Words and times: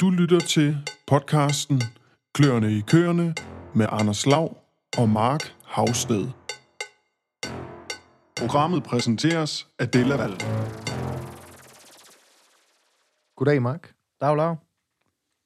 Du 0.00 0.10
lytter 0.10 0.40
til 0.40 0.76
podcasten 1.06 1.82
Kløerne 2.32 2.72
i 2.72 2.80
køerne 2.80 3.34
med 3.74 3.86
Anders 3.90 4.26
Lav 4.26 4.56
og 4.98 5.08
Mark 5.08 5.40
Havsted. 5.64 6.26
Programmet 8.36 8.82
præsenteres 8.82 9.68
af 9.78 9.88
Della 9.88 10.16
Val. 10.16 10.30
Goddag, 13.36 13.62
Mark. 13.62 13.94
Dag, 14.20 14.36
Lav. 14.36 14.56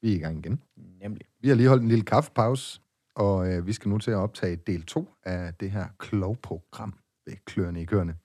Vi 0.01 0.11
er 0.11 0.15
i 0.15 0.19
gang 0.19 0.37
igen. 0.37 0.61
Nemlig. 1.01 1.27
Vi 1.41 1.47
har 1.47 1.55
lige 1.55 1.67
holdt 1.67 1.83
en 1.83 1.89
lille 1.89 2.05
kaffepause, 2.05 2.81
og 3.15 3.53
øh, 3.53 3.67
vi 3.67 3.73
skal 3.73 3.89
nu 3.89 3.97
til 3.97 4.11
at 4.11 4.17
optage 4.17 4.55
del 4.55 4.85
2 4.85 5.09
af 5.23 5.53
det 5.53 5.71
her 5.71 5.87
klovprogram 5.97 6.93
ved 7.25 7.33
Kløerne 7.45 7.81
i 7.81 7.85
Køerne. 7.85 8.15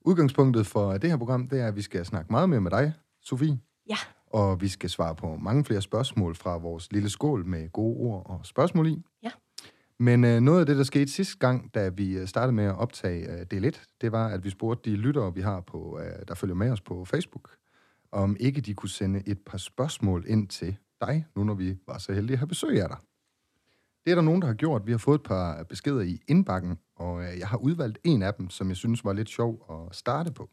Udgangspunktet 0.00 0.66
for 0.66 0.92
det 0.92 1.10
her 1.10 1.16
program, 1.16 1.48
det 1.48 1.60
er, 1.60 1.68
at 1.68 1.76
vi 1.76 1.82
skal 1.82 2.04
snakke 2.06 2.32
meget 2.32 2.48
mere 2.48 2.60
med 2.60 2.70
dig, 2.70 2.92
Sofie. 3.22 3.60
Ja. 3.88 3.96
Og 4.34 4.60
vi 4.60 4.68
skal 4.68 4.90
svare 4.90 5.14
på 5.14 5.36
mange 5.36 5.64
flere 5.64 5.82
spørgsmål 5.82 6.34
fra 6.34 6.56
vores 6.56 6.92
lille 6.92 7.10
skål 7.10 7.46
med 7.46 7.68
gode 7.72 7.96
ord 7.96 8.22
og 8.26 8.46
spørgsmål 8.46 8.86
i. 8.86 9.02
Ja. 9.22 9.30
Men 9.98 10.24
øh, 10.24 10.40
noget 10.40 10.60
af 10.60 10.66
det, 10.66 10.76
der 10.76 10.82
skete 10.82 11.12
sidste 11.12 11.38
gang, 11.38 11.74
da 11.74 11.88
vi 11.88 12.16
øh, 12.18 12.26
startede 12.26 12.52
med 12.52 12.64
at 12.64 12.78
optage 12.78 13.32
øh, 13.32 13.46
del 13.50 13.64
1, 13.64 13.82
det 14.00 14.12
var, 14.12 14.28
at 14.28 14.44
vi 14.44 14.50
spurgte 14.50 14.90
de 14.90 14.96
lyttere, 14.96 15.34
vi 15.34 15.40
har 15.40 15.60
på, 15.60 16.00
øh, 16.00 16.26
der 16.28 16.34
følger 16.34 16.54
med 16.54 16.70
os 16.70 16.80
på 16.80 17.04
Facebook, 17.04 17.56
om 18.12 18.36
ikke 18.40 18.60
de 18.60 18.74
kunne 18.74 18.88
sende 18.88 19.22
et 19.26 19.38
par 19.46 19.58
spørgsmål 19.58 20.24
ind 20.26 20.48
til 20.48 20.76
dig, 21.00 21.26
nu 21.36 21.44
når 21.44 21.54
vi 21.54 21.76
var 21.86 21.98
så 21.98 22.12
heldige 22.12 22.34
at 22.34 22.38
have 22.38 22.48
besøg 22.48 22.82
af 22.82 22.88
dig. 22.88 22.98
Det 24.04 24.10
er 24.10 24.14
der 24.14 24.22
nogen, 24.22 24.40
der 24.40 24.46
har 24.46 24.54
gjort. 24.54 24.86
Vi 24.86 24.90
har 24.90 24.98
fået 24.98 25.18
et 25.18 25.22
par 25.22 25.62
beskeder 25.62 26.00
i 26.00 26.20
indbakken, 26.28 26.78
og 26.96 27.22
øh, 27.22 27.38
jeg 27.38 27.48
har 27.48 27.56
udvalgt 27.56 27.98
en 28.04 28.22
af 28.22 28.34
dem, 28.34 28.50
som 28.50 28.68
jeg 28.68 28.76
synes 28.76 29.04
var 29.04 29.12
lidt 29.12 29.28
sjov 29.28 29.66
at 29.70 29.96
starte 29.96 30.32
på. 30.32 30.50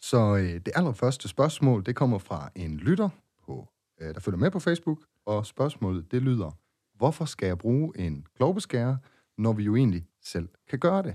Så 0.00 0.36
øh, 0.36 0.42
det 0.42 0.70
allerførste 0.74 1.28
spørgsmål, 1.28 1.86
det 1.86 1.96
kommer 1.96 2.18
fra 2.18 2.50
en 2.54 2.76
lytter, 2.76 3.08
på, 3.46 3.68
øh, 4.00 4.14
der 4.14 4.20
følger 4.20 4.38
med 4.38 4.50
på 4.50 4.60
Facebook, 4.60 4.98
og 5.26 5.46
spørgsmålet, 5.46 6.12
det 6.12 6.22
lyder, 6.22 6.50
hvorfor 6.96 7.24
skal 7.24 7.46
jeg 7.46 7.58
bruge 7.58 7.92
en 7.98 8.26
klovbeskærer, 8.36 8.96
når 9.38 9.52
vi 9.52 9.62
jo 9.62 9.76
egentlig 9.76 10.06
selv 10.22 10.48
kan 10.68 10.78
gøre 10.78 11.02
det? 11.02 11.14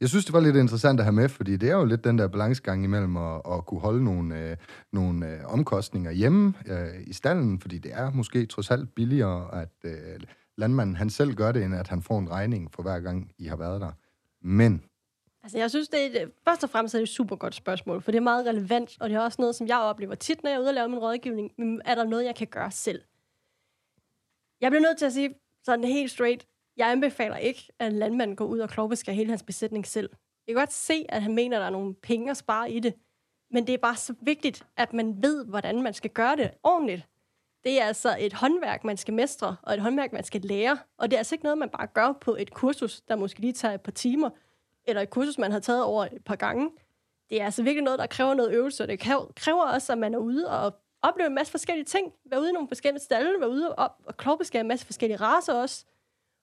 Jeg 0.00 0.08
synes, 0.08 0.24
det 0.24 0.32
var 0.32 0.40
lidt 0.40 0.56
interessant 0.56 1.00
at 1.00 1.04
have 1.04 1.12
med, 1.12 1.28
fordi 1.28 1.56
det 1.56 1.70
er 1.70 1.76
jo 1.76 1.84
lidt 1.84 2.04
den 2.04 2.18
der 2.18 2.28
balancegang 2.28 2.84
imellem 2.84 3.16
at, 3.16 3.42
at 3.52 3.66
kunne 3.66 3.80
holde 3.80 4.04
nogle, 4.04 4.50
øh, 4.50 4.56
nogle 4.92 5.32
øh, 5.32 5.44
omkostninger 5.44 6.10
hjemme 6.10 6.54
øh, 6.66 7.06
i 7.06 7.12
stallen, 7.12 7.60
fordi 7.60 7.78
det 7.78 7.92
er 7.94 8.10
måske 8.10 8.46
trods 8.46 8.70
alt 8.70 8.94
billigere, 8.94 9.62
at 9.62 9.72
øh, 9.84 10.20
landmanden 10.56 10.96
han 10.96 11.10
selv 11.10 11.34
gør 11.34 11.52
det, 11.52 11.64
end 11.64 11.74
at 11.74 11.88
han 11.88 12.02
får 12.02 12.18
en 12.18 12.30
regning 12.30 12.72
for 12.72 12.82
hver 12.82 13.00
gang, 13.00 13.32
I 13.38 13.44
har 13.44 13.56
været 13.56 13.80
der. 13.80 13.92
Men 14.42 14.82
Altså, 15.42 15.58
jeg 15.58 15.70
synes, 15.70 15.88
det 15.88 16.00
er 16.16 16.22
et, 16.22 16.32
først 16.44 16.64
og 16.64 16.70
fremmest 16.70 16.94
er 16.94 16.98
det 16.98 17.02
et 17.02 17.08
super 17.08 17.36
godt 17.36 17.54
spørgsmål, 17.54 18.02
for 18.02 18.10
det 18.10 18.18
er 18.18 18.22
meget 18.22 18.46
relevant, 18.46 18.96
og 19.00 19.10
det 19.10 19.16
er 19.16 19.20
også 19.20 19.36
noget, 19.42 19.54
som 19.54 19.66
jeg 19.66 19.78
oplever 19.78 20.14
tit, 20.14 20.42
når 20.42 20.50
jeg 20.50 20.56
er 20.56 20.60
ude 20.60 20.68
og 20.68 20.74
lave 20.74 20.88
min 20.88 20.98
rådgivning. 20.98 21.52
Men 21.56 21.82
er 21.84 21.94
der 21.94 22.04
noget, 22.04 22.24
jeg 22.24 22.34
kan 22.34 22.46
gøre 22.46 22.70
selv? 22.70 23.02
Jeg 24.60 24.70
bliver 24.70 24.82
nødt 24.82 24.98
til 24.98 25.06
at 25.06 25.12
sige 25.12 25.34
sådan 25.64 25.84
helt 25.84 26.10
straight, 26.10 26.46
jeg 26.76 26.90
anbefaler 26.90 27.36
ikke, 27.36 27.68
at 27.78 27.92
en 27.92 27.98
landmand 27.98 28.36
går 28.36 28.44
ud 28.44 28.58
og 28.58 28.68
klovbeskærer 28.68 29.16
hele 29.16 29.30
hans 29.30 29.42
besætning 29.42 29.86
selv. 29.86 30.10
Jeg 30.46 30.54
kan 30.54 30.60
godt 30.60 30.72
se, 30.72 31.06
at 31.08 31.22
han 31.22 31.34
mener, 31.34 31.56
at 31.56 31.60
der 31.60 31.66
er 31.66 31.70
nogle 31.70 31.94
penge 31.94 32.30
at 32.30 32.36
spare 32.36 32.70
i 32.70 32.80
det, 32.80 32.94
men 33.50 33.66
det 33.66 33.74
er 33.74 33.78
bare 33.78 33.96
så 33.96 34.14
vigtigt, 34.20 34.66
at 34.76 34.92
man 34.92 35.22
ved, 35.22 35.44
hvordan 35.44 35.82
man 35.82 35.94
skal 35.94 36.10
gøre 36.10 36.36
det 36.36 36.50
ordentligt. 36.62 37.06
Det 37.64 37.80
er 37.80 37.84
altså 37.84 38.16
et 38.20 38.32
håndværk, 38.32 38.84
man 38.84 38.96
skal 38.96 39.14
mestre, 39.14 39.56
og 39.62 39.74
et 39.74 39.80
håndværk, 39.80 40.12
man 40.12 40.24
skal 40.24 40.40
lære. 40.40 40.78
Og 40.98 41.10
det 41.10 41.16
er 41.16 41.18
altså 41.18 41.34
ikke 41.34 41.44
noget, 41.44 41.58
man 41.58 41.70
bare 41.70 41.86
gør 41.86 42.12
på 42.12 42.36
et 42.36 42.50
kursus, 42.50 43.00
der 43.00 43.16
måske 43.16 43.40
lige 43.40 43.52
tager 43.52 43.74
et 43.74 43.80
par 43.80 43.92
timer, 43.92 44.30
eller 44.84 45.02
et 45.02 45.10
kursus, 45.10 45.38
man 45.38 45.52
har 45.52 45.58
taget 45.58 45.84
over 45.84 46.04
et 46.04 46.24
par 46.24 46.36
gange. 46.36 46.70
Det 47.30 47.40
er 47.40 47.44
altså 47.44 47.62
virkelig 47.62 47.84
noget, 47.84 47.98
der 47.98 48.06
kræver 48.06 48.34
noget 48.34 48.52
øvelse, 48.52 48.84
og 48.84 48.88
det 48.88 49.00
kræver 49.36 49.64
også, 49.64 49.92
at 49.92 49.98
man 49.98 50.14
er 50.14 50.18
ude 50.18 50.50
og 50.50 50.74
opleve 51.02 51.26
en 51.26 51.34
masse 51.34 51.50
forskellige 51.50 51.84
ting. 51.84 52.12
Være 52.30 52.40
ude 52.40 52.50
i 52.50 52.52
nogle 52.52 52.68
forskellige 52.68 53.02
stalle, 53.02 53.40
være 53.40 53.50
ude 53.50 53.74
og, 53.74 53.92
og 54.04 54.16
klovbeskære 54.16 54.60
en 54.60 54.68
masse 54.68 54.86
forskellige 54.86 55.16
raser 55.16 55.54
også, 55.54 55.84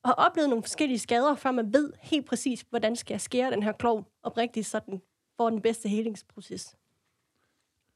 og 0.04 0.10
have 0.10 0.28
oplevet 0.28 0.50
nogle 0.50 0.64
forskellige 0.64 1.00
skader, 1.00 1.36
før 1.36 1.52
man 1.52 1.74
ved 1.74 1.94
helt 2.02 2.26
præcis, 2.26 2.66
hvordan 2.70 2.96
skal 2.96 3.14
jeg 3.14 3.22
skære 3.22 3.52
den 3.52 3.64
her 3.64 3.72
klov 3.72 4.06
oprigtigt, 4.24 4.68
så 4.68 4.80
den 4.86 5.02
får 5.38 5.50
den 5.50 5.62
bedste 5.62 5.90
helingsproces. 5.90 6.76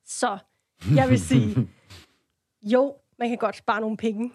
Så 0.06 0.38
jeg 0.96 1.10
vil 1.10 1.20
sige, 1.20 1.70
jo, 2.62 2.96
man 3.20 3.30
kan 3.30 3.38
godt 3.38 3.56
spare 3.56 3.82
nogle 3.82 3.98
penge, 3.98 4.32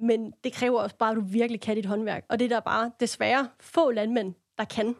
men 0.00 0.32
det 0.44 0.52
kræver 0.52 0.80
også 0.80 0.96
bare, 0.96 1.10
at 1.10 1.16
du 1.16 1.20
virkelig 1.20 1.60
kan 1.60 1.76
dit 1.76 1.86
håndværk. 1.86 2.24
Og 2.28 2.38
det 2.38 2.44
er 2.44 2.48
der 2.48 2.60
bare 2.60 2.92
desværre 3.00 3.48
få 3.60 3.90
landmænd, 3.90 4.34
der 4.58 4.64
kan 4.64 4.96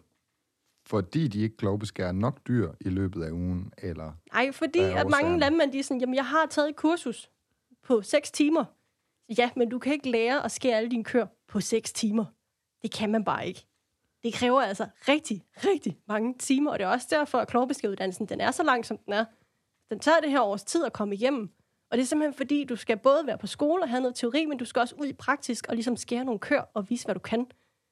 fordi 0.90 1.28
de 1.28 1.40
ikke 1.40 1.56
klovbeskærer 1.56 2.12
nok 2.12 2.48
dyr 2.48 2.72
i 2.80 2.88
løbet 2.88 3.22
af 3.22 3.30
ugen, 3.30 3.72
eller 3.78 4.12
Nej, 4.32 4.52
fordi 4.52 4.78
at 4.78 5.10
mange 5.10 5.38
landmænd, 5.38 5.72
de 5.72 5.78
er 5.78 5.82
sådan, 5.82 6.00
jamen 6.00 6.14
jeg 6.14 6.26
har 6.26 6.46
taget 6.46 6.68
et 6.68 6.76
kursus 6.76 7.30
på 7.82 8.02
6 8.02 8.30
timer. 8.30 8.64
Ja, 9.38 9.50
men 9.56 9.68
du 9.68 9.78
kan 9.78 9.92
ikke 9.92 10.10
lære 10.10 10.44
at 10.44 10.52
skære 10.52 10.76
alle 10.76 10.90
dine 10.90 11.04
køer 11.04 11.26
på 11.48 11.60
6 11.60 11.92
timer. 11.92 12.24
Det 12.82 12.92
kan 12.92 13.10
man 13.10 13.24
bare 13.24 13.46
ikke. 13.46 13.66
Det 14.22 14.34
kræver 14.34 14.62
altså 14.62 14.86
rigtig, 15.08 15.44
rigtig 15.56 15.98
mange 16.08 16.34
timer, 16.38 16.70
og 16.70 16.78
det 16.78 16.84
er 16.84 16.88
også 16.88 17.06
derfor, 17.10 17.38
at 17.38 17.48
klovbeskæruddannelsen, 17.48 18.26
den 18.26 18.40
er 18.40 18.50
så 18.50 18.62
lang, 18.62 18.86
som 18.86 18.98
den 18.98 19.12
er. 19.12 19.24
Den 19.90 19.98
tager 19.98 20.20
det 20.20 20.30
her 20.30 20.40
års 20.40 20.64
tid 20.64 20.84
at 20.84 20.92
komme 20.92 21.14
igennem. 21.14 21.50
Og 21.90 21.96
det 21.96 22.02
er 22.02 22.06
simpelthen 22.06 22.34
fordi, 22.34 22.64
du 22.64 22.76
skal 22.76 22.96
både 22.96 23.26
være 23.26 23.38
på 23.38 23.46
skole 23.46 23.82
og 23.82 23.88
have 23.88 24.00
noget 24.00 24.14
teori, 24.14 24.46
men 24.46 24.58
du 24.58 24.64
skal 24.64 24.80
også 24.80 24.94
ud 24.94 25.06
i 25.06 25.12
praktisk 25.12 25.66
og 25.68 25.74
ligesom 25.74 25.96
skære 25.96 26.24
nogle 26.24 26.38
køer 26.38 26.62
og 26.74 26.90
vise, 26.90 27.04
hvad 27.04 27.14
du 27.14 27.20
kan. 27.20 27.46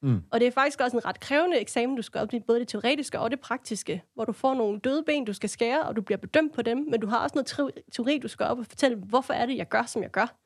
Mm. 0.07 0.23
Og 0.31 0.41
det 0.41 0.47
er 0.47 0.51
faktisk 0.53 0.81
også 0.81 0.97
en 0.97 1.05
ret 1.05 1.21
krævende 1.21 1.59
eksamen, 1.61 1.97
du 1.97 2.03
skal 2.03 2.21
op 2.21 2.33
i 2.33 2.41
både 2.41 2.61
det 2.61 2.69
teoretiske 2.69 3.19
og 3.21 3.31
det 3.31 3.41
praktiske, 3.41 4.05
hvor 4.15 4.25
du 4.25 4.33
får 4.33 4.55
nogle 4.55 4.81
døde 4.81 5.03
ben, 5.07 5.25
du 5.25 5.33
skal 5.33 5.49
skære, 5.49 5.83
og 5.83 5.97
du 5.97 6.03
bliver 6.03 6.19
bedømt 6.19 6.55
på 6.55 6.63
dem, 6.63 6.79
men 6.79 7.01
du 7.01 7.07
har 7.07 7.19
også 7.23 7.35
noget 7.35 7.47
teo- 7.53 7.91
teori, 7.93 8.19
du 8.19 8.29
skal 8.29 8.47
op 8.47 8.59
og 8.59 8.67
fortælle, 8.67 8.97
hvorfor 8.97 9.33
er 9.35 9.47
det, 9.47 9.57
jeg 9.57 9.69
gør, 9.69 9.83
som 9.83 10.03
jeg 10.03 10.11
gør. 10.11 10.37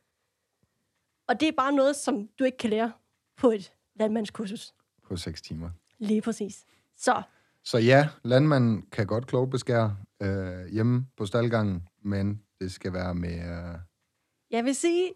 Og 1.28 1.40
det 1.40 1.48
er 1.48 1.52
bare 1.56 1.72
noget, 1.72 1.96
som 1.96 2.28
du 2.38 2.44
ikke 2.44 2.58
kan 2.58 2.70
lære 2.70 2.92
på 3.36 3.50
et 3.50 3.72
landmandskursus. 3.94 4.74
på 5.08 5.16
6 5.16 5.42
timer. 5.42 5.70
Lige 5.98 6.22
præcis. 6.22 6.64
Så 6.96 7.22
Så 7.64 7.78
ja, 7.78 8.08
landmanden 8.24 8.82
kan 8.92 9.06
godt 9.06 9.26
klovbeskære 9.26 9.96
øh, 10.22 10.66
hjemme 10.72 11.06
på 11.16 11.26
staldgangen, 11.26 11.88
men 12.02 12.42
det 12.60 12.72
skal 12.72 12.92
være 12.92 13.14
med... 13.14 13.34
Øh, 13.34 13.78
jeg 14.50 14.64
vil 14.64 14.74
sige, 14.74 15.12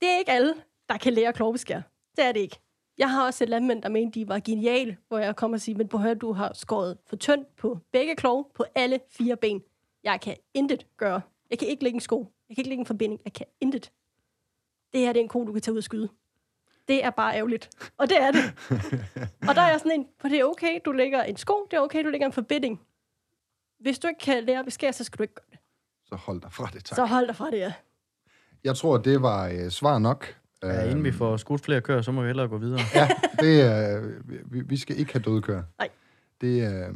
det 0.00 0.08
er 0.08 0.18
ikke 0.18 0.30
alle, 0.30 0.54
der 0.88 0.96
kan 0.98 1.12
lære 1.12 1.32
klovbeskær. 1.32 1.80
Det 2.16 2.24
er 2.24 2.32
det 2.32 2.40
ikke. 2.40 2.60
Jeg 3.00 3.10
har 3.10 3.26
også 3.26 3.44
et 3.44 3.50
landmænd, 3.50 3.82
der 3.82 3.88
mente, 3.88 4.20
de 4.20 4.28
var 4.28 4.40
geniale, 4.44 4.96
hvor 5.08 5.18
jeg 5.18 5.36
kommer 5.36 5.56
og 5.56 5.60
siger, 5.60 5.78
men 5.78 5.88
på 5.88 5.98
høre, 5.98 6.14
du 6.14 6.32
har 6.32 6.52
skåret 6.54 6.98
for 7.06 7.16
tyndt 7.16 7.56
på 7.56 7.78
begge 7.92 8.16
klov, 8.16 8.52
på 8.54 8.64
alle 8.74 9.00
fire 9.10 9.36
ben. 9.36 9.62
Jeg 10.04 10.20
kan 10.20 10.36
intet 10.54 10.86
gøre. 10.96 11.20
Jeg 11.50 11.58
kan 11.58 11.68
ikke 11.68 11.82
lægge 11.82 11.94
en 11.94 12.00
sko. 12.00 12.32
Jeg 12.48 12.56
kan 12.56 12.62
ikke 12.62 12.68
lægge 12.68 12.80
en 12.80 12.86
forbinding. 12.86 13.20
Jeg 13.24 13.32
kan 13.32 13.46
intet. 13.60 13.92
Det 14.92 15.00
her 15.00 15.12
det 15.12 15.20
er 15.20 15.22
en 15.22 15.28
ko, 15.28 15.44
du 15.44 15.52
kan 15.52 15.62
tage 15.62 15.72
ud 15.72 15.78
og 15.78 15.84
skyde. 15.84 16.08
Det 16.88 17.04
er 17.04 17.10
bare 17.10 17.36
ærgerligt. 17.36 17.70
Og 17.96 18.08
det 18.08 18.22
er 18.22 18.30
det. 18.30 18.42
og 19.48 19.54
der 19.54 19.62
er 19.62 19.70
jeg 19.70 19.80
sådan 19.80 20.00
en, 20.00 20.06
for 20.20 20.28
det 20.28 20.40
er 20.40 20.44
okay, 20.44 20.80
du 20.84 20.92
lægger 20.92 21.22
en 21.22 21.36
sko, 21.36 21.66
det 21.70 21.76
er 21.76 21.80
okay, 21.80 22.04
du 22.04 22.08
lægger 22.08 22.26
en 22.26 22.32
forbinding. 22.32 22.80
Hvis 23.78 23.98
du 23.98 24.08
ikke 24.08 24.20
kan 24.20 24.44
lære 24.44 24.58
at 24.58 24.64
beskære, 24.64 24.92
så 24.92 25.04
skal 25.04 25.18
du 25.18 25.22
ikke 25.22 25.34
gøre 25.34 25.46
det. 25.50 25.58
så 26.04 26.16
hold 26.16 26.40
dig 26.40 26.52
fra 26.52 26.70
det, 26.72 26.84
tak. 26.84 26.96
Så 26.96 27.04
hold 27.04 27.26
dig 27.26 27.36
fra 27.36 27.50
det, 27.50 27.58
ja. 27.58 27.72
Jeg 28.64 28.76
tror, 28.76 28.98
det 28.98 29.22
var 29.22 29.48
øh, 29.48 29.70
svar 29.70 29.98
nok. 29.98 30.39
Ja, 30.62 30.82
inden 30.82 31.04
vi 31.04 31.12
får 31.12 31.36
skudt 31.36 31.60
flere 31.60 31.80
køer, 31.80 32.02
så 32.02 32.12
må 32.12 32.20
vi 32.20 32.26
hellere 32.26 32.48
gå 32.48 32.58
videre. 32.58 32.80
Ja, 32.94 33.08
det, 33.40 33.54
øh, 33.96 34.52
vi, 34.52 34.60
vi 34.60 34.76
skal 34.76 34.98
ikke 34.98 35.12
have 35.12 35.22
døde 35.22 35.42
køer. 35.42 35.62
Nej. 35.78 35.88
Det, 36.40 36.88
øh, 36.88 36.94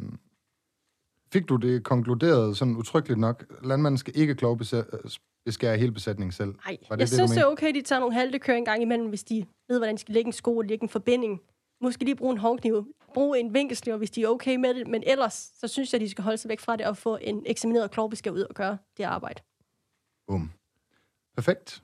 fik 1.33 1.49
du 1.49 1.57
det 1.57 1.85
konkluderet 1.85 2.57
sådan 2.57 2.77
utryggeligt 2.77 3.21
nok? 3.21 3.45
Landmanden 3.63 3.99
skal 3.99 4.13
ikke 4.17 4.35
klovbeskære 4.35 5.79
hele 5.79 5.93
besætningen 5.93 6.33
selv. 6.33 6.49
Nej, 6.49 6.77
det 6.81 6.91
jeg 6.91 6.99
det, 6.99 7.09
synes, 7.09 7.31
det 7.31 7.41
er 7.41 7.47
okay, 7.47 7.75
de 7.75 7.83
tager 7.83 8.01
nogle 8.01 8.15
halte 8.15 8.39
kører 8.39 8.57
en 8.57 8.65
gang 8.65 8.83
imellem, 8.83 9.09
hvis 9.09 9.25
de 9.25 9.47
ved, 9.69 9.79
hvordan 9.79 9.95
de 9.95 10.01
skal 10.01 10.15
lægge 10.15 10.27
en 10.29 10.33
sko 10.33 10.57
og 10.57 10.65
lægge 10.65 10.83
en 10.83 10.89
forbinding. 10.89 11.41
Måske 11.81 12.05
lige 12.05 12.17
bruge 12.17 12.33
en 12.33 12.39
håndkniv, 12.39 12.95
bruge 13.15 13.39
en 13.41 13.55
vinkelsliver, 13.55 13.97
hvis 13.97 14.11
de 14.11 14.23
er 14.23 14.29
okay 14.29 14.57
med 14.57 14.75
det. 14.75 14.87
Men 14.87 15.03
ellers, 15.07 15.51
så 15.61 15.69
synes 15.69 15.93
jeg, 15.93 16.01
de 16.01 16.11
skal 16.11 16.25
holde 16.25 16.39
sig 16.39 16.49
væk 16.49 16.61
fra 16.61 16.77
det 16.77 16.87
og 16.87 16.97
få 16.97 17.19
en 17.21 17.43
eksamineret 17.47 17.91
klovbeskær 17.91 18.31
ud 18.31 18.41
og 18.41 18.55
gøre 18.55 18.79
det 18.97 19.05
arbejde. 19.05 19.43
Bum. 20.27 20.51
Perfekt. 21.35 21.83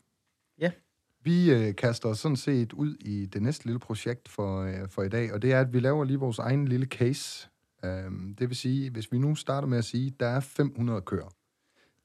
Vi 1.23 1.51
øh, 1.53 1.75
kaster 1.77 2.09
os 2.09 2.19
sådan 2.19 2.37
set 2.37 2.73
ud 2.73 2.95
i 3.01 3.27
det 3.27 3.43
næste 3.43 3.65
lille 3.65 3.79
projekt 3.79 4.29
for, 4.29 4.63
øh, 4.63 4.89
for 4.89 5.03
i 5.03 5.09
dag, 5.09 5.33
og 5.33 5.43
det 5.43 5.53
er, 5.53 5.61
at 5.61 5.73
vi 5.73 5.81
laver 5.81 6.05
lige 6.05 6.19
vores 6.19 6.39
egen 6.39 6.69
lille 6.69 6.87
case. 6.87 7.49
Øhm, 7.85 8.35
det 8.35 8.49
vil 8.49 8.57
sige, 8.57 8.91
hvis 8.91 9.13
vi 9.13 9.19
nu 9.19 9.35
starter 9.35 9.69
med 9.69 9.79
at 9.79 9.85
sige, 9.85 10.07
at 10.07 10.21
der 10.21 10.27
er 10.27 10.41
500 10.41 11.01
køer. 11.01 11.29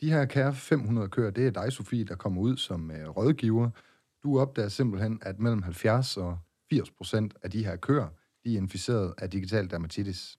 De 0.01 0.09
her 0.09 0.25
kære 0.25 0.53
500 0.53 1.09
køer, 1.09 1.31
det 1.31 1.47
er 1.47 1.51
dig, 1.51 1.71
Sofie, 1.71 2.03
der 2.03 2.15
kommer 2.15 2.41
ud 2.41 2.57
som 2.57 2.91
øh, 2.91 3.09
rådgiver. 3.09 3.69
Du 4.23 4.39
opdager 4.39 4.69
simpelthen, 4.69 5.19
at 5.21 5.39
mellem 5.39 5.61
70 5.61 6.17
og 6.17 6.37
80 6.69 6.91
procent 6.91 7.33
af 7.43 7.51
de 7.51 7.65
her 7.65 7.75
køer, 7.75 8.07
de 8.43 8.53
er 8.53 8.57
inficeret 8.57 9.13
af 9.17 9.29
digital 9.29 9.69
dermatitis. 9.69 10.37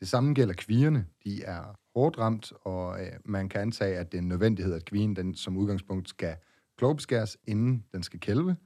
Det 0.00 0.08
samme 0.08 0.34
gælder 0.34 0.54
kvierne. 0.54 1.06
De 1.24 1.44
er 1.44 1.62
hårdt 1.94 2.18
ramt, 2.18 2.52
og 2.64 3.00
øh, 3.00 3.12
man 3.24 3.48
kan 3.48 3.60
antage, 3.60 3.98
at 3.98 4.12
det 4.12 4.18
er 4.18 4.22
en 4.22 4.28
nødvendighed, 4.28 4.74
at 4.74 4.84
kvien 4.84 5.16
den 5.16 5.34
som 5.34 5.56
udgangspunkt 5.56 6.08
skal 6.08 6.36
klovbeskæres, 6.82 7.36
inden 7.46 7.84
den 7.92 8.02
skal 8.02 8.20
kælve, 8.20 8.56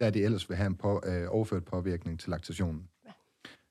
da 0.00 0.10
det 0.10 0.24
ellers 0.24 0.48
vil 0.48 0.56
have 0.56 0.66
en 0.66 0.74
på, 0.74 1.02
øh, 1.06 1.26
overført 1.28 1.64
påvirkning 1.64 2.20
til 2.20 2.30
laktationen. 2.30 2.88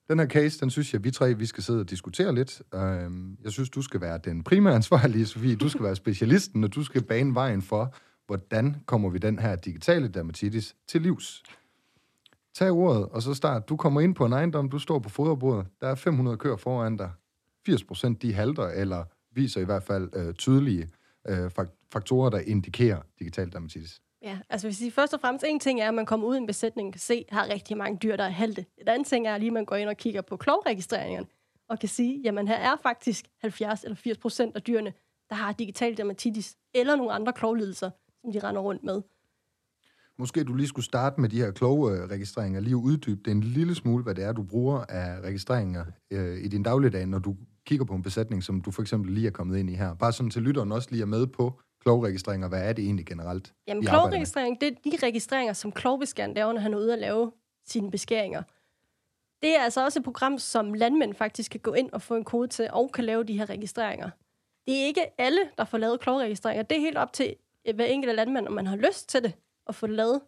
Den 0.09 0.19
her 0.19 0.27
case, 0.27 0.59
den 0.59 0.69
synes 0.69 0.93
jeg, 0.93 1.03
vi 1.03 1.11
tre, 1.11 1.33
vi 1.33 1.45
skal 1.45 1.63
sidde 1.63 1.79
og 1.79 1.89
diskutere 1.89 2.35
lidt. 2.35 2.61
Øhm, 2.73 3.37
jeg 3.43 3.51
synes, 3.51 3.69
du 3.69 3.81
skal 3.81 4.01
være 4.01 4.17
den 4.17 4.43
primære 4.43 4.75
ansvarlige, 4.75 5.25
Sofie. 5.25 5.55
Du 5.55 5.69
skal 5.69 5.83
være 5.83 5.95
specialisten, 5.95 6.63
og 6.63 6.75
du 6.75 6.83
skal 6.83 7.03
bane 7.03 7.35
vejen 7.35 7.61
for, 7.61 7.95
hvordan 8.27 8.75
kommer 8.85 9.09
vi 9.09 9.17
den 9.17 9.39
her 9.39 9.55
digitale 9.55 10.07
dermatitis 10.07 10.75
til 10.87 11.01
livs. 11.01 11.43
Tag 12.55 12.71
ordet, 12.71 13.05
og 13.05 13.21
så 13.21 13.33
start. 13.33 13.69
Du 13.69 13.75
kommer 13.75 14.01
ind 14.01 14.15
på 14.15 14.25
en 14.25 14.33
ejendom, 14.33 14.69
du 14.69 14.79
står 14.79 14.99
på 14.99 15.09
foderbordet. 15.09 15.67
Der 15.81 15.87
er 15.87 15.95
500 15.95 16.37
køer 16.37 16.55
foran 16.55 16.97
dig. 16.97 17.11
80 17.65 17.83
procent 17.83 18.21
de 18.21 18.33
halter, 18.33 18.67
eller 18.67 19.03
viser 19.31 19.61
i 19.61 19.65
hvert 19.65 19.83
fald 19.83 20.09
øh, 20.15 20.33
tydelige 20.33 20.89
øh, 21.27 21.45
fak- 21.59 21.89
faktorer, 21.93 22.29
der 22.29 22.39
indikerer 22.39 23.01
digital 23.19 23.51
dermatitis. 23.51 24.01
Ja, 24.21 24.39
altså 24.49 24.67
hvis 24.67 24.81
I 24.81 24.89
først 24.89 25.13
og 25.13 25.19
fremmest, 25.19 25.45
en 25.47 25.59
ting 25.59 25.81
er, 25.81 25.87
at 25.87 25.93
man 25.93 26.05
kommer 26.05 26.27
ud 26.27 26.35
i 26.35 26.37
en 26.37 26.47
besætning 26.47 26.87
og 26.87 26.93
kan 26.93 26.99
se, 26.99 27.25
at 27.27 27.35
har 27.35 27.49
rigtig 27.49 27.77
mange 27.77 27.97
dyr, 28.03 28.15
der 28.15 28.23
er 28.23 28.29
halte. 28.29 28.65
Et 28.77 28.89
andet 28.89 29.07
ting 29.07 29.27
er 29.27 29.37
lige, 29.37 29.47
at 29.47 29.53
man 29.53 29.65
går 29.65 29.75
ind 29.75 29.89
og 29.89 29.97
kigger 29.97 30.21
på 30.21 30.37
klovregistreringerne 30.37 31.27
og 31.69 31.79
kan 31.79 31.89
sige, 31.89 32.21
jamen 32.23 32.47
her 32.47 32.55
er 32.55 32.75
faktisk 32.83 33.25
70 33.41 33.83
eller 33.83 33.95
80 33.95 34.17
procent 34.17 34.55
af 34.55 34.61
dyrene, 34.61 34.93
der 35.29 35.35
har 35.35 35.51
digital 35.51 35.97
dermatitis 35.97 36.57
eller 36.73 36.95
nogle 36.95 37.11
andre 37.11 37.33
klovlidelser, 37.33 37.89
som 38.21 38.31
de 38.31 38.39
render 38.39 38.61
rundt 38.61 38.83
med. 38.83 39.01
Måske 40.17 40.43
du 40.43 40.53
lige 40.53 40.67
skulle 40.67 40.85
starte 40.85 41.21
med 41.21 41.29
de 41.29 41.37
her 41.37 41.51
kloge 41.51 42.07
registreringer, 42.07 42.59
lige 42.59 42.77
uddybe 42.77 43.21
det 43.25 43.31
en 43.31 43.43
lille 43.43 43.75
smule, 43.75 44.03
hvad 44.03 44.15
det 44.15 44.23
er, 44.23 44.31
du 44.31 44.43
bruger 44.43 44.85
af 44.89 45.21
registreringer 45.21 45.85
øh, 46.11 46.37
i 46.43 46.47
din 46.47 46.63
dagligdag, 46.63 47.07
når 47.07 47.19
du 47.19 47.35
kigger 47.65 47.85
på 47.85 47.93
en 47.93 48.03
besætning, 48.03 48.43
som 48.43 48.61
du 48.61 48.71
for 48.71 48.81
eksempel 48.81 49.11
lige 49.11 49.27
er 49.27 49.31
kommet 49.31 49.57
ind 49.57 49.69
i 49.69 49.73
her. 49.73 49.93
Bare 49.93 50.13
sådan 50.13 50.29
til 50.29 50.41
lytteren 50.41 50.71
også 50.71 50.87
lige 50.91 51.01
er 51.01 51.05
med 51.05 51.27
på 51.27 51.59
klovregistreringer. 51.83 52.47
Hvad 52.47 52.69
er 52.69 52.73
det 52.73 52.85
egentlig 52.85 53.05
generelt? 53.05 53.53
Jamen 53.67 53.85
klovregistrering, 53.85 54.61
det 54.61 54.67
er 54.67 54.91
de 54.91 55.05
registreringer, 55.05 55.53
som 55.53 55.71
klovbeskæren 55.71 56.33
laver, 56.33 56.53
når 56.53 56.61
han 56.61 56.73
er 56.73 56.77
ude 56.77 56.93
at 56.93 56.99
lave 56.99 57.31
sine 57.65 57.91
beskæringer. 57.91 58.43
Det 59.41 59.55
er 59.55 59.61
altså 59.61 59.83
også 59.83 59.99
et 59.99 60.03
program, 60.03 60.37
som 60.37 60.73
landmænd 60.73 61.13
faktisk 61.13 61.51
kan 61.51 61.59
gå 61.59 61.73
ind 61.73 61.89
og 61.91 62.01
få 62.01 62.15
en 62.15 62.23
kode 62.23 62.47
til, 62.47 62.69
og 62.71 62.91
kan 62.91 63.03
lave 63.03 63.23
de 63.23 63.37
her 63.37 63.49
registreringer. 63.49 64.09
Det 64.67 64.81
er 64.81 64.85
ikke 64.85 65.21
alle, 65.21 65.39
der 65.57 65.65
får 65.65 65.77
lavet 65.77 65.99
klovregistreringer. 65.99 66.63
Det 66.63 66.77
er 66.77 66.81
helt 66.81 66.97
op 66.97 67.13
til 67.13 67.35
øh, 67.67 67.75
hver 67.75 67.85
enkelt 67.85 68.15
landmand, 68.15 68.47
om 68.47 68.53
man 68.53 68.67
har 68.67 68.75
lyst 68.75 69.09
til 69.09 69.23
det, 69.23 69.33
at 69.67 69.75
få 69.75 69.87
det 69.87 69.95
lavet, 69.95 70.21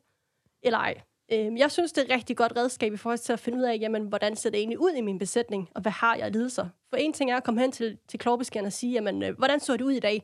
eller 0.64 0.80
ej. 0.80 1.02
Øhm, 1.32 1.58
Jeg 1.58 1.72
synes, 1.72 1.92
det 1.92 2.02
er 2.02 2.06
et 2.06 2.12
rigtig 2.12 2.38
godt 2.38 2.54
redskab 2.56 2.94
i 2.94 2.98
forhold 2.98 3.18
til 3.18 3.34
at 3.34 3.40
finde 3.40 3.58
ud 3.58 3.64
af, 3.64 3.78
jamen, 3.82 4.08
hvordan 4.08 4.36
ser 4.36 4.50
det 4.50 4.58
egentlig 4.58 4.80
ud 4.80 4.92
i 4.92 5.02
min 5.02 5.20
besætning, 5.20 5.70
og 5.76 5.82
hvad 5.82 5.92
har 5.92 6.16
jeg 6.16 6.26
af 6.26 6.32
lidelser? 6.32 6.70
For 6.90 6.98
en 6.98 7.14
ting 7.14 7.32
er 7.32 7.38
at 7.38 7.44
komme 7.44 7.62
hen 7.62 7.72
til, 7.72 7.98
til 8.08 8.20
klovbeskæren 8.20 8.66
og 8.66 8.74
sige, 8.74 8.94
jamen, 8.94 9.24
øh, 9.24 9.38
hvordan 9.38 9.60
så 9.60 9.74
det 9.74 9.82
ud 9.82 9.92
i 9.92 10.00
dag? 10.00 10.24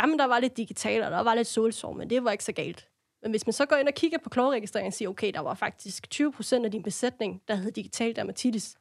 Jamen, 0.00 0.18
der 0.18 0.24
var 0.24 0.38
lidt 0.40 0.56
digital, 0.56 1.02
og 1.02 1.10
der 1.10 1.20
var 1.20 1.34
lidt 1.34 1.46
solsår, 1.46 1.92
men 1.92 2.10
det 2.10 2.24
var 2.24 2.30
ikke 2.30 2.44
så 2.44 2.52
galt. 2.52 2.88
Men 3.22 3.30
hvis 3.30 3.46
man 3.46 3.52
så 3.52 3.66
går 3.66 3.76
ind 3.76 3.88
og 3.88 3.94
kigger 3.94 4.18
på 4.18 4.30
klovregistreringen 4.30 4.88
og 4.88 4.92
siger, 4.94 5.08
okay, 5.08 5.32
der 5.32 5.40
var 5.40 5.54
faktisk 5.54 6.10
20 6.10 6.32
procent 6.32 6.64
af 6.64 6.70
din 6.70 6.82
besætning, 6.82 7.42
der 7.48 7.54
havde 7.54 7.70
digital 7.70 8.16
dermatitis, 8.16 8.76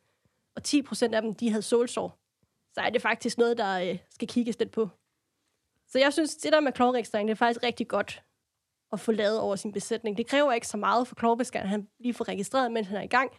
og 0.56 0.64
10 0.64 0.82
procent 0.82 1.16
af 1.16 1.22
dem, 1.22 1.34
de 1.34 1.50
havde 1.50 1.62
solsår, 1.62 2.20
så 2.74 2.82
er 2.82 2.90
det 2.90 3.02
faktisk 3.02 3.38
noget, 3.38 3.58
der 3.58 3.80
øh, 3.80 3.98
skal 4.10 4.28
kigges 4.28 4.60
lidt 4.60 4.72
på. 4.72 4.90
Så 5.88 6.00
jeg 6.00 6.14
synes, 6.14 6.36
det 6.36 6.54
der 6.54 6.60
med 6.60 6.72
klovregistrering, 6.72 7.28
det 7.28 7.32
er 7.34 7.38
faktisk 7.38 7.64
rigtig 7.64 7.88
godt 7.88 8.24
at 8.96 9.00
få 9.00 9.12
lavet 9.12 9.40
over 9.40 9.56
sin 9.56 9.72
besætning. 9.72 10.18
Det 10.18 10.28
kræver 10.28 10.52
ikke 10.52 10.68
så 10.68 10.78
meget 10.78 11.08
for 11.08 11.16
klovbeskæren, 11.16 11.68
han 11.68 11.88
lige 12.00 12.14
får 12.14 12.28
registreret, 12.28 12.72
mens 12.72 12.88
han 12.88 12.98
er 12.98 13.02
i 13.02 13.08
gang. 13.08 13.32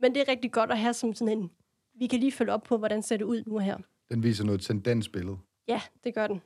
Men 0.00 0.14
det 0.14 0.20
er 0.20 0.28
rigtig 0.28 0.52
godt 0.52 0.70
at 0.70 0.78
have 0.78 0.94
som 0.94 1.14
sådan 1.14 1.38
en, 1.38 1.50
vi 1.98 2.06
kan 2.06 2.20
lige 2.20 2.32
følge 2.32 2.52
op 2.52 2.62
på, 2.62 2.76
hvordan 2.76 3.02
ser 3.02 3.16
det 3.16 3.24
ud 3.24 3.42
nu 3.46 3.58
her. 3.58 3.78
Den 4.10 4.22
viser 4.22 4.44
noget 4.44 4.60
tendensbillede. 4.60 5.38
Ja, 5.68 5.80
det 6.04 6.14
gør 6.14 6.26
den. 6.26 6.42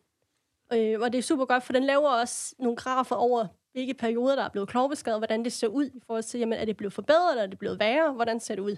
Øh, 0.73 1.01
og 1.01 1.13
det 1.13 1.19
er 1.19 1.23
super 1.23 1.45
godt, 1.45 1.63
for 1.63 1.73
den 1.73 1.85
laver 1.85 2.09
også 2.09 2.55
nogle 2.59 2.77
grafer 2.77 3.17
over, 3.17 3.47
hvilke 3.73 3.95
perioder, 3.95 4.37
der 4.37 4.43
er 4.43 4.49
blevet 4.49 4.69
klovbeskrevet, 4.69 5.21
hvordan 5.21 5.45
det 5.45 5.53
ser 5.53 5.69
ud 5.69 5.87
i 5.87 6.01
forhold 6.07 6.23
til, 6.23 6.41
jamen, 6.41 6.59
er 6.59 6.65
det 6.65 6.77
blevet 6.77 6.93
forbedret, 6.93 7.31
eller 7.31 7.43
er 7.43 7.47
det 7.47 7.59
blevet 7.59 7.79
værre, 7.81 8.13
hvordan 8.13 8.41
ser 8.41 8.55
det 8.55 8.63
ud? 8.63 8.77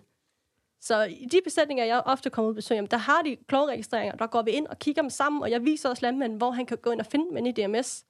Så 0.80 1.02
i 1.02 1.26
de 1.32 1.40
besætninger, 1.44 1.84
jeg 1.84 2.02
ofte 2.06 2.30
kommer 2.30 2.46
ud 2.48 2.52
og 2.52 2.56
besøger, 2.56 2.76
jamen, 2.76 2.90
der 2.90 2.96
har 2.96 3.22
de 3.22 3.36
klovregistreringer, 3.36 4.16
der 4.16 4.26
går 4.26 4.42
vi 4.42 4.50
ind 4.50 4.66
og 4.66 4.78
kigger 4.78 5.02
dem 5.02 5.10
sammen, 5.10 5.42
og 5.42 5.50
jeg 5.50 5.64
viser 5.64 5.88
også 5.88 6.06
landmanden, 6.06 6.38
hvor 6.38 6.50
han 6.50 6.66
kan 6.66 6.78
gå 6.78 6.90
ind 6.90 7.00
og 7.00 7.06
finde 7.06 7.28
dem 7.28 7.36
inde 7.36 7.50
i 7.50 7.52
DMS, 7.52 8.04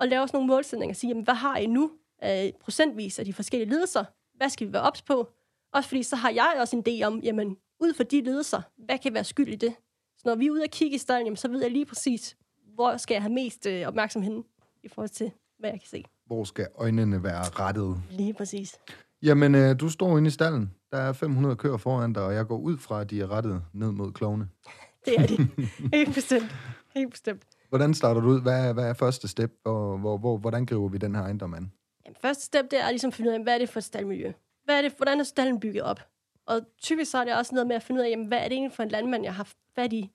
og 0.00 0.08
lave 0.08 0.28
sådan 0.28 0.36
nogle 0.36 0.48
målsætninger 0.48 0.92
og 0.92 0.96
sige, 0.96 1.08
jamen, 1.08 1.24
hvad 1.24 1.34
har 1.34 1.56
I 1.56 1.66
nu 1.66 1.90
øh, 2.24 2.52
procentvis 2.60 3.18
af 3.18 3.24
de 3.24 3.32
forskellige 3.32 3.68
lidelser? 3.68 4.04
Hvad 4.36 4.48
skal 4.48 4.66
vi 4.66 4.72
være 4.72 4.82
ops 4.82 5.02
på? 5.02 5.28
Også 5.72 5.88
fordi, 5.88 6.02
så 6.02 6.16
har 6.16 6.30
jeg 6.30 6.56
også 6.60 6.76
en 6.76 6.84
idé 6.88 7.04
om, 7.04 7.20
jamen, 7.20 7.56
ud 7.80 7.94
fra 7.94 8.04
de 8.04 8.20
lidelser, 8.20 8.62
hvad 8.76 8.98
kan 8.98 9.14
være 9.14 9.24
skyld 9.24 9.48
i 9.48 9.56
det? 9.56 9.74
Så 10.18 10.22
når 10.24 10.34
vi 10.34 10.46
er 10.46 10.50
ude 10.50 10.62
og 10.62 10.70
kigge 10.70 10.94
i 10.94 10.98
stallen, 10.98 11.26
jamen, 11.26 11.36
så 11.36 11.48
ved 11.48 11.62
jeg 11.62 11.70
lige 11.70 11.86
præcis, 11.86 12.36
hvor 12.74 12.96
skal 12.96 13.14
jeg 13.14 13.22
have 13.22 13.32
mest 13.32 13.66
øh, 13.66 13.86
opmærksomhed 13.88 14.42
i 14.82 14.88
forhold 14.88 15.08
til, 15.08 15.30
hvad 15.58 15.70
jeg 15.70 15.80
kan 15.80 15.88
se. 15.88 16.04
Hvor 16.26 16.44
skal 16.44 16.68
øjnene 16.78 17.22
være 17.22 17.42
rettet? 17.42 18.02
Lige 18.10 18.34
præcis. 18.34 18.78
Jamen, 19.22 19.54
øh, 19.54 19.80
du 19.80 19.88
står 19.88 20.18
inde 20.18 20.28
i 20.28 20.30
stallen. 20.30 20.74
Der 20.92 20.98
er 20.98 21.12
500 21.12 21.56
køer 21.56 21.76
foran 21.76 22.12
dig, 22.12 22.22
og 22.22 22.34
jeg 22.34 22.46
går 22.46 22.58
ud 22.58 22.78
fra, 22.78 23.00
at 23.00 23.10
de 23.10 23.20
er 23.20 23.30
rettet 23.30 23.62
ned 23.72 23.90
mod 23.92 24.12
klovene. 24.12 24.48
Det 25.06 25.14
er 25.18 25.26
de. 25.26 25.48
Helt 25.92 26.14
bestemt. 26.14 26.56
Helt 26.94 27.10
bestemt. 27.10 27.42
Hvordan 27.74 27.94
starter 27.94 28.20
du 28.20 28.28
ud? 28.28 28.42
Hvad 28.42 28.68
er, 28.68 28.72
hvad 28.72 28.84
er 28.84 28.94
første 28.94 29.28
step, 29.28 29.52
og 29.64 29.98
hvor, 29.98 30.18
hvor, 30.18 30.36
hvordan 30.36 30.66
griber 30.66 30.88
vi 30.88 30.98
den 30.98 31.14
her 31.14 31.22
ejendom 31.22 31.54
an? 31.54 31.72
Jamen, 32.04 32.16
første 32.20 32.44
step, 32.44 32.70
det 32.70 32.80
er 32.80 32.90
ligesom 32.90 33.08
at 33.08 33.14
finde 33.14 33.30
ud 33.30 33.34
af, 33.34 33.42
hvad 33.42 33.54
er 33.54 33.58
det 33.58 33.68
for 33.68 33.78
et 33.78 33.84
staldmiljø? 33.84 34.32
Hvad 34.64 34.78
er 34.78 34.82
det, 34.82 34.92
hvordan 34.96 35.20
er 35.20 35.24
stallen 35.24 35.60
bygget 35.60 35.82
op? 35.82 36.00
Og 36.46 36.60
typisk 36.82 37.10
så 37.10 37.18
er 37.18 37.24
det 37.24 37.36
også 37.36 37.54
noget 37.54 37.66
med 37.66 37.76
at 37.76 37.82
finde 37.82 38.00
ud 38.00 38.06
af, 38.06 38.10
jamen, 38.10 38.26
hvad 38.26 38.38
er 38.38 38.42
det 38.42 38.52
egentlig 38.52 38.72
for 38.72 38.82
en 38.82 38.88
landmand, 38.88 39.24
jeg 39.24 39.34
har 39.34 39.52
fat 39.74 39.92
i? 39.92 40.10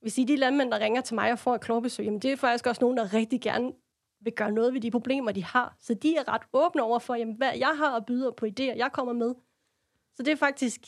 Hvis 0.00 0.18
I 0.18 0.24
de 0.24 0.36
landmænd, 0.36 0.70
der 0.70 0.78
ringer 0.78 1.00
til 1.00 1.14
mig 1.14 1.32
og 1.32 1.38
får 1.38 1.54
et 1.54 1.60
klogbesøg, 1.60 2.04
jamen 2.04 2.20
det 2.20 2.32
er 2.32 2.36
faktisk 2.36 2.66
også 2.66 2.80
nogen, 2.84 2.96
der 2.96 3.14
rigtig 3.14 3.40
gerne 3.40 3.72
vil 4.20 4.32
gøre 4.32 4.52
noget 4.52 4.74
ved 4.74 4.80
de 4.80 4.90
problemer, 4.90 5.32
de 5.32 5.44
har. 5.44 5.76
Så 5.80 5.94
de 5.94 6.16
er 6.16 6.28
ret 6.28 6.42
åbne 6.52 6.82
over 6.82 6.98
for, 6.98 7.14
jamen, 7.14 7.34
hvad 7.34 7.50
jeg 7.58 7.72
har 7.76 7.96
at 7.96 8.06
byde 8.06 8.32
på 8.36 8.46
idéer, 8.46 8.76
jeg 8.76 8.90
kommer 8.92 9.12
med. 9.12 9.34
Så 10.14 10.22
det 10.22 10.32
er 10.32 10.36
faktisk 10.36 10.80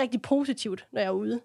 rigtig 0.00 0.22
positivt, 0.22 0.88
når 0.92 1.00
jeg 1.00 1.08
er 1.08 1.12
ude. 1.12 1.40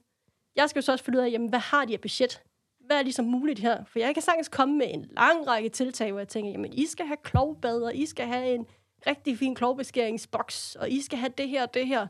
Jeg 0.55 0.69
skal 0.69 0.79
jo 0.79 0.85
så 0.85 0.91
også 0.91 1.05
finde 1.05 1.19
ud 1.19 1.23
af, 1.23 1.31
jamen, 1.31 1.49
hvad 1.49 1.59
har 1.59 1.85
de 1.85 1.93
af 1.93 2.01
budget? 2.01 2.43
Hvad 2.85 2.97
er 2.97 3.03
ligesom 3.03 3.25
muligt 3.25 3.59
her? 3.59 3.83
For 3.85 3.99
jeg 3.99 4.13
kan 4.13 4.21
sagtens 4.23 4.49
komme 4.49 4.77
med 4.77 4.87
en 4.93 5.05
lang 5.11 5.47
række 5.47 5.69
tiltag, 5.69 6.11
hvor 6.11 6.19
jeg 6.19 6.27
tænker, 6.27 6.51
jamen, 6.51 6.73
I 6.73 6.85
skal 6.85 7.05
have 7.05 7.17
klovbad, 7.23 7.81
og 7.81 7.95
I 7.95 8.05
skal 8.05 8.25
have 8.27 8.55
en 8.55 8.65
rigtig 9.07 9.37
fin 9.37 9.55
klovbeskæringsboks, 9.55 10.75
og 10.75 10.89
I 10.89 11.01
skal 11.01 11.19
have 11.19 11.33
det 11.37 11.49
her 11.49 11.63
og 11.67 11.73
det 11.73 11.87
her. 11.87 12.07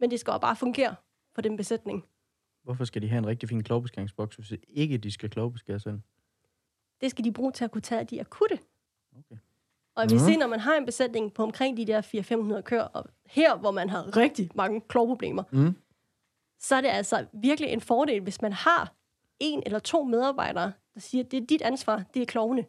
Men 0.00 0.10
det 0.10 0.20
skal 0.20 0.32
bare 0.40 0.56
fungere 0.56 0.94
for 1.34 1.42
den 1.42 1.56
besætning. 1.56 2.04
Hvorfor 2.64 2.84
skal 2.84 3.02
de 3.02 3.08
have 3.08 3.18
en 3.18 3.26
rigtig 3.26 3.48
fin 3.48 3.62
klovbeskæringsboks, 3.62 4.36
hvis 4.36 4.52
ikke 4.68 4.98
de 4.98 5.10
skal 5.10 5.30
klovbeskære 5.30 5.80
selv? 5.80 5.98
Det 7.00 7.10
skal 7.10 7.24
de 7.24 7.32
bruge 7.32 7.52
til 7.52 7.64
at 7.64 7.70
kunne 7.70 7.82
tage 7.82 8.04
de 8.04 8.20
akutte. 8.20 8.58
Okay. 9.18 9.36
Og 9.96 10.10
vil 10.10 10.20
sige, 10.20 10.36
når 10.36 10.46
man 10.46 10.60
har 10.60 10.74
en 10.76 10.86
besætning 10.86 11.34
på 11.34 11.42
omkring 11.42 11.76
de 11.76 11.86
der 11.86 12.02
400-500 12.58 12.60
køer, 12.60 12.82
og 12.82 13.04
her, 13.26 13.56
hvor 13.56 13.70
man 13.70 13.90
har 13.90 14.16
rigtig 14.16 14.50
mange 14.54 14.80
klovproblemer, 14.80 15.42
Mm. 15.52 15.76
så 16.58 16.74
er 16.76 16.80
det 16.80 16.88
altså 16.88 17.26
virkelig 17.32 17.70
en 17.70 17.80
fordel, 17.80 18.20
hvis 18.22 18.42
man 18.42 18.52
har 18.52 18.94
en 19.40 19.62
eller 19.66 19.78
to 19.78 20.02
medarbejdere, 20.02 20.72
der 20.94 21.00
siger, 21.00 21.24
at 21.24 21.30
det 21.30 21.42
er 21.42 21.46
dit 21.46 21.62
ansvar, 21.62 22.04
det 22.14 22.22
er 22.22 22.26
klovene. 22.26 22.66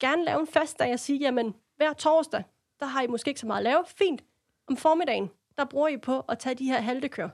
Gerne 0.00 0.24
lave 0.24 0.40
en 0.40 0.46
fast 0.46 0.78
dag 0.78 0.92
og 0.92 1.00
sige, 1.00 1.18
jamen, 1.18 1.54
hver 1.76 1.92
torsdag, 1.92 2.44
der 2.80 2.86
har 2.86 3.02
I 3.02 3.06
måske 3.06 3.28
ikke 3.28 3.40
så 3.40 3.46
meget 3.46 3.58
at 3.58 3.64
lave. 3.64 3.84
Fint. 3.86 4.24
Om 4.68 4.76
formiddagen, 4.76 5.30
der 5.58 5.64
bruger 5.64 5.88
I 5.88 5.96
på 5.96 6.20
at 6.20 6.38
tage 6.38 6.54
de 6.54 6.64
her 6.64 6.80
haltekør. 6.80 7.28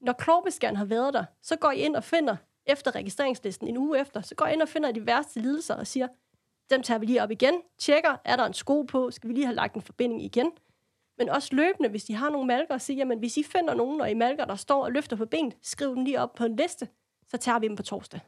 Når 0.00 0.12
klovbeskæren 0.12 0.76
har 0.76 0.84
været 0.84 1.14
der, 1.14 1.24
så 1.42 1.56
går 1.56 1.70
I 1.70 1.78
ind 1.78 1.96
og 1.96 2.04
finder, 2.04 2.36
efter 2.66 2.94
registreringslisten 2.94 3.68
en 3.68 3.76
uge 3.76 4.00
efter, 4.00 4.20
så 4.20 4.34
går 4.34 4.46
I 4.46 4.52
ind 4.52 4.62
og 4.62 4.68
finder 4.68 4.92
de 4.92 5.06
værste 5.06 5.40
lidelser 5.40 5.74
og 5.74 5.86
siger, 5.86 6.08
dem 6.70 6.82
tager 6.82 6.98
vi 6.98 7.06
lige 7.06 7.22
op 7.22 7.30
igen, 7.30 7.54
tjekker, 7.78 8.16
er 8.24 8.36
der 8.36 8.44
en 8.44 8.54
sko 8.54 8.82
på, 8.82 9.10
skal 9.10 9.28
vi 9.28 9.34
lige 9.34 9.46
have 9.46 9.54
lagt 9.54 9.74
en 9.74 9.82
forbinding 9.82 10.22
igen. 10.22 10.52
Men 11.18 11.28
også 11.28 11.54
løbende, 11.54 11.88
hvis 11.88 12.04
de 12.04 12.14
har 12.14 12.30
nogle 12.30 12.46
malker, 12.46 12.74
og 12.74 12.80
siger, 12.80 12.98
jamen 12.98 13.18
hvis 13.18 13.36
I 13.36 13.42
finder 13.42 13.74
nogen, 13.74 14.00
og 14.00 14.10
I 14.10 14.14
malker, 14.14 14.44
der 14.44 14.56
står 14.56 14.84
og 14.84 14.92
løfter 14.92 15.16
på 15.16 15.26
benet, 15.26 15.56
skriv 15.62 15.94
dem 15.94 16.04
lige 16.04 16.20
op 16.20 16.34
på 16.34 16.44
en 16.44 16.56
liste, 16.56 16.88
så 17.34 17.38
tager 17.38 17.58
vi 17.58 17.68
dem 17.68 17.76
på 17.76 17.82
torsdag. 17.82 18.20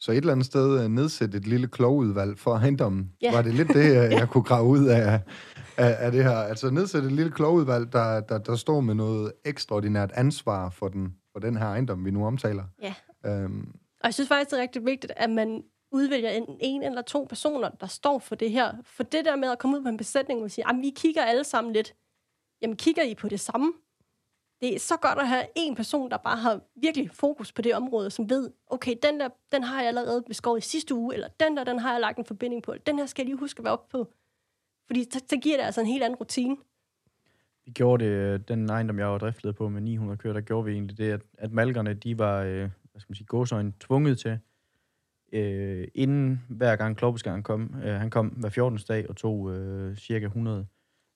Så 0.00 0.12
et 0.12 0.16
eller 0.16 0.32
andet 0.32 0.46
sted 0.46 0.84
uh, 0.84 0.90
nedsætte 0.90 1.38
et 1.38 1.46
lille 1.46 1.68
klovudvalg 1.68 2.38
for 2.38 2.54
ejendommen. 2.54 3.12
Ja. 3.22 3.32
Var 3.32 3.42
det 3.42 3.54
lidt 3.54 3.68
det, 3.68 3.94
jeg 3.94 4.28
kunne 4.32 4.44
grave 4.44 4.66
ud 4.66 4.86
af, 4.86 5.20
af, 5.76 5.96
af 5.98 6.12
det 6.12 6.24
her? 6.24 6.36
Altså 6.36 6.70
nedsætte 6.70 7.06
et 7.06 7.12
lille 7.12 7.32
klovudvalg, 7.32 7.92
der, 7.92 8.20
der, 8.20 8.38
der 8.38 8.56
står 8.56 8.80
med 8.80 8.94
noget 8.94 9.32
ekstraordinært 9.44 10.12
ansvar 10.12 10.70
for 10.70 10.88
den, 10.88 11.14
for 11.32 11.40
den 11.40 11.56
her 11.56 11.66
ejendom, 11.66 12.04
vi 12.04 12.10
nu 12.10 12.26
omtaler. 12.26 12.64
Ja. 12.82 12.94
Øhm, 13.26 13.68
Og 14.00 14.04
jeg 14.04 14.14
synes 14.14 14.28
faktisk, 14.28 14.50
det 14.50 14.58
er 14.58 14.62
rigtig 14.62 14.84
vigtigt, 14.84 15.12
at 15.16 15.30
man 15.30 15.62
udvælger 15.92 16.30
en, 16.30 16.44
en 16.60 16.82
eller 16.82 17.02
to 17.02 17.26
personer, 17.28 17.68
der 17.68 17.86
står 17.86 18.18
for 18.18 18.34
det 18.34 18.50
her. 18.50 18.72
For 18.84 19.02
det 19.02 19.24
der 19.24 19.36
med 19.36 19.50
at 19.50 19.58
komme 19.58 19.76
ud 19.76 19.82
på 19.82 19.88
en 19.88 19.96
besætning 19.96 20.42
og 20.42 20.50
sige, 20.50 20.68
at 20.68 20.76
vi 20.80 20.92
kigger 20.96 21.22
alle 21.24 21.44
sammen 21.44 21.72
lidt. 21.72 21.94
Jamen, 22.62 22.76
kigger 22.76 23.02
I 23.02 23.14
på 23.14 23.28
det 23.28 23.40
samme? 23.40 23.72
Det 24.60 24.74
er 24.74 24.78
så 24.78 24.96
godt 24.96 25.18
at 25.18 25.28
have 25.28 25.44
en 25.56 25.74
person, 25.74 26.10
der 26.10 26.16
bare 26.16 26.36
har 26.36 26.60
virkelig 26.76 27.10
fokus 27.10 27.52
på 27.52 27.62
det 27.62 27.74
område, 27.74 28.10
som 28.10 28.30
ved, 28.30 28.50
okay, 28.66 28.94
den 29.02 29.20
der, 29.20 29.28
den 29.52 29.62
har 29.62 29.80
jeg 29.80 29.88
allerede 29.88 30.22
beskåret 30.22 30.58
i 30.58 30.68
sidste 30.68 30.94
uge, 30.94 31.14
eller 31.14 31.28
den 31.40 31.56
der, 31.56 31.64
den 31.64 31.78
har 31.78 31.92
jeg 31.92 32.00
lagt 32.00 32.18
en 32.18 32.24
forbinding 32.24 32.62
på, 32.62 32.72
eller 32.72 32.84
den 32.84 32.98
her 32.98 33.06
skal 33.06 33.22
jeg 33.22 33.26
lige 33.26 33.38
huske 33.38 33.60
at 33.60 33.64
være 33.64 33.72
op 33.72 33.88
på. 33.88 34.12
Fordi 34.86 35.04
så, 35.10 35.20
så 35.30 35.36
giver 35.36 35.56
det 35.56 35.64
altså 35.64 35.80
en 35.80 35.86
helt 35.86 36.02
anden 36.02 36.16
rutine. 36.16 36.56
Vi 37.64 37.70
gjorde 37.70 38.04
det, 38.04 38.48
den 38.48 38.70
ejendom, 38.70 38.98
jeg 38.98 39.06
var 39.06 39.18
driftet 39.18 39.56
på 39.56 39.68
med 39.68 39.80
900 39.80 40.18
køer, 40.18 40.32
der 40.32 40.40
gjorde 40.40 40.64
vi 40.64 40.72
egentlig 40.72 40.98
det, 40.98 41.12
at, 41.12 41.20
at 41.38 41.52
malkerne, 41.52 41.94
de 41.94 42.18
var, 42.18 42.42
øh, 42.42 42.58
hvad 42.90 43.00
skal 43.00 43.10
man 43.10 43.14
sige, 43.14 43.26
gåsøjne 43.26 43.72
tvunget 43.80 44.18
til, 44.18 44.38
øh, 45.32 45.88
inden 45.94 46.42
hver 46.48 46.76
gang 46.76 46.96
klovbeskæren 46.96 47.42
kom, 47.42 47.74
øh, 47.84 47.94
han 47.94 48.10
kom 48.10 48.26
hver 48.26 48.48
14. 48.48 48.78
dag 48.88 49.08
og 49.08 49.16
tog 49.16 49.50
øh, 49.52 49.96
cirka 49.96 50.26
100 50.26 50.66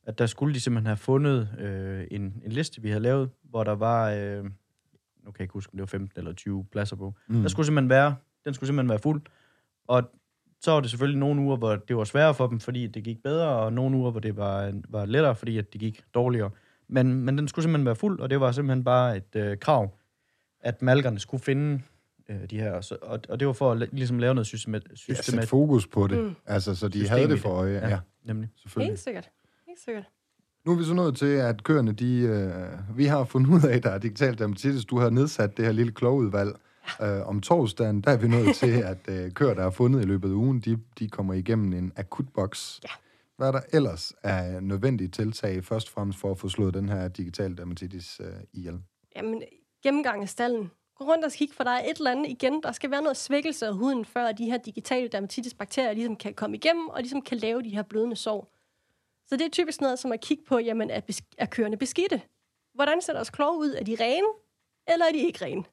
at 0.06 0.18
der 0.18 0.26
skulle 0.26 0.54
de 0.54 0.60
simpelthen 0.60 0.86
have 0.86 0.96
fundet 0.96 1.48
øh, 1.58 2.06
en, 2.10 2.42
en 2.44 2.52
liste, 2.52 2.82
vi 2.82 2.88
havde 2.88 3.02
lavet, 3.02 3.30
hvor 3.42 3.64
der 3.64 3.72
var, 3.74 4.10
øh, 4.10 4.44
nu 4.44 4.50
kan 5.24 5.34
jeg 5.38 5.40
ikke 5.40 5.52
huske, 5.52 5.70
om 5.72 5.76
det 5.76 5.80
var 5.80 5.86
15 5.86 6.18
eller 6.20 6.32
20 6.32 6.66
pladser 6.72 6.96
på. 6.96 7.14
Mm. 7.26 7.40
Der 7.42 7.48
skulle 7.48 7.66
simpelthen 7.66 7.90
være, 7.90 8.16
den 8.44 8.54
skulle 8.54 8.68
simpelthen 8.68 8.88
være 8.88 8.98
fuld. 8.98 9.22
Og 9.88 10.02
så 10.60 10.70
var 10.70 10.80
det 10.80 10.90
selvfølgelig 10.90 11.18
nogle 11.20 11.40
uger, 11.40 11.56
hvor 11.56 11.76
det 11.76 11.96
var 11.96 12.04
sværere 12.04 12.34
for 12.34 12.46
dem, 12.46 12.60
fordi 12.60 12.86
det 12.86 13.04
gik 13.04 13.22
bedre, 13.22 13.48
og 13.48 13.72
nogle 13.72 13.96
uger, 13.96 14.10
hvor 14.10 14.20
det 14.20 14.36
var, 14.36 14.80
var 14.88 15.04
lettere, 15.06 15.34
fordi 15.36 15.58
at 15.58 15.72
det 15.72 15.80
gik 15.80 16.02
dårligere. 16.14 16.50
Men, 16.88 17.14
men 17.24 17.38
den 17.38 17.48
skulle 17.48 17.62
simpelthen 17.62 17.86
være 17.86 17.96
fuld, 17.96 18.20
og 18.20 18.30
det 18.30 18.40
var 18.40 18.52
simpelthen 18.52 18.84
bare 18.84 19.16
et 19.16 19.36
øh, 19.36 19.58
krav, 19.58 19.98
at 20.60 20.82
malkerne 20.82 21.18
skulle 21.18 21.42
finde 21.42 21.80
øh, 22.28 22.50
de 22.50 22.60
her. 22.60 22.80
Så, 22.80 22.96
og, 23.02 23.20
og 23.28 23.40
det 23.40 23.46
var 23.46 23.52
for 23.52 23.72
at 23.72 23.88
ligesom 23.92 24.18
lave 24.18 24.34
noget 24.34 24.46
systemat, 24.46 24.82
Ja, 25.32 25.40
fokus 25.44 25.86
på 25.86 26.06
det. 26.06 26.18
Mm. 26.24 26.34
Altså, 26.46 26.74
så 26.74 26.88
de 26.88 26.92
System 26.98 27.16
havde 27.16 27.28
det 27.28 27.40
for 27.40 27.48
øje. 27.48 27.72
Ja, 27.72 27.88
Ja. 27.88 27.98
nemlig. 28.24 28.48
selvfølgelig. 28.56 28.90
Helt 28.90 29.00
sikkert. 29.00 29.30
Helt 29.74 29.84
sikkert. 29.84 30.04
Nu 30.64 30.72
er 30.72 30.76
vi 30.76 30.84
så 30.84 30.94
nået 30.94 31.16
til, 31.16 31.26
at 31.26 31.64
køerne, 31.64 31.92
de, 31.92 32.18
øh, 32.18 32.98
vi 32.98 33.04
har 33.04 33.24
fundet 33.24 33.50
ud 33.50 33.70
af, 33.70 33.76
at 33.76 33.82
der 33.82 33.90
er 33.90 33.98
digitalt 33.98 34.38
dermatitis. 34.38 34.84
Du 34.84 34.98
har 34.98 35.10
nedsat 35.10 35.56
det 35.56 35.64
her 35.64 35.72
lille 35.72 35.92
klogudvalg. 35.92 36.56
Øh, 37.02 37.26
om 37.26 37.40
torsdagen, 37.40 38.00
der 38.00 38.10
er 38.10 38.16
vi 38.16 38.28
nået 38.28 38.56
til, 38.56 38.72
at 38.92 38.98
øh, 39.08 39.32
køer, 39.32 39.54
der 39.54 39.64
er 39.64 39.70
fundet 39.70 40.02
i 40.02 40.04
løbet 40.04 40.28
af 40.28 40.32
ugen, 40.32 40.60
de, 40.60 40.80
de 40.98 41.08
kommer 41.08 41.34
igennem 41.34 41.72
en 41.72 41.92
akutboks. 41.96 42.80
Ja. 42.84 42.88
Hvad 43.36 43.48
er 43.48 43.52
der 43.52 43.60
ellers 43.72 44.12
er 44.22 44.60
nødvendige 44.60 45.08
tiltag, 45.08 45.64
først 45.64 45.88
og 45.88 45.92
fremmest 45.92 46.18
for 46.18 46.30
at 46.30 46.38
få 46.38 46.48
slået 46.48 46.74
den 46.74 46.88
her 46.88 47.08
digitale 47.08 47.56
dermatitis 47.56 48.20
øh, 48.20 48.26
ihjel? 48.52 48.80
Jamen, 49.16 49.42
gennemgang 49.82 50.22
af 50.22 50.28
stallen. 50.28 50.70
Gå 50.98 51.04
rundt 51.04 51.24
og 51.24 51.32
kig, 51.32 51.48
for 51.52 51.64
der 51.64 51.70
er 51.70 51.84
et 51.90 51.96
eller 51.96 52.10
andet 52.10 52.30
igen. 52.30 52.62
Der 52.62 52.72
skal 52.72 52.90
være 52.90 53.02
noget 53.02 53.16
svækkelse 53.16 53.66
af 53.66 53.74
huden, 53.74 54.04
før 54.04 54.32
de 54.32 54.44
her 54.44 54.58
digitale 54.58 55.08
dermatitis-bakterier 55.08 55.92
ligesom 55.92 56.16
kan 56.16 56.34
komme 56.34 56.56
igennem, 56.56 56.88
og 56.88 57.00
ligesom 57.00 57.22
kan 57.22 57.38
lave 57.38 57.62
de 57.62 57.68
her 57.68 57.82
blødende 57.82 58.16
sår. 58.16 58.53
Så 59.26 59.36
det 59.36 59.44
er 59.46 59.50
typisk 59.50 59.80
noget 59.80 59.98
som 59.98 60.12
at 60.12 60.20
kigge 60.20 60.44
på, 60.44 60.58
jamen, 60.58 60.90
er, 60.90 61.00
bes- 61.10 61.34
er 61.38 61.46
køerne 61.46 61.76
beskidte? 61.76 62.20
Hvordan 62.74 63.02
ser 63.02 63.12
deres 63.12 63.30
klove 63.30 63.58
ud? 63.58 63.74
Er 63.80 63.84
de 63.84 63.96
rene, 64.00 64.26
eller 64.88 65.06
er 65.06 65.12
de 65.12 65.18
ikke 65.18 65.44
rene? 65.44 65.64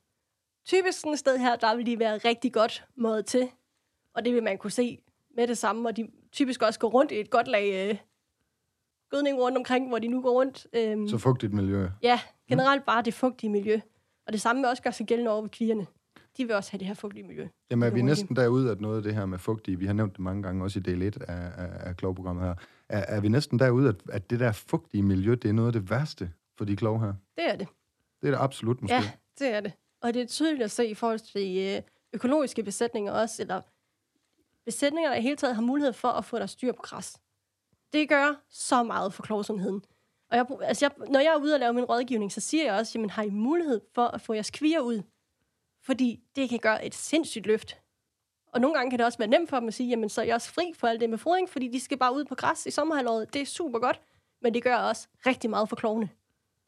Typisk 0.65 1.00
sådan 1.00 1.13
et 1.13 1.20
sted 1.20 1.38
her, 1.38 1.55
der 1.55 1.75
vil 1.75 1.86
de 1.86 2.00
være 2.00 2.17
rigtig 2.17 2.53
godt 2.53 2.86
mådet 2.96 3.25
til, 3.25 3.50
og 4.13 4.25
det 4.25 4.34
vil 4.34 4.43
man 4.43 4.58
kunne 4.58 4.72
se 4.72 5.00
med 5.36 5.48
det 5.48 5.58
samme, 5.58 5.89
og 5.89 5.98
de 5.98 6.08
typisk 6.31 6.62
også 6.62 6.79
går 6.79 6.89
rundt 6.89 7.12
i 7.12 7.20
et 7.20 7.29
godt 7.29 7.48
lag 7.48 7.89
øh, 7.89 7.98
gødning 9.10 9.38
rundt 9.39 9.58
omkring, 9.58 9.88
hvor 9.88 10.00
de 10.00 10.08
nu 10.08 10.22
går 10.22 10.31
rundt. 10.31 10.67
Øhm, 10.74 11.08
Så 11.08 11.17
fugtigt 11.17 11.53
miljø. 11.53 11.88
Ja, 12.01 12.20
generelt 12.50 12.86
bare 12.86 13.01
det 13.01 13.13
fugtige 13.13 13.50
miljø. 13.50 13.79
Og 14.27 14.34
det 14.34 14.41
samme 14.41 14.67
også 14.70 14.84
gøre 14.84 14.93
sig 14.93 15.05
gældende 15.08 15.31
over 15.31 15.41
ved 15.41 15.50
kvierne. 15.50 15.88
De 16.38 16.46
vil 16.46 16.55
også 16.55 16.72
have 16.72 16.79
det 16.79 16.88
her 16.88 16.93
fugtige 16.93 17.24
miljø. 17.24 17.48
Jamen 17.72 17.88
er 17.89 17.93
vi 17.93 18.00
de. 18.00 18.05
næsten 18.05 18.36
derude, 18.36 18.72
at 18.72 18.81
noget 18.81 18.98
af 18.98 19.03
det 19.03 19.15
her 19.15 19.25
med 19.25 19.39
fugtige, 19.39 19.79
vi 19.79 19.86
har 19.86 19.93
nævnt 19.93 20.12
det 20.13 20.20
mange 20.20 20.43
gange, 20.43 20.63
også 20.63 20.79
i 20.79 20.81
del 20.81 21.01
1 21.01 21.17
af, 21.22 21.34
af, 21.58 21.89
af 21.89 21.98
klovprogrammet 21.98 22.46
her, 22.46 22.55
er, 22.92 23.16
er 23.16 23.22
vi 23.22 23.30
næsten 23.30 23.60
derude, 23.60 23.90
at, 23.90 23.96
at 24.10 24.30
det 24.30 24.40
der 24.40 24.52
fugtige 24.52 25.04
miljø, 25.04 25.32
det 25.32 25.50
er 25.50 25.54
noget 25.54 25.68
af 25.68 25.74
det 25.74 25.90
værste 25.90 26.32
for 26.58 26.66
de 26.66 26.76
klove 26.76 27.00
her? 27.00 27.14
Det 27.36 27.50
er 27.50 27.56
det. 27.56 27.68
Det 28.22 28.28
er 28.28 28.32
det 28.32 28.40
absolut 28.40 28.82
måske. 28.82 28.96
Ja, 28.96 29.12
det 29.40 29.48
er 29.48 29.60
det. 29.60 29.72
Og 30.02 30.14
det 30.14 30.22
er 30.22 30.26
tydeligt 30.26 30.64
at 30.64 30.72
se 30.72 30.88
i 30.88 30.94
forhold 30.94 31.20
til 31.20 31.58
øh, 31.58 31.82
økologiske 32.14 32.64
besætninger 32.64 33.12
også, 33.12 33.42
eller 33.42 33.62
besætninger, 34.66 35.10
der 35.10 35.18
i 35.18 35.22
hele 35.22 35.36
taget 35.36 35.56
har 35.56 35.62
mulighed 35.62 35.94
for 35.94 36.08
at 36.08 36.26
få 36.26 36.38
deres 36.38 36.52
styr 36.52 36.72
på 36.72 36.82
græs. 36.82 37.18
Det 37.94 38.10
gør 38.10 38.42
så 38.50 38.84
meget 38.84 39.14
for 39.14 39.24
klovsundheden. 39.24 39.84
Og 40.32 40.38
jeg, 40.38 40.46
altså 40.62 40.86
jeg, 40.86 41.08
når 41.10 41.20
jeg 41.20 41.34
er 41.34 41.44
ude 41.44 41.54
og 41.54 41.60
lave 41.60 41.74
min 41.74 41.84
rådgivning, 41.84 42.32
så 42.32 42.40
siger 42.42 42.66
jeg 42.66 42.74
også, 42.74 42.92
jamen 42.96 43.10
har 43.10 43.24
I 43.24 43.30
mulighed 43.30 43.82
for 43.96 44.08
at 44.08 44.22
få 44.22 44.34
jeres 44.34 44.52
kvier 44.52 44.80
ud? 44.80 45.02
Fordi 45.82 46.24
det 46.36 46.50
kan 46.50 46.60
gøre 46.60 46.86
et 46.86 46.96
sindssygt 46.96 47.46
løft. 47.46 47.81
Og 48.53 48.62
nogle 48.62 48.75
gange 48.77 48.89
kan 48.89 49.00
det 49.00 49.05
også 49.05 49.17
være 49.17 49.27
nemt 49.27 49.50
for 49.50 49.60
dem 49.60 49.67
at 49.67 49.74
sige, 49.74 49.89
jamen 49.89 50.10
så 50.10 50.22
er 50.22 50.25
jeg 50.25 50.36
også 50.36 50.53
fri 50.53 50.74
for 50.75 50.88
alt 50.88 51.01
det 51.01 51.10
med 51.10 51.17
fodring, 51.17 51.50
fordi 51.50 51.67
de 51.67 51.79
skal 51.79 51.98
bare 51.98 52.15
ud 52.15 52.25
på 52.25 52.36
græs 52.36 52.65
i 52.65 52.72
sommerhalvåret. 52.72 53.34
Det 53.34 53.41
er 53.41 53.46
super 53.46 53.79
godt, 53.79 54.01
men 54.41 54.53
det 54.53 54.63
gør 54.63 54.75
også 54.75 55.08
rigtig 55.25 55.50
meget 55.50 55.70
for 55.70 55.75
klovene. 55.75 56.10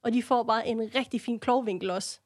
Og 0.04 0.14
de 0.14 0.24
får 0.24 0.44
bare 0.44 0.68
en 0.68 0.80
rigtig 0.96 1.22
fin 1.22 1.40
klovvinkel 1.40 1.90
også. 1.90 2.20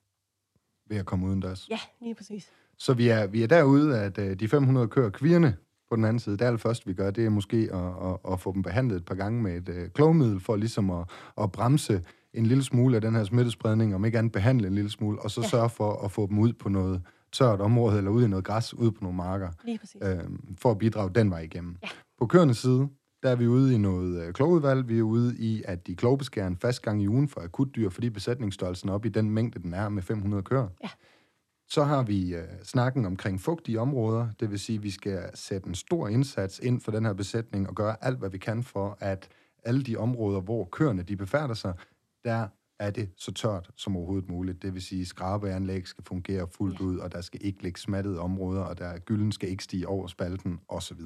Ved 0.90 0.98
at 0.98 1.06
komme 1.06 1.28
uden 1.28 1.42
deres. 1.42 1.70
Ja, 1.70 1.80
lige 2.02 2.16
præcis. 2.16 2.52
Så 2.78 2.94
vi 2.94 3.08
er, 3.10 3.28
vi 3.28 3.44
er 3.44 3.48
derude, 3.48 4.00
at 4.00 4.18
øh, 4.18 4.40
de 4.40 4.48
500 4.48 4.88
kører 4.88 5.10
kvirne 5.10 5.56
på 5.90 5.96
den 5.96 6.06
anden 6.06 6.20
side. 6.20 6.38
Det 6.38 6.46
allerførste, 6.46 6.86
vi 6.86 6.94
gør, 6.94 7.12
det 7.12 7.26
er 7.26 7.30
måske 7.30 7.70
at, 7.74 8.10
at, 8.12 8.34
at 8.34 8.40
få 8.40 8.54
dem 8.54 8.64
behandlet 8.64 8.96
et 8.96 9.06
par 9.06 9.16
gange 9.16 9.42
med 9.42 9.58
et 9.58 9.70
øh, 9.70 9.90
klovmiddel, 9.90 10.40
for 10.40 10.56
ligesom 10.56 10.90
at, 10.90 11.10
at 11.42 11.52
bremse 11.52 12.04
en 12.34 12.46
lille 12.46 12.64
smule 12.64 12.96
af 12.96 13.02
den 13.02 13.16
her 13.16 13.24
smittespredning, 13.24 13.96
om 13.96 14.06
ikke 14.06 14.18
andet 14.18 14.32
behandle 14.32 14.68
en 14.68 14.76
lille 14.76 14.90
smule, 14.92 15.20
og 15.22 15.32
så 15.32 15.42
Ja. 15.42 15.48
sørge 15.48 15.70
for 15.70 15.94
at 16.06 16.12
få 16.12 16.28
dem 16.28 16.40
ud 16.40 16.54
på 16.54 16.70
noget 16.70 17.02
tørt 17.32 17.62
område, 17.62 17.98
eller 17.98 18.12
ud 18.12 18.24
i 18.24 18.28
noget 18.28 18.46
græs, 18.46 18.74
ud 18.74 18.92
på 18.92 18.98
nogle 19.02 19.18
marker, 19.18 19.50
Lige 19.64 19.78
præcis. 19.80 20.02
øh, 20.04 20.20
for 20.58 20.72
at 20.72 20.78
bidrage 20.78 21.10
den 21.16 21.30
vej 21.32 21.40
igennem. 21.40 21.78
Ja. 21.84 21.88
På 22.20 22.26
køernes 22.28 22.58
side, 22.58 22.90
der 23.24 23.30
er 23.30 23.36
vi 23.36 23.48
ude 23.48 23.76
i 23.76 23.78
noget 23.78 24.22
øh, 24.28 24.34
klovudvalg. 24.34 24.88
Vi 24.88 25.00
er 25.00 25.04
ude 25.04 25.36
i, 25.38 25.64
at 25.66 25.88
de 25.88 25.96
klovbeskærer 25.96 26.48
en 26.48 26.58
fast 26.58 26.82
gang 26.82 27.02
i 27.02 27.08
ugen 27.08 27.28
for 27.28 27.42
akutdyr, 27.42 27.90
fordi 27.90 28.10
besætningsstørrelsen 28.10 28.90
er 28.90 28.94
op 28.94 29.06
i 29.06 29.10
den 29.10 29.30
mængde, 29.32 29.60
den 29.62 29.74
er 29.74 29.90
med 29.90 30.04
500 30.04 30.44
køer. 30.44 30.68
Ja. 30.84 30.90
Så 31.70 31.84
har 31.84 32.04
vi 32.04 32.36
øh, 32.36 32.44
snakken 32.64 33.06
omkring 33.06 33.42
fugtige 33.42 33.80
områder, 33.80 34.28
det 34.40 34.52
vil 34.52 34.60
sige, 34.60 34.78
at 34.78 34.84
vi 34.84 34.90
skal 34.92 35.30
sætte 35.34 35.68
en 35.68 35.76
stor 35.76 36.08
indsats 36.08 36.60
ind 36.60 36.82
for 36.82 36.92
den 36.92 37.06
her 37.06 37.14
besætning 37.14 37.70
og 37.70 37.76
gøre 37.76 37.96
alt, 38.02 38.20
hvad 38.20 38.30
vi 38.30 38.38
kan 38.38 38.64
for, 38.64 38.98
at 39.00 39.28
alle 39.64 39.84
de 39.84 39.96
områder, 39.98 40.42
hvor 40.42 40.66
køerne 40.72 41.02
de 41.04 41.16
befærder 41.16 41.54
sig, 41.54 41.74
der 42.24 42.48
er 42.80 42.92
det 42.92 43.10
så 43.18 43.32
tørt 43.34 43.72
som 43.76 43.98
overhovedet 43.98 44.30
muligt. 44.30 44.62
Det 44.62 44.74
vil 44.74 44.82
sige, 44.82 45.02
at 45.02 45.08
skrabeanlæg 45.08 45.88
skal 45.88 46.04
fungere 46.04 46.48
fuldt 46.48 46.82
ud, 46.82 46.98
og 46.98 47.12
der 47.12 47.22
skal 47.22 47.46
ikke 47.46 47.64
ligge 47.64 47.80
smattede 47.80 48.20
områder, 48.20 48.62
og 48.62 48.78
der 48.78 49.00
gylden 49.00 49.32
skal 49.32 49.50
ikke 49.50 49.64
stige 49.64 49.88
over 49.88 50.08
spalten, 50.08 50.60
osv. 50.68 51.00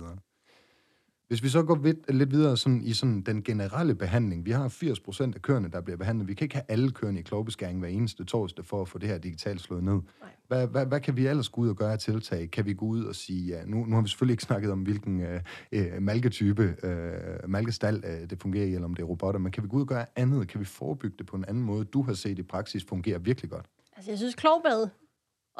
Hvis 1.31 1.43
vi 1.43 1.49
så 1.49 1.63
går 1.63 1.75
vid- 1.75 2.13
lidt 2.13 2.31
videre 2.31 2.57
sådan, 2.57 2.81
i 2.81 2.93
sådan 2.93 3.21
den 3.21 3.43
generelle 3.43 3.95
behandling, 3.95 4.45
vi 4.45 4.51
har 4.51 4.67
80% 4.69 5.35
af 5.35 5.41
køerne, 5.41 5.67
der 5.67 5.81
bliver 5.81 5.97
behandlet. 5.97 6.27
Vi 6.27 6.33
kan 6.33 6.45
ikke 6.45 6.55
have 6.55 6.65
alle 6.67 6.91
køerne 6.91 7.19
i 7.19 7.21
klovbeskæring 7.21 7.79
hver 7.79 7.87
eneste 7.89 8.23
torsdag 8.23 8.65
for 8.65 8.81
at 8.81 8.87
få 8.87 8.97
det 8.97 9.09
her 9.09 9.17
digitalt 9.17 9.61
slået 9.61 9.83
ned. 9.83 9.99
Hvad, 10.47 10.67
hvad, 10.67 10.85
hvad 10.85 10.99
kan 10.99 11.15
vi 11.17 11.27
ellers 11.27 11.49
gå 11.49 11.61
ud 11.61 11.69
og 11.69 11.75
gøre 11.75 11.91
af 11.93 11.99
tiltag? 11.99 12.51
Kan 12.51 12.65
vi 12.65 12.73
gå 12.73 12.85
ud 12.85 13.03
og 13.03 13.15
sige, 13.15 13.47
ja, 13.47 13.65
nu, 13.65 13.85
nu 13.85 13.95
har 13.95 14.01
vi 14.01 14.07
selvfølgelig 14.07 14.33
ikke 14.33 14.43
snakket 14.43 14.71
om, 14.71 14.79
hvilken 14.79 15.21
øh, 15.21 15.41
øh, 15.71 16.01
malketype, 16.01 16.75
øh, 16.83 17.49
malkestal 17.49 18.03
øh, 18.05 18.29
det 18.29 18.41
fungerer 18.41 18.65
i, 18.65 18.73
eller 18.73 18.85
om 18.85 18.93
det 18.93 19.03
er 19.03 19.07
robotter, 19.07 19.39
men 19.39 19.51
kan 19.51 19.63
vi 19.63 19.67
gå 19.67 19.77
ud 19.77 19.81
og 19.81 19.87
gøre 19.87 20.05
andet? 20.15 20.47
Kan 20.47 20.59
vi 20.59 20.65
forebygge 20.65 21.15
det 21.17 21.25
på 21.25 21.35
en 21.35 21.45
anden 21.47 21.63
måde, 21.63 21.85
du 21.85 22.01
har 22.01 22.13
set 22.13 22.39
i 22.39 22.43
praksis 22.43 22.85
fungerer 22.89 23.19
virkelig 23.19 23.51
godt? 23.51 23.65
Altså, 23.95 24.11
jeg 24.11 24.17
synes, 24.17 24.35
klovbad, 24.35 24.87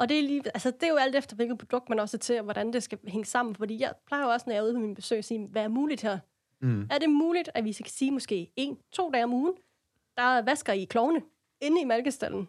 og 0.02 0.08
det 0.08 0.18
er, 0.18 0.22
lige, 0.22 0.42
altså, 0.46 0.70
det 0.70 0.82
er 0.82 0.88
jo 0.88 0.96
alt 0.96 1.16
efter, 1.16 1.36
hvilket 1.36 1.58
produkt 1.58 1.88
man 1.88 1.98
også 1.98 2.16
er 2.16 2.18
til, 2.18 2.38
og 2.38 2.44
hvordan 2.44 2.72
det 2.72 2.82
skal 2.82 2.98
hænge 3.06 3.24
sammen. 3.24 3.54
Fordi 3.54 3.80
jeg 3.80 3.92
plejer 4.06 4.24
jo 4.24 4.30
også, 4.30 4.44
når 4.46 4.52
jeg 4.52 4.60
er 4.60 4.64
ude 4.64 4.74
på 4.74 4.80
min 4.80 4.94
besøg, 4.94 5.18
at 5.18 5.24
sige, 5.24 5.48
hvad 5.50 5.62
er 5.62 5.68
muligt 5.68 6.02
her? 6.02 6.18
Mm. 6.62 6.86
Er 6.90 6.98
det 6.98 7.10
muligt, 7.10 7.48
at 7.54 7.64
vi 7.64 7.72
skal 7.72 7.90
sige 7.90 8.10
måske 8.10 8.52
en, 8.56 8.78
to 8.92 9.10
dage 9.10 9.24
om 9.24 9.32
ugen, 9.32 9.54
der 10.16 10.42
vasker 10.42 10.72
I 10.72 10.84
klovene 10.84 11.22
inde 11.62 11.80
i 11.80 11.84
malkestallen? 11.84 12.48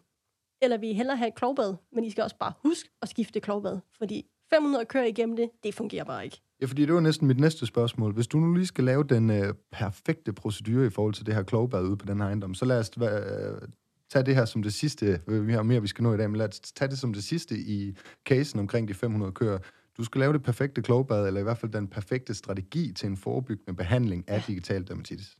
Eller 0.61 0.77
vil 0.77 0.89
I 0.89 0.93
hellere 0.93 1.17
have 1.17 1.27
et 1.27 1.35
klovbad, 1.35 1.75
men 1.91 2.03
I 2.03 2.09
skal 2.09 2.23
også 2.23 2.37
bare 2.37 2.53
huske 2.63 2.89
at 3.01 3.09
skifte 3.09 3.39
klovbad? 3.39 3.79
Fordi 3.97 4.25
500 4.49 4.85
kører 4.85 5.05
igennem 5.05 5.35
det, 5.35 5.49
det 5.63 5.73
fungerer 5.73 6.03
bare 6.03 6.25
ikke. 6.25 6.41
Ja, 6.61 6.65
fordi 6.65 6.85
det 6.85 6.93
var 6.93 6.99
næsten 6.99 7.27
mit 7.27 7.39
næste 7.39 7.65
spørgsmål. 7.65 8.13
Hvis 8.13 8.27
du 8.27 8.37
nu 8.37 8.53
lige 8.53 8.67
skal 8.67 8.83
lave 8.83 9.03
den 9.03 9.29
øh, 9.29 9.53
perfekte 9.71 10.33
procedure 10.33 10.85
i 10.85 10.89
forhold 10.89 11.13
til 11.13 11.25
det 11.25 11.35
her 11.35 11.43
klovbad 11.43 11.83
ude 11.83 11.97
på 11.97 12.05
den 12.05 12.17
her 12.17 12.25
ejendom, 12.25 12.53
så 12.53 12.65
lad 12.65 12.79
os 12.79 12.91
øh, 12.97 13.67
tage 14.13 14.25
det 14.25 14.35
her 14.35 14.45
som 14.45 14.63
det 14.63 14.73
sidste. 14.73 15.21
Øh, 15.27 15.47
Vi 15.47 15.53
har 15.53 15.63
mere, 15.63 15.81
vi 15.81 15.87
skal 15.87 16.03
nå 16.03 16.13
i 16.13 16.17
dag, 16.17 16.29
men 16.29 16.37
lad 16.37 16.47
os 16.47 16.59
tage 16.59 16.89
det 16.89 16.99
som 16.99 17.13
det 17.13 17.23
sidste 17.23 17.55
i 17.55 17.97
casen 18.25 18.59
omkring 18.59 18.87
de 18.87 18.93
500 18.93 19.31
køer. 19.31 19.57
Du 19.97 20.03
skal 20.03 20.19
lave 20.19 20.33
det 20.33 20.43
perfekte 20.43 20.81
klovbad, 20.81 21.27
eller 21.27 21.39
i 21.39 21.43
hvert 21.43 21.57
fald 21.57 21.71
den 21.71 21.87
perfekte 21.87 22.33
strategi 22.33 22.93
til 22.93 23.07
en 23.09 23.17
forebyggende 23.17 23.73
behandling 23.75 24.29
af 24.29 24.43
digital 24.47 24.87
dermatitis. 24.87 25.37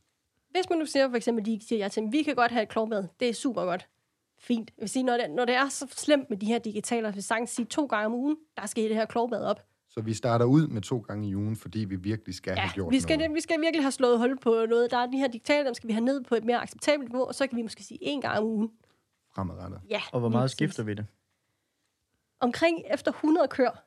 Hvis 0.51 0.70
man 0.70 0.80
nu 0.80 0.86
siger 0.86 1.10
for 1.10 1.15
eksempel, 1.15 1.46
de 1.46 1.60
siger 1.68 1.88
til, 1.88 2.03
vi 2.12 2.24
kan 2.24 2.36
godt 2.36 2.51
have 2.51 2.63
et 2.63 2.70
klovbad, 2.70 3.03
det 3.20 3.30
er 3.30 3.34
super 3.34 3.62
godt. 3.65 3.88
Fint. 4.39 4.72
Jeg 4.77 4.82
vil 4.82 4.89
sige, 4.89 5.03
når 5.03 5.18
det, 5.18 5.32
når 5.32 5.46
det 5.46 5.56
er 5.56 5.70
så 5.70 5.88
slemt 5.92 6.30
med 6.30 6.38
de 6.38 6.46
her 6.46 6.60
digitaler, 6.60 7.10
så 7.12 7.13
vil 7.13 7.24
sagtens 7.24 7.50
sige 7.50 7.65
to 7.65 7.86
gange 7.86 8.06
om 8.06 8.13
ugen, 8.13 8.38
der 8.58 8.65
skal 8.65 8.84
I 8.84 8.88
det 8.88 8.96
her 8.96 9.06
klovbad 9.06 9.42
op. 9.42 9.62
Så 9.94 10.02
vi 10.02 10.14
starter 10.14 10.46
ud 10.46 10.68
med 10.68 10.82
to 10.82 11.00
gange 11.00 11.28
i 11.30 11.36
ugen, 11.36 11.56
fordi 11.56 11.80
vi 11.80 11.96
virkelig 11.96 12.36
skal 12.36 12.52
Ja, 12.52 12.62
have 12.62 12.74
gjort 12.74 12.92
vi 12.92 13.00
skal, 13.00 13.18
noget. 13.18 13.34
vi 13.36 13.42
skal 13.42 13.62
virkelig 13.62 13.84
have 13.84 13.92
slået 13.92 14.20
hul 14.20 14.40
på 14.40 14.66
noget. 14.70 14.92
Der 14.92 14.98
er 14.98 15.06
de 15.06 15.18
her 15.18 15.28
digitaler, 15.28 15.64
dem 15.64 15.74
skal 15.74 15.88
vi 15.88 15.94
have 15.94 16.06
ned 16.06 16.24
på 16.24 16.36
et 16.36 16.44
mere 16.44 16.62
acceptabelt 16.62 17.10
niveau, 17.10 17.26
og 17.28 17.36
så 17.36 17.48
kan 17.48 17.58
vi 17.58 17.62
måske 17.62 17.84
sige 17.84 17.98
en 18.02 18.22
gang 18.22 18.38
om 18.38 18.44
ugen. 18.44 18.72
fremadrettet. 19.36 19.82
Ja, 19.90 20.02
Og 20.14 20.20
hvor 20.20 20.30
meget 20.30 20.52
skifter 20.52 20.84
vi 20.84 20.94
det? 20.94 21.06
Omkring 22.40 22.82
efter 22.94 23.12
100 23.12 23.48
kør. 23.48 23.86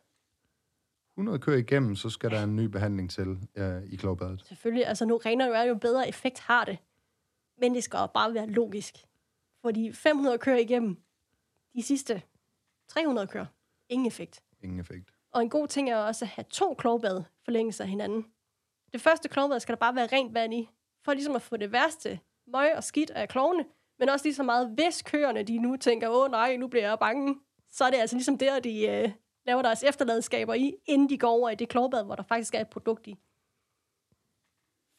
100 1.17 1.39
køer 1.39 1.57
igennem, 1.57 1.97
så 1.97 2.11
skal 2.11 2.31
der 2.31 2.43
en 2.43 2.57
ny 2.57 2.61
behandling 2.65 3.11
til 3.11 3.39
øh, 3.57 3.83
i 3.85 3.97
klovbadet. 3.97 4.43
Selvfølgelig, 4.47 4.87
altså 4.87 5.05
nu 5.05 5.17
renere 5.17 5.49
jo 5.49 5.55
er, 5.55 5.63
jo 5.63 5.75
bedre 5.75 6.09
effekt 6.09 6.39
har 6.41 6.65
det. 6.65 6.79
Men 7.61 7.75
det 7.75 7.85
skal 7.85 7.99
jo 7.99 8.07
bare 8.07 8.35
være 8.35 8.47
logisk. 8.47 8.95
Fordi 9.63 9.93
500 9.93 10.39
kører 10.39 10.59
igennem 10.59 10.97
de 11.75 11.83
sidste 11.83 12.23
300 12.89 13.27
kører. 13.27 13.47
Ingen 13.89 14.07
effekt. 14.07 14.43
Ingen 14.63 14.81
effekt. 14.81 15.13
Og 15.37 15.43
en 15.43 15.51
god 15.51 15.69
ting 15.69 15.91
er 15.91 15.97
også 15.97 16.25
at 16.25 16.29
have 16.29 16.45
to 16.51 16.75
klovbad 16.75 17.23
forlængelse 17.45 17.83
af 17.83 17.89
hinanden. 17.89 18.27
Det 18.93 19.01
første 19.01 19.29
klovbad 19.29 19.61
skal 19.61 19.73
der 19.73 19.79
bare 19.79 19.95
være 19.95 20.09
rent 20.13 20.35
vand 20.35 20.55
i, 20.55 20.69
for 21.05 21.13
ligesom 21.13 21.37
at 21.37 21.43
få 21.43 21.57
det 21.57 21.73
værste 21.73 22.21
møg 22.47 22.77
og 22.77 22.85
skidt 22.85 23.11
af 23.11 23.29
klovene, 23.29 23.65
men 23.99 24.09
også 24.09 24.25
lige 24.25 24.35
så 24.35 24.43
meget, 24.43 24.71
hvis 24.75 25.03
køerne 25.03 25.43
de 25.43 25.59
nu 25.59 25.77
tænker, 25.77 26.09
åh 26.09 26.31
nej, 26.31 26.57
nu 26.57 26.69
bliver 26.69 26.89
jeg 26.89 26.99
bange, 26.99 27.41
så 27.71 27.85
er 27.85 27.91
det 27.91 27.97
altså 27.97 28.17
ligesom 28.17 28.39
der, 28.39 28.61
de 28.61 28.87
øh, 28.87 29.11
laver 29.47 29.63
deres 29.63 29.83
efterladenskaber 29.83 30.55
i, 30.55 30.75
inden 30.87 31.09
de 31.09 31.19
går 31.19 31.29
over 31.29 31.51
i 31.51 31.55
det 31.55 31.69
klovbad, 31.69 32.05
hvor 32.05 32.15
der 32.15 32.23
faktisk 32.23 32.55
er 32.55 32.61
et 32.61 32.69
produkt 32.69 33.07
i. 33.07 33.19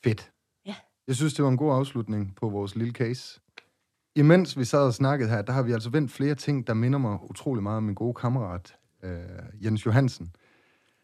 Fedt. 0.03 0.31
Ja. 0.65 0.75
Jeg 1.07 1.15
synes, 1.15 1.33
det 1.33 1.45
var 1.45 1.51
en 1.51 1.57
god 1.57 1.73
afslutning 1.75 2.35
på 2.35 2.49
vores 2.49 2.75
lille 2.75 2.93
case. 2.93 3.39
Imens 4.15 4.57
vi 4.57 4.65
sad 4.65 4.85
og 4.85 4.93
snakkede 4.93 5.29
her, 5.29 5.41
der 5.41 5.53
har 5.53 5.63
vi 5.63 5.71
altså 5.71 5.89
vendt 5.89 6.11
flere 6.11 6.35
ting, 6.35 6.67
der 6.67 6.73
minder 6.73 6.99
mig 6.99 7.19
utrolig 7.29 7.63
meget 7.63 7.77
om 7.77 7.83
min 7.83 7.95
gode 7.95 8.13
kammerat, 8.13 8.77
øh, 9.03 9.65
Jens 9.65 9.85
Johansen. 9.85 10.31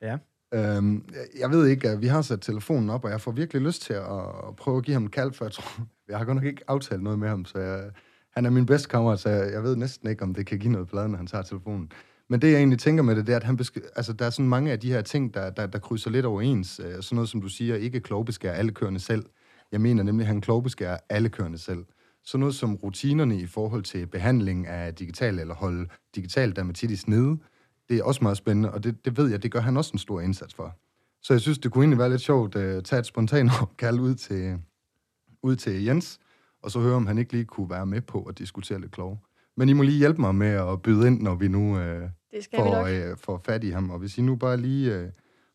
Ja. 0.01 0.17
Øhm, 0.53 1.05
jeg 1.39 1.51
ved 1.51 1.67
ikke, 1.67 1.89
at 1.89 2.01
vi 2.01 2.07
har 2.07 2.21
sat 2.21 2.41
telefonen 2.41 2.89
op, 2.89 3.05
og 3.05 3.11
jeg 3.11 3.21
får 3.21 3.31
virkelig 3.31 3.61
lyst 3.61 3.81
til 3.81 3.93
at, 3.93 4.55
prøve 4.57 4.77
at 4.77 4.83
give 4.83 4.93
ham 4.93 5.03
en 5.03 5.09
kald, 5.09 5.33
for 5.33 5.45
jeg 5.45 5.51
tror, 5.51 5.85
jeg 6.09 6.17
har 6.17 6.25
godt 6.25 6.35
nok 6.35 6.45
ikke 6.45 6.61
aftalt 6.67 7.03
noget 7.03 7.19
med 7.19 7.27
ham, 7.27 7.45
så 7.45 7.59
jeg, 7.59 7.91
han 8.31 8.45
er 8.45 8.49
min 8.49 8.65
bedste 8.65 8.89
kammerat, 8.89 9.19
så 9.19 9.29
jeg, 9.29 9.51
jeg 9.51 9.63
ved 9.63 9.75
næsten 9.75 10.09
ikke, 10.09 10.23
om 10.23 10.33
det 10.33 10.45
kan 10.45 10.59
give 10.59 10.71
noget 10.71 10.87
blad, 10.87 11.07
når 11.07 11.17
han 11.17 11.27
tager 11.27 11.41
telefonen. 11.41 11.91
Men 12.29 12.41
det, 12.41 12.51
jeg 12.51 12.57
egentlig 12.57 12.79
tænker 12.79 13.03
med 13.03 13.15
det, 13.15 13.27
det 13.27 13.33
er, 13.33 13.37
at 13.37 13.43
han 13.43 13.57
besk- 13.57 13.91
altså, 13.95 14.13
der 14.13 14.25
er 14.25 14.29
sådan 14.29 14.49
mange 14.49 14.71
af 14.71 14.79
de 14.79 14.91
her 14.91 15.01
ting, 15.01 15.33
der, 15.33 15.49
der, 15.49 15.67
der 15.67 15.79
krydser 15.79 16.09
lidt 16.09 16.25
overens. 16.25 16.79
Øh, 16.79 17.03
sådan 17.03 17.15
noget, 17.15 17.29
som 17.29 17.41
du 17.41 17.47
siger, 17.47 17.75
ikke 17.75 17.99
klogbeskærer 17.99 18.53
alle 18.53 18.71
kørende 18.71 18.99
selv. 18.99 19.25
Jeg 19.71 19.81
mener 19.81 20.03
nemlig, 20.03 20.23
at 20.23 20.27
han 20.27 20.41
klogbeskærer 20.41 20.97
alle 21.09 21.29
kørende 21.29 21.57
selv. 21.57 21.85
Sådan 22.25 22.39
noget 22.39 22.55
som 22.55 22.75
rutinerne 22.75 23.39
i 23.39 23.45
forhold 23.45 23.83
til 23.83 24.07
behandling 24.07 24.67
af 24.67 24.95
digital, 24.95 25.39
eller 25.39 25.55
holde 25.55 25.87
digital 26.15 26.55
dermatitis 26.55 27.07
nede, 27.07 27.37
det 27.89 27.97
er 27.97 28.03
også 28.03 28.19
meget 28.23 28.37
spændende, 28.37 28.71
og 28.71 28.83
det, 28.83 29.05
det 29.05 29.17
ved 29.17 29.29
jeg, 29.29 29.43
det 29.43 29.51
gør 29.51 29.59
han 29.59 29.77
også 29.77 29.91
en 29.93 29.99
stor 29.99 30.21
indsats 30.21 30.53
for. 30.53 30.75
Så 31.21 31.33
jeg 31.33 31.41
synes, 31.41 31.57
det 31.59 31.71
kunne 31.71 31.83
egentlig 31.83 31.99
være 31.99 32.09
lidt 32.09 32.21
sjovt 32.21 32.55
at 32.55 32.77
uh, 32.77 32.83
tage 32.83 32.99
et 32.99 33.05
spontant 33.05 33.51
opkald 33.61 33.99
ud 33.99 34.15
til, 34.15 34.59
ud 35.43 35.55
til 35.55 35.83
Jens, 35.83 36.19
og 36.61 36.71
så 36.71 36.79
høre, 36.79 36.95
om 36.95 37.07
han 37.07 37.17
ikke 37.17 37.31
lige 37.31 37.45
kunne 37.45 37.69
være 37.69 37.85
med 37.85 38.01
på 38.01 38.23
at 38.23 38.37
diskutere 38.37 38.81
lidt 38.81 38.91
klog. 38.91 39.19
Men 39.57 39.69
I 39.69 39.73
må 39.73 39.83
lige 39.83 39.97
hjælpe 39.97 40.21
mig 40.21 40.35
med 40.35 40.47
at 40.47 40.81
byde 40.81 41.07
ind, 41.07 41.21
når 41.21 41.35
vi 41.35 41.47
nu 41.47 41.73
vi 42.31 42.41
får, 42.55 42.85
nok. 43.01 43.11
uh, 43.11 43.17
får 43.17 43.41
fat 43.45 43.63
i 43.63 43.69
ham. 43.69 43.89
Og 43.89 43.99
hvis 43.99 44.17
I 44.17 44.21
nu 44.21 44.35
bare 44.35 44.57
lige 44.57 45.03
uh, 45.03 45.09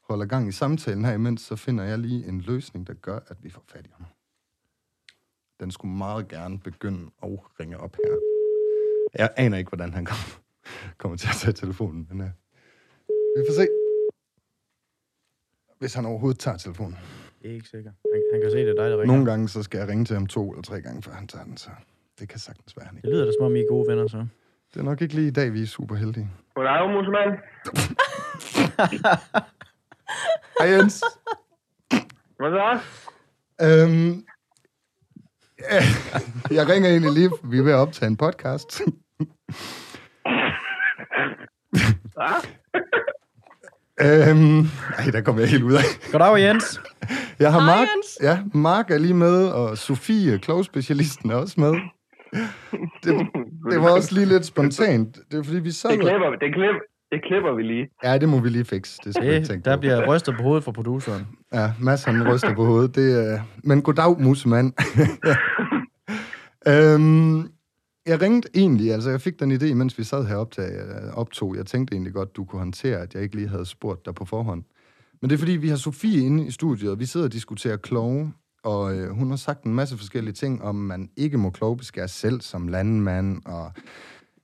holder 0.09 0.27
gang 0.27 0.49
i 0.49 0.53
samtalen 0.53 1.05
her 1.05 1.13
imens, 1.13 1.41
så 1.43 1.57
finder 1.57 1.85
jeg 1.85 1.99
lige 1.99 2.27
en 2.27 2.41
løsning, 2.41 2.87
der 2.87 2.95
gør, 2.95 3.19
at 3.29 3.37
vi 3.43 3.51
får 3.51 3.65
fat 3.73 3.87
i 3.87 3.91
ham. 3.97 4.07
Den 5.61 5.71
skulle 5.71 5.95
meget 5.95 6.29
gerne 6.29 6.59
begynde 6.59 7.11
at 7.23 7.29
ringe 7.61 7.81
op 7.81 7.97
her. 7.97 8.15
Jeg 9.15 9.31
aner 9.37 9.59
ikke, 9.59 9.69
hvordan 9.69 9.93
han 9.93 10.05
kommer, 10.05 10.41
kommer 10.99 11.17
til 11.17 11.29
at 11.29 11.35
tage 11.35 11.53
telefonen, 11.53 12.07
men 12.11 12.21
uh, 12.21 12.27
vi 13.37 13.43
får 13.49 13.55
se. 13.55 13.67
Hvis 15.79 15.95
han 15.95 16.07
overhovedet 16.07 16.39
tager 16.41 16.57
telefonen. 16.57 16.97
Det 17.43 17.51
er 17.51 17.55
ikke 17.55 17.69
sikkert. 17.69 17.95
Han, 18.15 18.23
han 18.33 18.41
kan 18.41 18.51
se, 18.51 18.59
det 18.59 18.69
er 18.69 18.83
dig, 18.83 18.91
der 18.91 18.97
ringer. 19.01 19.07
Nogle 19.07 19.31
gange, 19.31 19.49
så 19.49 19.63
skal 19.63 19.79
jeg 19.79 19.89
ringe 19.89 20.05
til 20.05 20.15
ham 20.15 20.27
to 20.27 20.51
eller 20.51 20.63
tre 20.63 20.81
gange, 20.81 21.03
før 21.03 21.13
han 21.13 21.29
tager 21.29 21.45
den, 21.45 21.57
så 21.57 21.71
det 22.19 22.29
kan 22.29 22.39
sagtens 22.39 22.77
være, 22.77 22.87
han 22.87 22.97
ikke. 22.97 23.07
Det 23.07 23.15
lyder 23.15 23.25
da 23.25 23.33
som 23.39 23.47
om, 23.47 23.57
I 23.57 23.61
er 23.61 23.69
gode 23.69 23.89
venner, 23.91 24.07
så. 24.07 24.27
Det 24.75 24.81
er 24.81 24.85
nok 24.85 25.03
ikke 25.03 25.15
lige 25.15 25.29
i 25.29 25.31
dag, 25.31 25.53
vi 25.53 25.63
er 25.63 25.67
super 25.67 25.95
heldige. 25.95 26.31
Goddag, 26.55 26.91
musemand. 26.91 27.31
Hej 30.61 30.69
Jens. 30.69 31.05
Hvad 32.37 32.51
så? 32.51 32.81
Øhm, 33.63 34.25
jeg 36.59 36.69
ringer 36.69 36.91
egentlig 36.91 37.13
lige, 37.13 37.31
for 37.41 37.47
vi 37.47 37.59
er 37.59 37.63
ved 37.63 37.73
at 37.73 37.77
optage 37.79 38.07
en 38.07 38.17
podcast. 38.17 38.83
Øhm, 44.01 44.61
ej, 44.99 45.05
der 45.13 45.21
kommer 45.21 45.43
jeg 45.43 45.51
helt 45.51 45.63
ud 45.63 45.73
af. 45.73 45.83
Goddag, 46.13 46.39
Jens. 46.43 46.81
Jeg 47.39 47.53
har 47.53 47.61
Hej, 47.61 47.77
Mark, 47.77 47.89
Jens. 47.97 48.19
ja, 48.23 48.39
Mark 48.55 48.91
er 48.91 48.99
lige 48.99 49.15
med, 49.15 49.49
og 49.49 49.79
Sofie, 49.79 50.39
klogspecialisten, 50.39 51.31
er 51.31 51.35
også 51.35 51.55
med. 51.61 51.73
Det, 53.05 53.27
det 53.71 53.81
var 53.81 53.91
også 53.91 54.15
lige 54.15 54.27
lidt 54.27 54.47
spontant. 54.47 55.19
Det 55.31 55.39
er 55.39 55.43
fordi, 55.43 55.59
vi 55.61 55.71
sad... 55.71 55.91
Det 55.91 56.01
klipper, 56.01 56.31
det 56.31 56.55
klipper, 56.55 56.81
det 57.13 57.21
klipper 57.29 57.55
vi 57.57 57.63
lige. 57.63 57.89
Ja, 58.05 58.19
det 58.19 58.29
må 58.29 58.41
vi 58.41 58.49
lige 58.49 58.65
fikse. 58.65 58.99
Det 59.05 59.15
skal 59.15 59.29
vi 59.29 59.35
ikke 59.35 59.47
tænke 59.47 59.57
Det, 59.59 59.65
der 59.65 59.77
på. 59.77 59.81
bliver 59.81 60.07
rystet 60.15 60.35
på 60.37 60.43
hovedet 60.43 60.65
fra 60.65 60.73
produceren. 60.73 61.27
Ja, 61.55 61.73
Mads 61.81 62.05
han 62.05 62.33
ryster 62.33 62.55
på 62.55 62.65
hovedet. 62.65 62.95
Det, 62.95 63.33
er... 63.33 63.41
Men 63.65 63.83
goddag, 63.83 64.21
musemand. 64.21 64.73
øhm, 66.73 67.49
jeg 68.09 68.23
ringte 68.23 68.49
egentlig, 68.55 68.93
altså 68.93 69.11
jeg 69.11 69.21
fik 69.21 69.41
den 69.41 69.53
idé, 69.53 69.75
mens 69.75 69.99
vi 69.99 70.05
sad 70.05 70.27
her 70.27 70.37
optag, 70.37 70.71
optog. 71.15 71.57
Jeg 71.57 71.67
tænkte 71.67 71.95
egentlig 71.95 72.13
godt, 72.13 72.37
du 72.37 72.45
kunne 72.45 72.59
håndtere, 72.59 72.99
at 72.99 73.15
jeg 73.15 73.23
ikke 73.23 73.37
lige 73.37 73.49
havde 73.49 73.67
spurgt 73.67 74.07
dig 74.07 74.15
på 74.15 74.25
forhånd. 74.25 74.63
Men 75.21 75.31
det 75.31 75.37
er 75.37 75.39
fordi, 75.39 75.53
vi 75.53 75.69
har 75.69 75.77
Sofie 75.77 76.27
inde 76.27 76.47
i 76.47 76.51
studiet, 76.51 76.91
og 76.91 76.99
vi 76.99 77.07
sidder 77.07 77.27
og 77.27 77.33
diskuterer 77.33 77.77
kloge, 77.77 78.33
og 78.65 78.95
øh, 78.97 79.11
hun 79.11 79.31
har 79.31 79.37
sagt 79.37 79.65
en 79.65 79.75
masse 79.75 79.97
forskellige 79.97 80.35
ting, 80.35 80.63
om 80.63 80.75
man 80.75 81.11
ikke 81.17 81.39
må 81.39 81.51
klogebeskære 81.51 82.09
selv 82.09 82.41
som 82.41 82.69
landmand, 82.69 83.43
og 83.45 83.73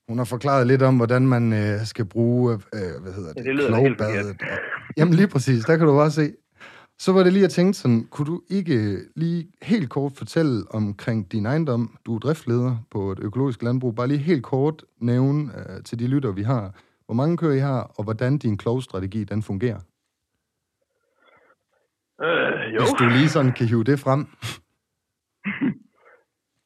hun 0.08 0.18
har 0.18 0.24
forklaret 0.24 0.66
lidt 0.66 0.82
om, 0.82 0.96
hvordan 0.96 1.28
man 1.28 1.52
øh, 1.52 1.86
skal 1.86 2.04
bruge, 2.04 2.52
øh, 2.54 3.02
hvad 3.02 3.12
hedder 3.12 3.32
det, 3.32 3.36
Ja, 3.36 3.42
det 3.42 3.56
lyder 3.56 3.76
helt 3.76 3.96
klovbadet. 3.96 4.36
Og, 4.40 4.58
jamen 4.96 5.14
lige 5.14 5.28
præcis, 5.28 5.64
der 5.64 5.76
kan 5.76 5.86
du 5.86 5.96
bare 5.96 6.10
se. 6.10 6.32
Så 6.98 7.12
var 7.12 7.22
det 7.22 7.32
lige, 7.32 7.44
at 7.44 7.50
tænke 7.50 7.72
sådan, 7.72 8.04
kunne 8.12 8.26
du 8.26 8.42
ikke 8.50 8.76
lige 9.16 9.46
helt 9.62 9.90
kort 9.90 10.12
fortælle 10.18 10.64
omkring 10.74 11.32
din 11.32 11.46
ejendom? 11.46 11.98
Du 12.06 12.14
er 12.14 12.18
driftleder 12.18 12.76
på 12.90 13.12
et 13.12 13.18
økologisk 13.22 13.62
landbrug. 13.62 13.94
Bare 13.94 14.08
lige 14.08 14.18
helt 14.18 14.44
kort 14.44 14.84
nævne 15.00 15.40
øh, 15.58 15.82
til 15.84 15.98
de 15.98 16.06
lytter, 16.08 16.32
vi 16.32 16.42
har, 16.42 16.64
hvor 17.06 17.14
mange 17.14 17.36
køer 17.36 17.52
I 17.52 17.58
har, 17.58 17.82
og 17.98 18.04
hvordan 18.04 18.38
din 18.38 18.58
klovstrategi 18.58 19.24
den 19.24 19.42
fungerer. 19.42 19.80
Øh, 22.22 22.74
jo. 22.74 22.78
Hvis 22.80 22.94
du 22.98 23.04
lige 23.04 23.28
sådan 23.28 23.52
kan 23.52 23.66
hive 23.66 23.84
det 23.84 23.98
frem. 23.98 24.22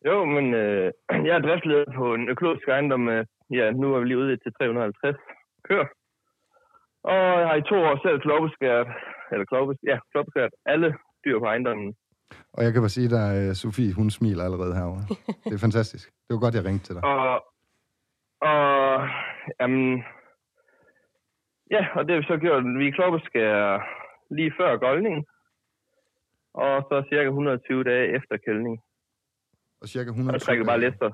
Jo, 0.06 0.24
men 0.24 0.54
øh, 0.54 0.92
jeg 1.26 1.34
er 1.36 1.46
driftsleder 1.46 1.84
på 1.96 2.14
en 2.14 2.28
økologisk 2.28 2.68
ejendom. 2.68 3.00
Med, 3.00 3.24
ja, 3.50 3.70
nu 3.70 3.94
er 3.94 4.00
vi 4.00 4.06
lige 4.06 4.18
ude 4.18 4.36
til 4.36 4.52
350 4.52 5.16
køer. 5.68 5.86
Og 7.04 7.40
jeg 7.40 7.48
har 7.48 7.56
i 7.58 7.68
to 7.70 7.76
år 7.88 7.96
selv 8.04 8.20
klovbeskæret, 8.20 8.88
eller 9.32 9.44
klovbeskæret, 9.44 9.90
ja, 9.92 9.98
klovbeskæret 10.12 10.54
alle 10.66 10.88
dyr 11.24 11.38
på 11.38 11.44
ejendommen. 11.44 11.90
Og 12.52 12.64
jeg 12.64 12.72
kan 12.72 12.82
bare 12.82 12.96
sige 12.98 13.10
dig, 13.18 13.56
Sofie, 13.56 13.94
hun 13.94 14.10
smiler 14.10 14.44
allerede 14.44 14.74
herovre. 14.74 15.04
Det 15.44 15.54
er 15.54 15.66
fantastisk. 15.68 16.06
Det 16.24 16.32
var 16.34 16.40
godt, 16.44 16.54
jeg 16.54 16.64
ringte 16.64 16.84
til 16.84 16.94
dig. 16.94 17.04
Og, 17.04 17.34
og 18.50 19.08
jamen, 19.60 20.04
ja, 21.74 21.82
og 21.96 22.00
det 22.04 22.10
har 22.14 22.20
vi 22.20 22.32
så 22.32 22.36
gjort. 22.44 22.64
Vi 22.78 22.90
klovbeskærer 22.90 23.80
lige 24.30 24.52
før 24.58 24.76
goldningen. 24.76 25.26
Og 26.54 26.74
så 26.88 26.96
cirka 27.10 27.28
120 27.28 27.84
dage 27.84 28.06
efter 28.16 28.36
kældning. 28.46 28.76
Og 29.82 29.88
cirka 29.88 30.10
Og 30.10 30.14
100 30.14 30.40
så 30.40 30.46
trækker 30.46 30.64
vi 30.64 30.70
bare 30.72 30.84
lister. 30.86 31.10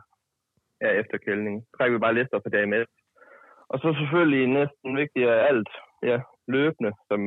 Ja, 0.83 0.91
efter 1.01 1.17
kældning. 1.27 1.57
Trækker 1.77 1.97
vi 1.97 2.05
bare 2.07 2.15
lister 2.15 2.39
på 2.39 2.49
dag 2.49 2.69
med. 2.69 2.85
Og 3.69 3.79
så 3.79 3.89
selvfølgelig 3.99 4.47
næsten 4.61 4.97
vigtigere 5.03 5.35
af 5.41 5.49
alt, 5.51 5.73
ja, 6.11 6.19
løbende, 6.49 6.93
som 7.09 7.21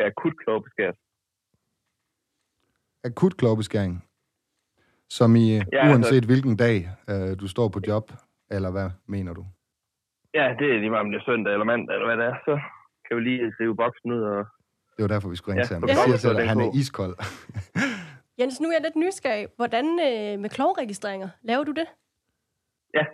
skal 0.00 0.06
akut 0.12 0.34
klovbeskæres. 0.44 0.96
akut 3.04 3.36
klovbeskæring, 3.36 3.94
som 5.08 5.36
i 5.36 5.46
ja, 5.56 5.62
Ja, 5.72 5.90
uanset 5.90 6.14
altså- 6.16 6.28
hvilken 6.30 6.56
dag 6.56 6.76
øh, 7.10 7.40
du 7.40 7.46
står 7.48 7.68
på 7.68 7.80
job, 7.88 8.12
eller 8.50 8.70
hvad 8.70 8.90
mener 9.06 9.32
du? 9.34 9.46
Ja, 10.34 10.46
det 10.58 10.66
er 10.74 10.78
lige 10.78 10.90
meget, 10.90 11.04
om 11.06 11.10
det 11.10 11.18
er 11.20 11.24
søndag 11.24 11.52
eller 11.52 11.64
mandag, 11.72 11.94
eller 11.94 12.06
hvad 12.08 12.16
det 12.16 12.26
er. 12.32 12.36
Så 12.44 12.54
kan 13.04 13.16
vi 13.16 13.22
lige 13.22 13.42
rive 13.60 13.76
boksen 13.76 14.12
ud 14.12 14.22
og 14.32 14.46
Det 14.96 15.02
var 15.02 15.08
derfor, 15.14 15.28
vi 15.28 15.36
skulle 15.36 15.52
ringe 15.52 15.62
Ja, 15.62 15.66
til 15.66 15.74
ham. 15.74 15.88
Jeg 15.88 15.96
siger 15.96 16.16
selv, 16.16 16.38
at 16.38 16.48
han 16.48 16.60
er 16.60 16.70
iskold. 16.80 17.14
Jens, 18.38 18.60
nu 18.60 18.68
er 18.68 18.72
jeg 18.72 18.82
lidt 18.82 18.96
nysgerrig. 18.96 19.46
Hvordan 19.56 19.84
øh, 20.08 20.38
med 20.42 20.50
klovregistreringer, 20.50 21.28
laver 21.42 21.64
du 21.64 21.72
det? 21.72 21.86
Ja. 22.94 23.04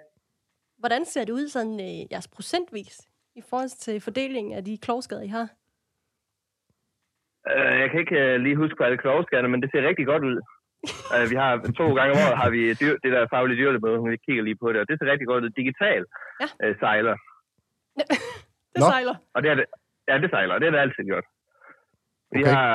Hvordan 0.78 1.04
ser 1.04 1.24
det 1.24 1.32
ud 1.32 1.48
sådan 1.48 1.80
øh, 1.80 2.12
jeres 2.12 2.28
procentvis 2.28 3.08
i 3.34 3.40
forhold 3.48 3.68
til 3.68 4.00
fordelingen 4.00 4.52
af 4.58 4.64
de 4.64 4.78
klovskader, 4.78 5.22
I 5.22 5.26
har? 5.28 5.48
Øh, 7.54 7.74
jeg 7.82 7.88
kan 7.90 8.00
ikke 8.04 8.18
øh, 8.24 8.40
lige 8.44 8.56
huske 8.62 8.76
på 8.78 8.84
alle 8.86 8.98
klovskærne, 9.04 9.48
men 9.48 9.62
det 9.62 9.70
ser 9.70 9.88
rigtig 9.88 10.06
godt 10.12 10.24
ud. 10.30 10.38
øh, 11.14 11.24
vi 11.32 11.36
har 11.42 11.50
to 11.80 11.86
gange 11.98 12.12
om 12.14 12.20
året 12.24 12.38
har 12.42 12.50
vi 12.56 12.60
dyr, 12.82 12.94
det 13.04 13.10
der 13.14 13.26
faglige 13.34 13.58
dyrlemøde, 13.60 13.98
vi 14.14 14.18
kigger 14.26 14.42
lige 14.44 14.58
på 14.62 14.68
det, 14.72 14.80
og 14.80 14.86
det 14.88 14.94
ser 14.98 15.10
rigtig 15.12 15.26
godt 15.30 15.44
ud. 15.44 15.50
Digital 15.60 16.02
Ja. 16.42 16.46
øh, 16.64 16.74
sejler. 16.82 17.16
Det 18.74 18.80
Nå. 18.82 18.86
sejler. 18.92 19.14
Og 19.34 19.42
det 19.42 19.50
er 19.50 19.54
det, 19.60 19.66
ja, 20.08 20.14
det 20.22 20.30
sejler, 20.30 20.58
det 20.58 20.66
er 20.66 20.70
det 20.74 20.78
altid 20.84 21.04
gjort. 21.10 21.26
Vi, 22.36 22.40
Okay. 22.42 22.52
har, 22.54 22.72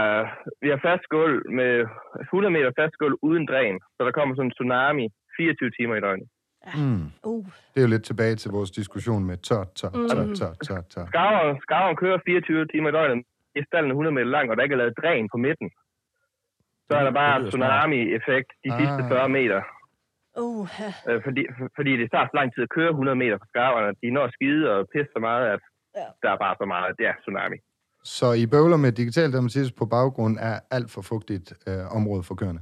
vi 0.61 0.67
har 0.73 0.79
fast 0.87 1.05
gulv 1.15 1.37
med 1.59 1.73
100 2.21 2.51
meter 2.55 2.71
fast 2.79 2.95
gulv 3.01 3.15
uden 3.21 3.45
dræn, 3.51 3.79
så 3.95 3.99
der 4.05 4.11
kommer 4.11 4.35
sådan 4.35 4.45
en 4.49 4.51
tsunami 4.51 5.05
24 5.37 5.71
timer 5.77 5.95
i 5.95 6.01
døgnet. 6.07 6.27
Mm. 6.75 7.05
Uh, 7.29 7.45
Det 7.73 7.77
er 7.81 7.85
jo 7.87 7.93
lidt 7.95 8.05
tilbage 8.11 8.35
til 8.35 8.51
vores 8.57 8.71
diskussion 8.71 9.23
med 9.29 9.37
tør, 9.47 9.63
tør, 9.79 9.89
tør, 10.11 10.23
Mm. 10.25 10.35
tør, 10.39 10.51
tør, 10.67 10.81
tør. 10.93 11.05
Skarveren, 11.11 11.57
skarveren 11.65 11.95
kører 12.03 12.19
24 12.25 12.65
timer 12.73 12.89
i 12.89 12.91
døgnet. 12.91 13.25
I 13.59 13.61
stallen 13.67 13.91
er 13.91 13.95
100 13.95 14.13
meter 14.17 14.31
lang, 14.35 14.45
og 14.51 14.55
der 14.57 14.63
ikke 14.63 14.73
er 14.77 14.81
lavet 14.83 14.97
dræn 15.01 15.25
på 15.33 15.37
midten. 15.47 15.69
Så 16.87 16.91
er 16.99 17.03
der 17.07 17.11
bare 17.23 17.35
tsunami-effekt 17.49 18.49
de 18.65 18.69
sidste 18.79 19.01
Ah. 19.03 19.09
40 19.09 19.29
meter. 19.39 19.61
uh, 20.43 20.67
Øh, 21.09 21.17
fordi, 21.25 21.41
fordi 21.77 21.91
det 22.01 22.07
tager 22.11 22.25
så 22.31 22.35
lang 22.39 22.49
tid 22.53 22.61
at 22.67 22.69
køre 22.77 22.89
100 22.89 23.15
meter 23.23 23.37
fra 23.41 23.47
skarverne. 23.53 23.89
De 24.01 24.07
når 24.15 24.23
at 24.29 24.33
skide 24.37 24.63
og 24.73 24.87
pisse 24.93 25.11
så 25.15 25.19
meget, 25.29 25.45
at 25.55 25.61
Ja. 25.95 26.07
der 26.23 26.29
er 26.35 26.37
bare 26.45 26.55
så 26.61 26.65
meget. 26.73 26.97
Det 26.99 27.05
er 27.11 27.15
tsunami. 27.21 27.57
Så 28.03 28.27
I 28.43 28.45
bøvler 28.53 28.77
med 28.77 28.91
digital 28.91 29.29
dermatitis 29.35 29.71
på 29.81 29.85
baggrund 29.85 30.35
af 30.49 30.55
alt 30.75 30.89
for 30.95 31.01
fugtigt 31.11 31.47
øh, 31.69 31.83
område 31.97 32.23
for 32.29 32.35
køerne. 32.41 32.61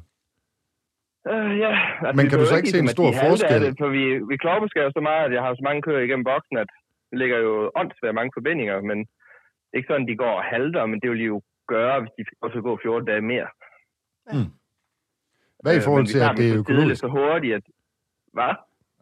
Øh, 1.32 1.52
ja. 1.66 1.74
Altså, 2.08 2.18
Men 2.18 2.26
kan 2.30 2.38
du 2.40 2.46
så 2.46 2.54
jo 2.56 2.58
ikke 2.62 2.70
se 2.76 2.80
en 2.86 2.96
stor 2.98 3.10
de 3.12 3.16
er 3.18 3.22
forskel? 3.30 3.62
Det, 3.66 3.76
for 3.82 3.90
vi, 3.98 4.04
vi 4.32 4.36
klovbeskærer 4.44 4.86
jo 4.90 4.92
så 4.98 5.04
meget, 5.10 5.24
at 5.28 5.32
jeg 5.36 5.42
har 5.46 5.52
så 5.60 5.64
mange 5.68 5.82
køer 5.86 6.02
igennem 6.08 6.26
boksen, 6.32 6.56
at 6.64 6.70
det 7.10 7.18
ligger 7.22 7.38
jo 7.48 7.54
åndssvagt 7.80 8.16
mange 8.20 8.32
forbindinger, 8.38 8.76
men 8.92 9.00
det 9.70 9.74
er 9.74 9.78
ikke 9.82 9.88
sådan, 9.94 10.08
de 10.08 10.16
går 10.24 10.34
og 10.42 10.44
halter, 10.44 10.86
men 10.86 11.00
det 11.02 11.10
vil 11.10 11.20
de 11.20 11.24
jo 11.24 11.42
gøre, 11.68 12.00
hvis 12.02 12.12
de 12.18 12.22
også 12.42 12.62
gå 12.62 12.80
14 12.84 13.08
dage 13.08 13.22
mere. 13.22 13.48
Hvad 15.64 15.74
i 15.74 15.78
Øh, 15.78 15.84
forhold 15.84 16.02
men 16.04 16.08
vi 16.08 16.12
til, 16.14 16.20
tager 16.20 16.32
at 16.32 16.38
dem 16.38 16.44
det 16.44 16.50
er 16.52 16.58
så 16.58 16.64
tidligt, 16.64 16.70
økologisk? 16.70 17.02
Så 17.02 17.08
hurtigt, 17.08 17.54
at... 17.56 17.64
Hvad? 18.38 18.54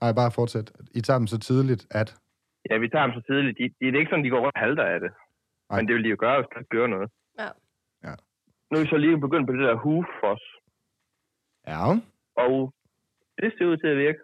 Nej, 0.02 0.12
bare 0.22 0.32
fortsæt. 0.40 0.68
I 1.00 1.02
tager 1.02 1.18
dem 1.22 1.28
så 1.28 1.40
tidligt, 1.40 1.84
at... 2.00 2.10
Ja, 2.70 2.78
vi 2.78 2.88
tager 2.90 3.06
dem 3.08 3.14
så 3.20 3.22
tidligt. 3.30 3.58
De, 3.58 3.64
de, 3.64 3.86
det 3.86 3.96
er 3.96 4.00
ikke 4.00 4.10
sådan, 4.14 4.26
de 4.26 4.30
går 4.30 4.40
rundt 4.46 4.56
og 4.56 4.62
halter 4.66 4.84
af 4.94 5.00
det. 5.00 5.12
Nej. 5.70 5.76
Men 5.80 5.88
det 5.88 5.96
vil 5.96 6.04
de 6.04 6.10
jo 6.10 6.16
gøre, 6.20 6.38
hvis 6.42 6.50
der 6.56 6.62
gør 6.76 6.88
noget. 6.88 7.10
Ja. 7.40 7.50
Ja. 8.08 8.14
Nu 8.70 8.74
er 8.78 8.82
vi 8.84 8.90
så 8.90 8.98
lige 8.98 9.20
begyndt 9.26 9.48
på 9.48 9.54
det 9.54 9.62
der 9.68 9.76
hufos. 9.76 10.44
Ja, 11.68 11.80
Og 12.46 12.74
det 13.42 13.54
ser 13.58 13.66
ud 13.66 13.78
til 13.78 13.88
at 13.88 13.98
virke. 13.98 14.20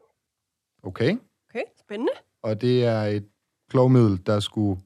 okay. 0.84 1.12
Okay, 1.50 1.64
spændende. 1.80 2.12
Og 2.42 2.62
det 2.62 2.86
er 2.86 3.02
et 3.18 3.30
klovmiddel, 3.70 4.26
der 4.26 4.40
skulle 4.40 4.82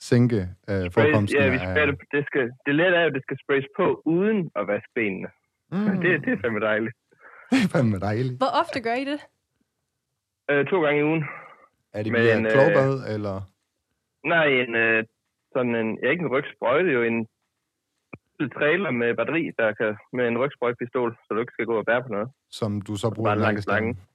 sænke 0.00 0.40
øh, 0.70 0.90
forekomsten 0.94 1.40
ja, 1.40 1.48
vi 1.50 1.56
af... 1.56 1.68
skal, 1.74 1.88
det, 2.14 2.26
skal, 2.26 2.52
det 2.66 2.74
lette 2.74 2.96
er 2.96 3.00
jo, 3.00 3.06
at 3.06 3.14
det 3.14 3.22
skal 3.22 3.38
sprays 3.44 3.66
på 3.76 4.02
uden 4.04 4.50
at 4.56 4.66
vaske 4.66 4.88
benene. 4.94 5.28
Mm, 5.72 5.78
Mm. 5.78 6.00
Det, 6.00 6.10
det 6.24 6.32
er 6.32 6.40
fandme 6.42 6.60
dejligt. 6.60 6.94
det 7.50 7.58
er 7.64 7.68
fandme 7.76 7.98
dejligt. 7.98 8.36
Hvor 8.42 8.52
ofte 8.62 8.80
gør 8.80 8.94
I 8.94 9.04
det? 9.04 9.20
Øh, 10.50 10.66
to 10.66 10.76
gange 10.84 11.00
i 11.00 11.04
ugen. 11.04 11.24
Er 11.92 12.02
det 12.02 12.12
via 12.12 12.36
øh, 12.40 12.50
klovbad, 12.52 12.92
eller... 13.14 13.36
Nej, 14.32 14.46
en, 14.62 14.74
øh, 14.74 15.04
sådan 15.52 15.74
en, 15.74 15.98
ja, 16.02 16.10
ikke 16.10 16.24
en 16.24 16.32
rygsprøjte, 16.34 16.90
jo 16.90 17.02
en 17.02 17.26
trailer 18.58 18.90
med 18.90 19.16
batteri, 19.16 19.50
der 19.58 19.72
kan, 19.72 19.96
med 20.12 20.28
en 20.28 20.38
rygsprøjtepistol, 20.38 21.16
så 21.24 21.34
du 21.34 21.40
ikke 21.40 21.52
skal 21.52 21.66
gå 21.66 21.78
og 21.78 21.86
bære 21.86 22.02
på 22.02 22.08
noget. 22.08 22.28
som 22.50 22.80
du 22.80 22.96
så 22.96 23.10
bruger 23.14 23.32
i 23.34 23.38
langestangen. 23.38 23.94
slangen. 23.94 24.08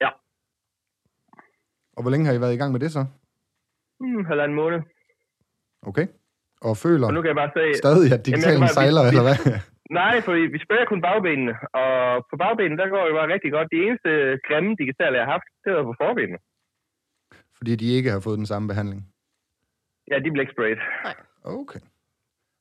Ja. 0.00 0.10
Og 1.96 2.02
hvor 2.02 2.10
længe 2.10 2.26
har 2.26 2.34
I 2.34 2.40
været 2.40 2.54
i 2.54 2.56
gang 2.56 2.72
med 2.72 2.80
det 2.80 2.92
så? 2.92 3.02
Hmm, 4.00 4.24
halvanden 4.24 4.56
måned. 4.56 4.80
Okay. 5.90 6.06
Og 6.68 6.72
føler 6.84 7.06
Og 7.08 7.14
nu 7.16 7.20
kan 7.22 7.28
jeg 7.32 7.38
bare 7.42 7.52
sige, 7.56 7.74
stadig, 7.84 8.06
at 8.06 8.10
Jamen, 8.12 8.24
digitalen 8.28 8.60
kan 8.60 8.66
bare- 8.68 8.78
sejler, 8.80 9.02
vi- 9.04 9.08
eller 9.12 9.24
hvad? 9.28 9.38
nej, 10.00 10.14
for 10.26 10.32
vi 10.54 10.58
sprayer 10.66 10.86
kun 10.92 11.00
bagbenene, 11.08 11.52
og 11.82 11.92
på 12.30 12.34
bagbenene, 12.42 12.76
der 12.82 12.86
går 12.94 13.02
det 13.08 13.14
bare 13.20 13.28
rigtig 13.34 13.50
godt. 13.56 13.68
De 13.74 13.78
eneste 13.86 14.10
grimme 14.48 14.70
digitale, 14.82 15.14
jeg 15.18 15.24
har 15.26 15.32
haft, 15.36 15.48
det 15.64 15.70
var 15.76 15.84
på 15.90 15.94
forbenene. 16.04 16.38
Fordi 17.58 17.72
de 17.82 17.86
ikke 17.96 18.10
har 18.14 18.20
fået 18.26 18.38
den 18.42 18.48
samme 18.52 18.66
behandling. 18.72 19.00
Ja, 20.10 20.16
de 20.24 20.28
blev 20.32 20.42
ikke 20.44 20.56
sprayet. 20.56 20.80
Okay. 21.60 21.80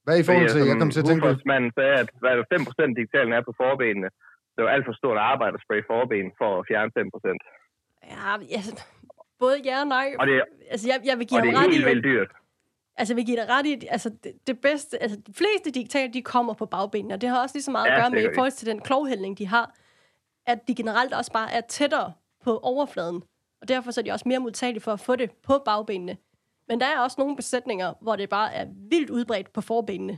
Hvad 0.05 0.15
i 0.21 0.23
forhold 0.27 0.49
til, 0.53 0.61
jeg 0.71 0.77
kom 0.81 0.91
til 0.95 1.01
at 1.03 1.07
tænke 1.09 1.23
på, 1.27 1.33
Manden 1.51 1.71
sagde, 1.77 1.95
at 2.03 2.09
hvad 2.21 2.29
er 2.31 2.37
det, 2.39 2.45
5% 2.53 2.99
digitalen 2.99 3.31
er 3.37 3.41
på 3.47 3.53
forbenene. 3.61 4.09
Det 4.55 4.61
var 4.65 4.71
alt 4.75 4.85
for 4.89 4.93
stort 5.01 5.17
arbejde 5.31 5.53
at 5.57 5.63
spraye 5.65 5.83
forben 5.91 6.27
for 6.39 6.49
at 6.59 6.63
fjerne 6.69 6.91
5%. 6.97 7.37
Ja, 8.13 8.31
altså, 8.57 8.71
både 9.43 9.55
ja 9.69 9.75
og 9.83 9.87
nej. 9.97 10.07
Og 10.19 10.25
det, 10.27 10.35
Altså, 10.73 10.85
jeg, 10.91 10.97
jeg 11.09 11.15
vil 11.19 11.25
give 11.27 11.39
og 11.39 11.43
det 11.45 11.51
ham 11.51 11.63
er 11.63 11.67
ret 11.67 11.71
i, 11.71 11.75
helt 11.75 11.85
at- 11.85 11.91
vildt 11.91 12.05
dyrt. 12.11 12.29
Altså, 13.01 13.13
jeg 13.13 13.17
vil 13.17 13.25
give 13.25 13.37
dig 13.37 13.49
ret 13.49 13.65
i, 13.65 13.87
altså, 13.89 14.09
det, 14.23 14.47
det 14.47 14.59
bedste, 14.61 15.01
altså, 15.01 15.17
de 15.27 15.33
fleste 15.33 15.71
digitaler, 15.71 16.11
de 16.11 16.21
kommer 16.21 16.53
på 16.53 16.65
bagbenene, 16.65 17.13
og 17.13 17.21
det 17.21 17.29
har 17.29 17.41
også 17.41 17.55
lige 17.55 17.63
så 17.63 17.71
meget 17.71 17.87
Ja, 17.87 17.95
at 17.95 18.01
gøre 18.01 18.09
med, 18.09 18.31
i 18.31 18.35
forhold 18.35 18.51
til 18.51 18.67
den 18.67 18.81
klovhældning, 18.81 19.37
de 19.37 19.47
har, 19.47 19.75
at 20.45 20.67
de 20.67 20.75
generelt 20.75 21.13
også 21.13 21.31
bare 21.31 21.51
er 21.51 21.61
tættere 21.61 22.13
på 22.43 22.57
overfladen, 22.57 23.23
og 23.61 23.67
derfor 23.67 23.91
så 23.91 24.01
er 24.01 24.03
de 24.03 24.11
også 24.11 24.27
mere 24.27 24.39
modtagelige 24.39 24.81
for 24.81 24.93
at 24.93 24.99
få 24.99 25.15
det 25.15 25.31
på 25.31 25.61
bagbenene. 25.65 26.17
Men 26.67 26.79
der 26.79 26.85
er 26.85 26.99
også 26.99 27.15
nogle 27.19 27.35
besætninger, 27.35 27.93
hvor 28.01 28.15
det 28.15 28.29
bare 28.29 28.53
er 28.53 28.65
vildt 28.89 29.09
udbredt 29.09 29.53
på 29.53 29.61
forbenene. 29.61 30.17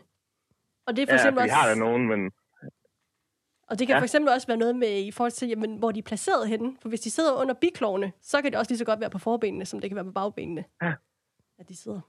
Og 0.86 0.96
det 0.96 1.02
er 1.02 1.06
for 1.08 1.12
Ja, 1.14 1.18
eksempel 1.20 1.44
vi 1.44 1.50
også, 1.50 1.56
har 1.56 1.68
der 1.70 1.76
nogen, 1.76 2.08
men 2.08 2.32
og 3.68 3.80
det 3.80 3.88
kan 3.88 3.94
Ja. 3.94 4.00
for 4.00 4.04
eksempel 4.04 4.34
også 4.34 4.48
være 4.48 4.58
noget 4.58 4.76
med 4.76 5.00
i 5.00 5.12
forhold 5.12 5.32
til, 5.32 5.48
jamen, 5.48 5.76
hvor 5.78 5.92
de 5.92 6.00
er 6.00 6.04
placeret 6.04 6.48
henne. 6.48 6.76
For 6.82 6.90
hvis 6.90 7.02
de 7.02 7.10
sidder 7.12 7.34
under 7.34 7.54
biklovene, 7.54 8.12
så 8.22 8.42
kan 8.42 8.52
det 8.52 8.60
også 8.60 8.72
lige 8.72 8.78
så 8.78 8.86
godt 8.86 9.00
være 9.00 9.10
på 9.10 9.20
forbenene, 9.20 9.66
som 9.66 9.80
det 9.80 9.90
kan 9.90 9.96
være 9.96 10.06
på 10.06 10.12
bagbenene. 10.12 10.64
Ja. 10.82 10.94
At 11.60 11.70
de 11.70 11.76
sidder 11.76 12.02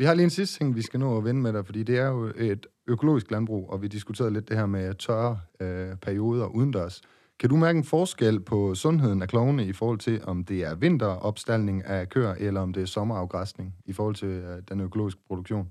vi 0.00 0.04
har 0.04 0.14
lige 0.14 0.28
en 0.30 0.38
sidste 0.38 0.54
ting, 0.58 0.76
vi 0.80 0.82
skal 0.88 1.00
nå 1.00 1.18
at 1.18 1.24
vende 1.24 1.42
med 1.46 1.52
dig, 1.52 1.62
fordi 1.68 1.82
det 1.82 1.96
er 2.04 2.08
jo 2.16 2.22
et 2.50 2.62
økologisk 2.94 3.30
landbrug, 3.30 3.70
og 3.72 3.82
vi 3.82 3.86
diskuterede 3.96 4.32
lidt 4.32 4.48
det 4.48 4.56
her 4.60 4.66
med 4.66 4.94
tørre 4.94 5.34
øh, 5.62 5.92
perioder 6.06 6.46
udendørs. 6.56 6.96
Kan 7.40 7.48
du 7.50 7.56
mærke 7.56 7.78
en 7.82 7.90
forskel 7.94 8.36
på 8.50 8.58
sundheden 8.74 9.22
af 9.22 9.28
klovene 9.28 9.62
i 9.72 9.74
forhold 9.80 9.98
til, 9.98 10.16
om 10.32 10.36
det 10.50 10.58
er 10.68 10.74
vinteropstaldning 10.84 11.78
af 11.94 12.08
køer, 12.14 12.34
eller 12.46 12.60
om 12.60 12.72
det 12.72 12.82
er 12.82 12.94
sommerafgræsning 12.96 13.68
i 13.90 13.92
forhold 13.98 14.16
til 14.22 14.32
øh, 14.48 14.56
den 14.70 14.78
økologiske 14.86 15.22
produktion? 15.28 15.66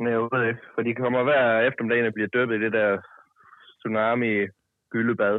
Nej, 0.00 0.12
jeg 0.12 0.20
ved 0.20 0.48
ikke. 0.48 0.62
For 0.74 0.82
de 0.82 0.94
kommer 0.94 1.22
hver 1.22 1.44
eftermiddag 1.68 2.06
og 2.06 2.14
bliver 2.14 2.34
døbet 2.36 2.54
i 2.56 2.64
det 2.64 2.72
der 2.72 2.90
tsunami 3.78 4.32
gyldebad. 4.92 5.36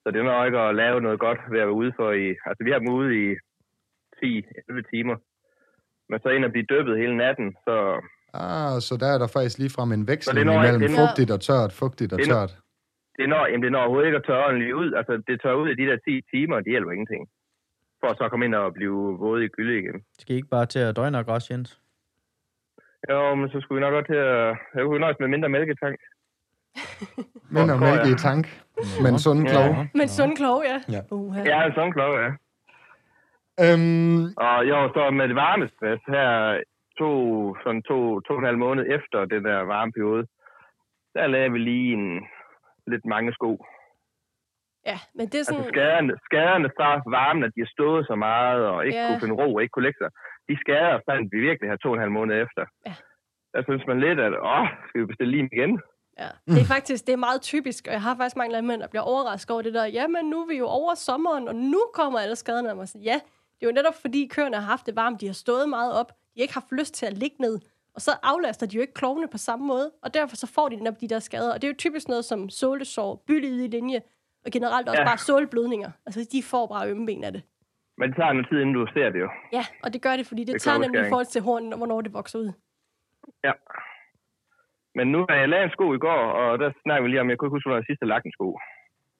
Så 0.00 0.06
det 0.10 0.18
er 0.20 0.28
nok 0.30 0.46
ikke 0.46 0.58
at 0.58 0.74
lave 0.74 1.00
noget 1.00 1.20
godt 1.20 1.40
ved 1.50 1.60
at 1.60 1.66
være 1.66 1.80
ude 1.80 1.92
for 1.98 2.12
i... 2.12 2.26
Altså, 2.46 2.60
vi 2.64 2.70
har 2.70 2.78
dem 2.78 2.88
ude 2.98 3.10
i 3.22 3.26
10-11 4.16 4.90
timer. 4.92 5.16
Men 6.08 6.18
så 6.22 6.28
ind 6.28 6.44
og 6.44 6.50
blive 6.54 6.66
døbet 6.74 6.98
hele 7.02 7.16
natten, 7.16 7.48
så 7.66 7.74
Ah, 8.46 8.76
så 8.86 8.92
der 9.02 9.08
er 9.14 9.18
der 9.22 9.28
faktisk 9.36 9.58
ligefrem 9.58 9.92
en 9.92 10.04
når- 10.46 10.58
imellem 10.60 10.80
det 10.80 10.90
når- 10.90 11.00
fugtigt 11.02 11.30
og 11.36 11.40
tørt, 11.48 11.72
fugtigt 11.82 12.12
og 12.12 12.18
Det 12.18 12.28
når- 12.28 12.34
tørt. 12.34 12.52
det 13.18 13.26
når, 13.28 13.42
jamen, 13.46 13.62
det 13.64 13.72
når 13.72 13.80
overhovedet 13.84 14.06
ikke 14.08 14.20
at 14.22 14.24
tørre 14.28 14.44
ordentligt 14.46 14.74
ud. 14.82 14.88
Altså, 14.98 15.12
det 15.28 15.34
tørrer 15.42 15.54
ud 15.62 15.68
i 15.70 15.74
de 15.80 15.86
der 15.90 15.98
10 16.08 16.14
timer, 16.32 16.54
og 16.56 16.62
det 16.64 16.70
hjælper 16.74 16.92
ingenting. 16.92 17.22
For 18.00 18.08
at 18.10 18.16
så 18.18 18.28
komme 18.28 18.44
ind 18.46 18.54
og 18.54 18.74
blive 18.78 18.98
våde 19.24 19.44
i 19.44 19.48
gylde 19.48 19.78
igen. 19.82 19.96
Skal 20.20 20.32
I 20.34 20.36
ikke 20.36 20.48
bare 20.56 20.66
til 20.66 20.78
at 20.78 20.96
døgne 20.96 21.18
og 21.18 21.26
græs, 21.26 21.50
Jens? 21.50 21.70
Jo, 23.10 23.34
men 23.34 23.48
så 23.52 23.56
skulle 23.60 23.76
vi 23.78 23.84
nok 23.86 23.92
godt 23.98 24.06
til 24.06 24.20
at... 24.32 24.56
Jeg 24.74 24.82
kunne 24.84 25.00
nøjes 25.04 25.16
med 25.20 25.28
mindre 25.28 25.48
mælketank. 25.48 25.98
Mindre 27.56 27.78
tror 27.78 27.86
jeg. 27.86 27.96
mælke 27.96 28.10
i 28.10 28.18
tank, 28.28 28.44
men 29.04 29.18
sund 29.18 29.40
Ja. 29.42 29.50
klov. 29.52 29.68
Men 29.94 30.08
sund 30.08 30.36
klog, 30.36 30.58
ja. 30.70 30.78
Ja. 30.94 31.00
Uh, 31.10 31.34
sådan 31.74 31.92
klog, 31.92 32.12
ja. 32.22 32.30
Øhm, 33.62 34.22
Og 34.46 34.56
jo, 34.70 34.76
så 34.94 35.10
med 35.10 35.28
det 35.28 35.36
varme 35.36 35.68
stress 35.74 36.02
her, 36.16 36.30
to, 36.98 37.10
sådan 37.62 37.82
to, 37.82 38.20
to 38.20 38.32
og 38.32 38.38
en 38.38 38.44
halv 38.50 38.58
måned 38.58 38.84
efter 38.96 39.18
den 39.24 39.44
der 39.44 39.58
varme 39.74 39.92
periode, 39.92 40.24
der 41.14 41.26
lavede 41.26 41.52
vi 41.52 41.58
lige 41.58 41.92
en 41.92 42.06
lidt 42.86 43.04
mange 43.04 43.32
sko. 43.32 43.64
Ja, 44.90 44.98
men 45.14 45.24
det 45.30 45.38
er 45.40 45.44
sådan... 45.44 45.60
Altså 45.60 45.72
skaderne, 45.74 46.12
skaderne 46.28 46.68
fra 46.78 46.88
varmen, 47.18 47.42
at 47.44 47.52
de 47.56 47.60
har 47.60 47.72
stået 47.76 48.06
så 48.06 48.14
meget 48.14 48.60
og 48.66 48.86
ikke 48.86 48.98
Ja. 48.98 49.06
kunne 49.08 49.20
finde 49.20 49.34
ro 49.42 49.54
og 49.54 49.62
ikke 49.62 49.72
kunne 49.72 49.82
lægge 49.88 50.00
sig. 50.02 50.10
De 50.48 50.54
skader 50.62 51.00
fandt 51.08 51.32
vi 51.32 51.38
virkelig 51.48 51.70
her 51.70 51.76
to 51.76 51.88
og 51.88 51.94
en 51.94 52.00
halv 52.04 52.12
måned 52.18 52.34
efter. 52.44 52.64
Ja. 52.86 52.94
Der 53.54 53.62
synes 53.68 53.82
man 53.86 54.00
lidt, 54.00 54.20
at 54.20 54.32
åh, 54.54 54.66
skal 54.88 55.00
vi 55.00 55.06
bestille 55.06 55.30
lige 55.36 55.48
igen? 55.52 55.72
Ja, 56.22 56.28
det 56.52 56.60
er 56.64 56.70
faktisk 56.76 57.06
det 57.06 57.12
er 57.12 57.22
meget 57.28 57.40
typisk, 57.42 57.86
og 57.88 57.92
jeg 57.92 58.02
har 58.02 58.14
faktisk 58.16 58.36
mange 58.36 58.52
landmænd, 58.52 58.80
der 58.80 58.88
bliver 58.88 59.02
overrasket 59.12 59.50
over 59.50 59.62
det 59.62 59.74
der, 59.74 59.86
jamen 59.86 60.24
nu 60.30 60.36
er 60.42 60.46
vi 60.52 60.58
jo 60.58 60.66
over 60.66 60.94
sommeren, 60.94 61.48
og 61.48 61.54
nu 61.54 61.80
kommer 61.94 62.18
alle 62.18 62.36
skaderne 62.36 62.70
af 62.70 62.76
mig. 62.76 62.86
Ja, 63.10 63.18
det 63.64 63.68
er 63.70 63.72
jo 63.72 63.82
netop 63.82 63.94
fordi 64.00 64.26
køerne 64.26 64.56
har 64.56 64.62
haft 64.62 64.86
det 64.86 64.96
varmt, 64.96 65.20
de 65.20 65.26
har 65.26 65.32
stået 65.34 65.68
meget 65.68 65.92
op, 66.00 66.08
de 66.08 66.40
har 66.40 66.42
ikke 66.42 66.54
haft 66.54 66.72
lyst 66.72 66.94
til 66.94 67.06
at 67.06 67.12
ligge 67.18 67.36
ned, 67.40 67.60
og 67.94 68.00
så 68.00 68.10
aflaster 68.22 68.66
de 68.66 68.76
jo 68.76 68.80
ikke 68.80 68.94
klovene 68.94 69.28
på 69.28 69.38
samme 69.38 69.66
måde, 69.66 69.92
og 70.02 70.14
derfor 70.14 70.36
så 70.36 70.46
får 70.46 70.68
de 70.68 70.76
netop 70.76 71.00
de 71.00 71.08
der 71.08 71.18
skader, 71.18 71.54
og 71.54 71.62
det 71.62 71.68
er 71.68 71.72
jo 71.72 71.76
typisk 71.78 72.08
noget 72.08 72.24
som 72.24 72.48
sålesår, 72.48 73.24
i 73.28 73.66
linje, 73.66 74.02
og 74.44 74.50
generelt 74.52 74.88
også 74.88 75.00
Ja. 75.00 75.06
bare 75.06 75.18
sålblødninger. 75.18 75.90
Altså 76.06 76.28
de 76.32 76.42
får 76.42 76.66
bare 76.66 76.90
ømme 76.90 77.06
ben 77.06 77.24
af 77.24 77.32
det. 77.32 77.42
Men 77.98 78.08
det 78.08 78.16
tager 78.16 78.32
noget 78.32 78.48
tid, 78.50 78.60
inden 78.60 78.74
du 78.74 78.86
ser 78.94 79.10
det 79.10 79.20
jo. 79.20 79.28
Ja, 79.52 79.64
og 79.82 79.92
det 79.92 80.02
gør 80.02 80.16
det, 80.16 80.26
fordi 80.26 80.44
det, 80.44 80.52
Det 80.54 80.62
tager 80.62 80.78
nemlig 80.78 81.06
i 81.06 81.08
forhold 81.08 81.26
til 81.26 81.42
hornen, 81.42 81.72
og 81.72 81.76
hvornår 81.76 82.00
det 82.00 82.12
vokser 82.12 82.38
ud. 82.38 82.52
Ja. 83.44 83.52
Men 84.94 85.06
nu 85.12 85.26
har 85.28 85.36
jeg 85.36 85.48
lavet 85.48 85.64
en 85.64 85.70
sko 85.70 85.94
i 85.94 85.98
går, 85.98 86.20
og 86.40 86.58
der 86.58 86.72
snakker 86.82 87.02
vi 87.02 87.08
lige 87.08 87.20
om, 87.20 87.30
jeg 87.30 87.38
kunne 87.38 87.46
ikke 87.48 87.54
huske, 87.56 87.66
hvornår 87.66 87.78
jeg 87.78 87.84
sidste 87.88 88.06
lagt 88.06 88.24
en 88.26 88.32
sko. 88.32 88.58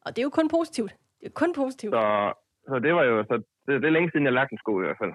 Og 0.05 0.09
det 0.17 0.19
er 0.19 0.23
jo 0.23 0.31
kun 0.31 0.49
positivt. 0.49 0.93
Det 1.21 1.27
er 1.27 1.31
kun 1.31 1.53
positivt. 1.55 1.93
Så, 1.93 2.33
så 2.69 2.79
det 2.85 2.95
var 2.95 3.05
jo, 3.05 3.25
så 3.31 3.35
det, 3.67 3.83
det 3.83 3.87
er 3.89 3.91
længe 3.97 4.11
siden, 4.11 4.25
jeg 4.27 4.33
lagt 4.33 4.53
en 4.53 4.59
sko 4.59 4.81
i 4.81 4.85
hvert 4.85 4.97
fald. 5.03 5.13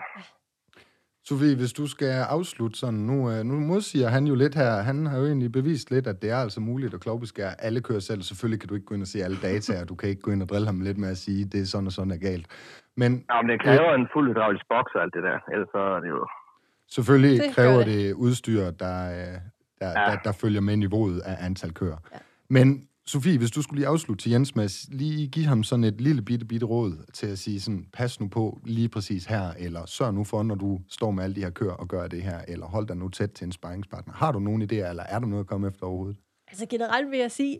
Sofie, 1.23 1.55
hvis 1.55 1.73
du 1.73 1.87
skal 1.87 2.13
afslutte 2.29 2.79
sådan, 2.79 2.99
nu, 2.99 3.31
øh, 3.31 3.43
nu 3.43 3.59
modsiger 3.59 4.07
han 4.09 4.25
jo 4.27 4.35
lidt 4.35 4.55
her, 4.55 4.71
han 4.81 5.05
har 5.05 5.17
jo 5.17 5.25
egentlig 5.25 5.51
bevist 5.51 5.91
lidt, 5.91 6.07
at 6.07 6.21
det 6.21 6.29
er 6.31 6.35
altså 6.37 6.59
muligt 6.61 6.93
at 6.93 6.99
klovbeskære 7.01 7.61
alle 7.61 7.81
kører 7.81 7.99
selv. 7.99 8.21
Selvfølgelig 8.21 8.59
kan 8.59 8.69
du 8.69 8.75
ikke 8.75 8.85
gå 8.85 8.93
ind 8.95 9.01
og 9.01 9.07
se 9.07 9.23
alle 9.23 9.37
data, 9.41 9.81
og 9.81 9.89
du 9.89 9.95
kan 9.95 10.09
ikke 10.09 10.21
gå 10.21 10.31
ind 10.31 10.41
og 10.41 10.49
drille 10.49 10.65
ham 10.67 10.81
lidt 10.81 10.97
med 10.97 11.09
at 11.09 11.17
sige, 11.17 11.45
det 11.45 11.61
er 11.61 11.65
sådan 11.65 11.85
og 11.87 11.91
sådan 11.91 12.11
er 12.11 12.17
galt. 12.17 12.47
Men 12.97 13.25
Ja, 13.31 13.41
men 13.41 13.49
det 13.49 13.61
kræver 13.61 13.93
en 13.95 14.07
fuld 14.13 14.29
hydraulisk 14.29 14.65
boks 14.69 14.91
og 14.95 15.01
alt 15.01 15.13
det 15.13 15.23
der, 15.23 15.37
ellers 15.53 15.69
så 15.71 15.77
er 15.77 15.99
det 15.99 16.09
jo... 16.09 16.27
selvfølgelig 16.91 17.41
Det 17.43 17.55
kræver 17.55 17.77
det. 17.77 17.85
det 17.87 18.13
udstyr, 18.13 18.61
der, 18.71 18.97
øh, 19.11 19.37
der, 19.79 19.89
Ja. 20.01 20.11
der, 20.11 20.17
der 20.23 20.31
følger 20.31 20.61
med 20.61 20.77
niveauet 20.77 21.19
af 21.19 21.45
antal 21.45 21.73
kører. 21.73 21.97
Ja. 22.13 22.17
Men 22.49 22.88
Sofie, 23.11 23.37
hvis 23.37 23.51
du 23.51 23.61
skulle 23.61 23.79
lige 23.79 23.87
afslutte 23.87 24.23
til 24.23 24.31
Jens 24.31 24.55
med 24.55 24.91
lige 24.91 25.27
give 25.27 25.45
ham 25.45 25.63
sådan 25.63 25.83
et 25.83 26.01
lille 26.01 26.21
bitte, 26.21 26.45
bitte 26.45 26.65
råd 26.65 27.05
til 27.13 27.27
at 27.27 27.39
sige 27.39 27.61
sådan, 27.61 27.85
pas 27.93 28.19
nu 28.19 28.27
på 28.27 28.59
lige 28.65 28.89
præcis 28.89 29.25
her, 29.25 29.51
eller 29.51 29.85
sørg 29.85 30.13
nu 30.13 30.23
for, 30.23 30.43
når 30.43 30.55
du 30.55 30.79
står 30.89 31.11
med 31.11 31.23
alle 31.23 31.35
de 31.35 31.41
her 31.41 31.49
køer 31.49 31.71
og 31.71 31.87
gør 31.87 32.07
det 32.07 32.23
her, 32.23 32.41
eller 32.47 32.65
hold 32.65 32.87
dig 32.87 32.97
nu 32.97 33.09
tæt 33.09 33.31
til 33.31 33.45
en 33.45 33.51
sparringspartner. 33.51 34.13
Har 34.13 34.31
du 34.31 34.39
nogen 34.39 34.61
idéer, 34.61 34.89
eller 34.89 35.03
er 35.03 35.19
der 35.19 35.27
noget 35.27 35.43
at 35.43 35.47
komme 35.47 35.67
efter 35.67 35.85
overhovedet? 35.85 36.17
Altså 36.47 36.65
generelt 36.65 37.11
vil 37.11 37.19
jeg 37.19 37.31
sige, 37.31 37.59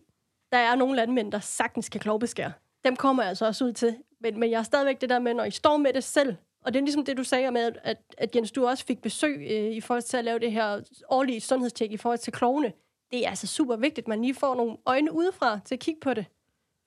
der 0.51 0.57
er 0.57 0.75
nogle 0.75 0.95
landmænd, 0.95 1.31
der 1.31 1.39
sagtens 1.39 1.89
kan 1.89 1.99
klovbeskære. 1.99 2.51
Dem 2.85 2.95
kommer 2.95 3.23
jeg 3.23 3.29
altså 3.29 3.45
også 3.45 3.65
ud 3.65 3.73
til. 3.73 3.95
Men, 4.21 4.39
men 4.39 4.51
jeg 4.51 4.59
er 4.59 4.63
stadigvæk 4.63 5.01
det 5.01 5.09
der 5.09 5.19
med, 5.19 5.33
når 5.33 5.43
I 5.43 5.51
står 5.51 5.77
med 5.77 5.93
det 5.93 6.03
selv, 6.03 6.35
og 6.65 6.73
det 6.73 6.79
er 6.79 6.83
ligesom 6.83 7.05
det, 7.05 7.17
du 7.17 7.23
sagde 7.23 7.51
med, 7.51 7.71
at, 7.83 7.97
at 8.17 8.35
Jens, 8.35 8.51
du 8.51 8.67
også 8.67 8.85
fik 8.85 9.01
besøg 9.01 9.47
øh, 9.51 9.75
i 9.75 9.81
forhold 9.81 10.01
til 10.01 10.17
at 10.17 10.25
lave 10.25 10.39
det 10.39 10.51
her 10.51 10.81
årlige 11.09 11.41
sundhedstjek 11.41 11.91
i 11.91 11.97
forhold 11.97 12.19
til 12.19 12.33
klovene. 12.33 12.71
Det 13.11 13.25
er 13.25 13.29
altså 13.29 13.47
super 13.47 13.75
vigtigt, 13.75 14.05
at 14.05 14.07
man 14.07 14.21
lige 14.21 14.35
får 14.35 14.55
nogle 14.55 14.77
øjne 14.85 15.11
udefra 15.11 15.59
til 15.65 15.75
at 15.75 15.79
kigge 15.79 15.99
på 16.01 16.13
det. 16.13 16.25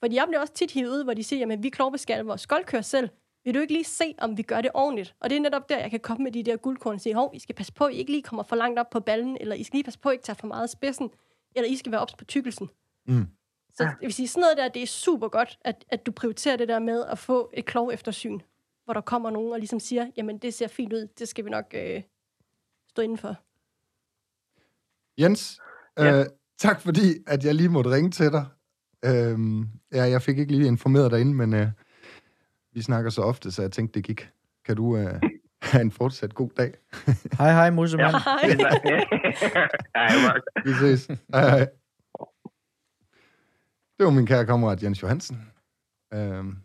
Fordi 0.00 0.14
jeg 0.14 0.24
bliver 0.28 0.40
også 0.40 0.52
tit 0.52 0.70
hivet 0.70 0.90
ud, 0.90 1.04
hvor 1.04 1.14
de 1.14 1.24
siger, 1.24 1.52
at 1.52 1.62
vi 1.62 1.68
klovbeskærer 1.68 2.22
vores 2.22 2.40
skoldkører 2.40 2.82
selv. 2.82 3.08
Vil 3.44 3.54
du 3.54 3.60
ikke 3.60 3.72
lige 3.72 3.84
se, 3.84 4.14
om 4.18 4.36
vi 4.36 4.42
gør 4.42 4.60
det 4.60 4.70
ordentligt? 4.74 5.14
Og 5.20 5.30
det 5.30 5.36
er 5.36 5.40
netop 5.40 5.68
der, 5.68 5.78
jeg 5.78 5.90
kan 5.90 6.00
komme 6.00 6.24
med 6.24 6.32
de 6.32 6.42
der 6.42 6.56
guldkorn 6.56 6.94
og 6.94 7.00
sige, 7.00 7.14
hov, 7.14 7.30
I 7.34 7.38
skal 7.38 7.54
passe 7.54 7.72
på, 7.72 7.84
at 7.84 7.94
I 7.94 7.96
ikke 7.96 8.10
lige 8.10 8.22
kommer 8.22 8.42
for 8.42 8.56
langt 8.56 8.78
op 8.78 8.90
på 8.90 9.00
ballen, 9.00 9.36
eller 9.40 9.54
I 9.54 9.62
skal 9.62 9.76
lige 9.76 9.84
passe 9.84 9.98
på, 10.00 10.08
at 10.08 10.12
I 10.12 10.14
ikke 10.14 10.24
tager 10.24 10.36
for 10.36 10.46
meget 10.46 10.70
spidsen, 10.70 11.10
eller 11.54 11.68
I 11.68 11.76
skal 11.76 11.92
være 11.92 12.00
ops 12.00 12.14
på 12.14 12.24
tykkelsen. 12.24 12.70
Mm. 13.06 13.26
Så 13.74 13.82
jeg 13.82 13.96
vil 14.00 14.12
sige, 14.12 14.28
sådan 14.28 14.40
noget 14.40 14.56
der, 14.56 14.68
det 14.68 14.82
er 14.82 14.86
super 14.86 15.28
godt, 15.28 15.58
at, 15.60 15.84
at 15.88 16.06
du 16.06 16.12
prioriterer 16.12 16.56
det 16.56 16.68
der 16.68 16.78
med 16.78 17.04
at 17.04 17.18
få 17.18 17.50
et 17.54 17.64
klov 17.64 17.90
eftersyn, 17.92 18.40
hvor 18.84 18.94
der 18.94 19.00
kommer 19.00 19.30
nogen 19.30 19.52
og 19.52 19.58
ligesom 19.58 19.80
siger, 19.80 20.10
jamen 20.16 20.38
det 20.38 20.54
ser 20.54 20.68
fint 20.68 20.92
ud, 20.92 21.06
det 21.18 21.28
skal 21.28 21.44
vi 21.44 21.50
nok 21.50 21.74
øh, 21.74 22.02
stå 22.88 23.02
indenfor. 23.02 23.36
Jens, 25.18 25.60
Ja. 25.98 26.20
øh, 26.20 26.26
tak 26.58 26.80
fordi, 26.80 27.14
at 27.26 27.44
jeg 27.44 27.54
lige 27.54 27.68
måtte 27.68 27.90
ringe 27.90 28.10
til 28.10 28.32
dig. 28.32 28.46
Øhm, 29.04 29.68
ja, 29.92 30.02
jeg 30.02 30.22
fik 30.22 30.38
ikke 30.38 30.52
lige 30.52 30.66
informeret 30.66 31.10
dig 31.10 31.20
inden, 31.20 31.34
men 31.34 31.54
øh, 31.54 31.68
vi 32.72 32.82
snakker 32.82 33.10
så 33.10 33.22
ofte, 33.22 33.52
så 33.52 33.62
jeg 33.62 33.72
tænkte, 33.72 33.94
det 33.94 34.04
gik. 34.04 34.30
Kan 34.64 34.76
du 34.76 34.96
øh, 34.96 35.20
have 35.62 35.82
en 35.82 35.90
fortsat 35.90 36.34
god 36.34 36.50
dag? 36.56 36.74
Hej, 37.38 37.52
hej, 37.52 37.70
musemand. 37.70 38.14
Hej. 38.24 38.48
Hej, 39.96 40.22
Mark. 40.26 40.42
Vi 40.64 40.72
ses. 40.72 41.06
Hej, 41.06 41.48
hej. 41.50 41.68
Det 43.98 44.06
var 44.06 44.10
min 44.10 44.26
kære 44.26 44.46
kammerat 44.46 44.82
Jens 44.82 45.02
Johansen. 45.02 45.52
Øhm, 46.14 46.56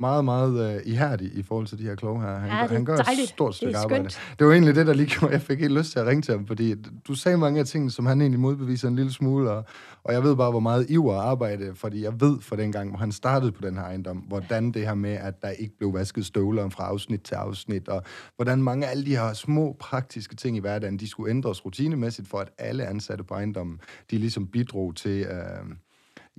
meget, 0.00 0.24
meget 0.24 0.76
øh, 0.76 0.82
ihærdig 0.84 1.30
i 1.34 1.42
forhold 1.42 1.66
til 1.66 1.78
de 1.78 1.82
her 1.82 1.94
kloge 1.94 2.20
her. 2.20 2.36
Han, 2.38 2.48
Ja, 2.50 2.56
gør- 2.56 2.62
det 2.62 2.70
han 2.70 2.84
gør 2.84 2.94
et 2.96 3.06
dejligt. 3.06 3.28
stort 3.28 3.50
Det 3.50 3.54
er 3.54 3.56
stykke 3.56 3.76
arbejde. 3.78 4.10
skønt. 4.10 4.38
Det 4.38 4.46
var 4.46 4.52
egentlig 4.52 4.74
det, 4.74 4.86
der 4.86 4.94
lige 4.94 5.06
gjorde, 5.18 5.32
jeg 5.32 5.42
fik 5.42 5.58
helt 5.60 5.72
lyst 5.74 5.92
til 5.92 5.98
at 5.98 6.06
ringe 6.06 6.22
til 6.22 6.34
ham, 6.34 6.46
fordi 6.46 6.74
du 7.08 7.14
sagde 7.14 7.38
mange 7.38 7.60
af 7.60 7.66
tingene, 7.66 7.90
som 7.90 8.06
han 8.06 8.20
egentlig 8.20 8.40
modbeviser 8.40 8.88
en 8.88 8.96
lille 8.96 9.12
smule, 9.12 9.50
og, 9.50 9.64
og 10.04 10.12
jeg 10.14 10.22
ved 10.22 10.36
bare, 10.36 10.50
hvor 10.50 10.60
meget 10.60 10.90
iver 10.90 11.14
og 11.14 11.30
arbejde, 11.30 11.74
fordi 11.74 12.02
jeg 12.02 12.20
ved 12.20 12.40
fra 12.40 12.56
den 12.56 12.72
gang, 12.72 12.88
hvor 12.90 12.98
han 12.98 13.12
startede 13.12 13.52
på 13.52 13.62
den 13.62 13.76
her 13.76 13.84
ejendom, 13.84 14.16
hvordan 14.16 14.70
det 14.72 14.86
her 14.86 14.94
med, 14.94 15.12
at 15.12 15.42
der 15.42 15.48
ikke 15.50 15.76
blev 15.78 15.94
vasket 15.94 16.26
støvler 16.26 16.68
fra 16.68 16.84
afsnit 16.84 17.20
til 17.22 17.34
afsnit, 17.34 17.88
og 17.88 18.02
hvordan 18.36 18.62
mange 18.62 18.86
af 18.86 18.90
alle 18.90 19.04
de 19.06 19.16
her 19.16 19.32
små 19.32 19.76
praktiske 19.80 20.36
ting 20.36 20.56
i 20.56 20.60
hverdagen, 20.60 20.96
de 20.98 21.08
skulle 21.08 21.30
ændres 21.30 21.64
rutinemæssigt, 21.64 22.28
for 22.28 22.38
at 22.38 22.48
alle 22.58 22.86
ansatte 22.86 23.24
på 23.24 23.34
ejendommen, 23.34 23.80
de 24.10 24.18
ligesom 24.18 24.46
bidrog 24.46 24.96
til, 24.96 25.20
øh, 25.22 25.36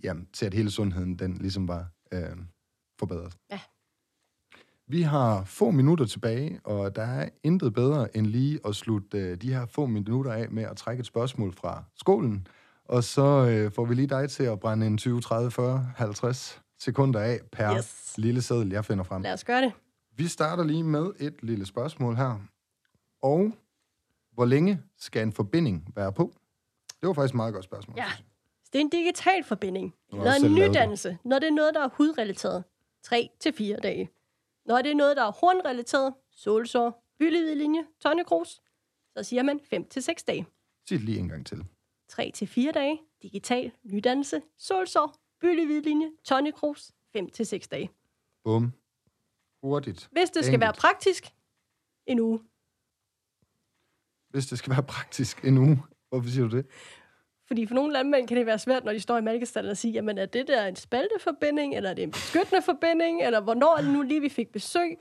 jamen, 0.04 0.26
til 0.34 0.46
at 0.46 0.54
hele 0.54 0.72
sundheden, 0.72 1.16
den 1.20 1.38
ligesom 1.42 1.68
var 1.68 1.86
øh, 2.14 2.20
forbedret. 3.00 3.34
Ja. 3.52 3.60
Vi 4.88 5.02
har 5.02 5.44
få 5.44 5.72
minutter 5.72 6.06
tilbage, 6.06 6.60
og 6.64 6.96
der 6.96 7.02
er 7.02 7.30
intet 7.44 7.74
bedre 7.74 8.18
end 8.18 8.28
lige 8.28 8.60
at 8.68 8.76
slutte 8.76 9.18
øh, 9.18 9.38
de 9.42 9.54
her 9.54 9.66
få 9.66 9.86
minutter 9.86 10.32
af 10.34 10.50
med 10.50 10.64
at 10.64 10.78
trække 10.78 11.00
et 11.02 11.06
spørgsmål 11.06 11.54
fra 11.54 11.84
skålen. 11.96 12.48
Og 12.86 13.04
så 13.04 13.22
øh, 13.50 13.72
får 13.72 13.86
vi 13.86 13.96
lige 13.96 14.08
dig 14.08 14.30
til 14.30 14.44
at 14.44 14.60
brænde 14.60 14.88
en 14.88 14.98
20, 14.98 15.22
30, 15.22 15.52
40, 15.52 15.92
50 15.96 16.62
sekunder 16.80 17.20
af 17.20 17.40
per 17.52 17.78
Yes. 17.78 18.14
lille 18.18 18.42
seddel, 18.42 18.70
jeg 18.72 18.86
finder 18.86 19.04
frem. 19.04 19.22
Lad 19.22 19.34
os 19.34 19.44
gøre 19.44 19.62
det. 19.62 19.72
Vi 20.18 20.28
starter 20.28 20.64
lige 20.64 20.84
med 20.84 21.12
et 21.20 21.44
lille 21.44 21.66
spørgsmål 21.66 22.16
her. 22.16 22.40
Og 23.22 23.52
hvor 24.34 24.46
længe 24.46 24.82
skal 24.98 25.22
en 25.24 25.34
forbinding 25.34 25.92
være 25.96 26.14
på? 26.14 26.34
Det 27.02 27.08
var 27.08 27.14
faktisk 27.14 27.34
et 27.34 27.36
meget 27.36 27.54
godt 27.54 27.66
spørgsmål. 27.66 27.96
Ja. 27.98 28.06
Det 28.74 28.76
er 28.76 28.84
en 28.84 28.90
digital 28.90 29.44
forbinding. 29.44 29.94
Eller 30.14 30.34
en 30.34 30.54
nydannelse, 30.54 31.18
når 31.26 31.40
det 31.40 31.48
er 31.48 31.52
noget, 31.54 31.74
der 31.74 31.84
er 31.84 31.90
hudrelateret. 31.94 32.64
3 33.06 33.30
til 33.40 33.54
fire 33.54 33.78
dage. 33.78 34.10
Når 34.66 34.82
det 34.82 34.92
er 34.92 34.96
noget, 34.96 35.18
der 35.18 35.24
er 35.24 35.32
hornrelateret, 35.32 36.14
solsår, 36.32 37.04
bylidlinje, 37.20 37.88
tonnekrus, 38.00 38.62
så 39.18 39.24
siger 39.24 39.44
man 39.44 39.60
5 39.70 39.88
til 39.90 40.04
6 40.04 40.24
dage. 40.24 40.48
Sig 40.88 40.98
det 41.00 41.06
lige 41.06 41.20
en 41.20 41.30
gang 41.30 41.46
til. 41.46 41.66
3 42.10 42.32
til 42.32 42.48
fire 42.48 42.72
dage, 42.72 43.02
digital, 43.22 43.72
nydannelse, 43.84 44.42
solsår, 44.58 45.16
bylidlinje, 45.42 46.12
tonnekrus, 46.24 46.92
5 47.14 47.30
til 47.30 47.46
6 47.46 47.68
dage. 47.68 47.92
Bum. 48.44 48.74
Hurtigt. 49.64 50.10
Hvis 50.12 50.30
det 50.30 50.46
skal 50.46 50.54
Enkelt. 50.54 50.62
være 50.62 50.74
praktisk, 50.74 51.36
en 52.06 52.20
uge. 52.20 52.40
Hvis 54.30 54.46
det 54.46 54.58
skal 54.60 54.72
være 54.72 54.84
praktisk 54.84 55.46
en 55.46 55.58
uge. 55.58 55.84
Hvorfor 56.10 56.30
siger 56.30 56.48
du 56.48 56.58
det? 56.58 56.66
Fordi 57.48 57.66
for 57.66 57.76
nogle 57.76 57.94
landmænd 57.94 58.28
kan 58.28 58.38
det 58.38 58.46
være 58.46 58.60
svært, 58.60 58.86
når 58.86 58.94
de 58.94 59.00
står 59.00 59.18
i 59.18 59.22
mælkestallen 59.22 59.72
og 59.72 59.78
siger, 59.78 59.94
jamen 59.94 60.18
er 60.18 60.26
det 60.26 60.48
der 60.48 60.66
en 60.66 60.76
spalteforbinding, 60.76 61.76
eller 61.76 61.90
er 61.90 61.94
det 61.94 62.04
en 62.04 62.12
beskyttende 62.12 62.62
forbinding, 62.62 63.22
eller 63.24 63.42
hvornår 63.42 63.78
er 63.78 63.82
det 63.82 63.94
nu 63.94 64.02
lige, 64.02 64.22
vi 64.22 64.30
fik 64.30 64.52
besøg? 64.52 64.98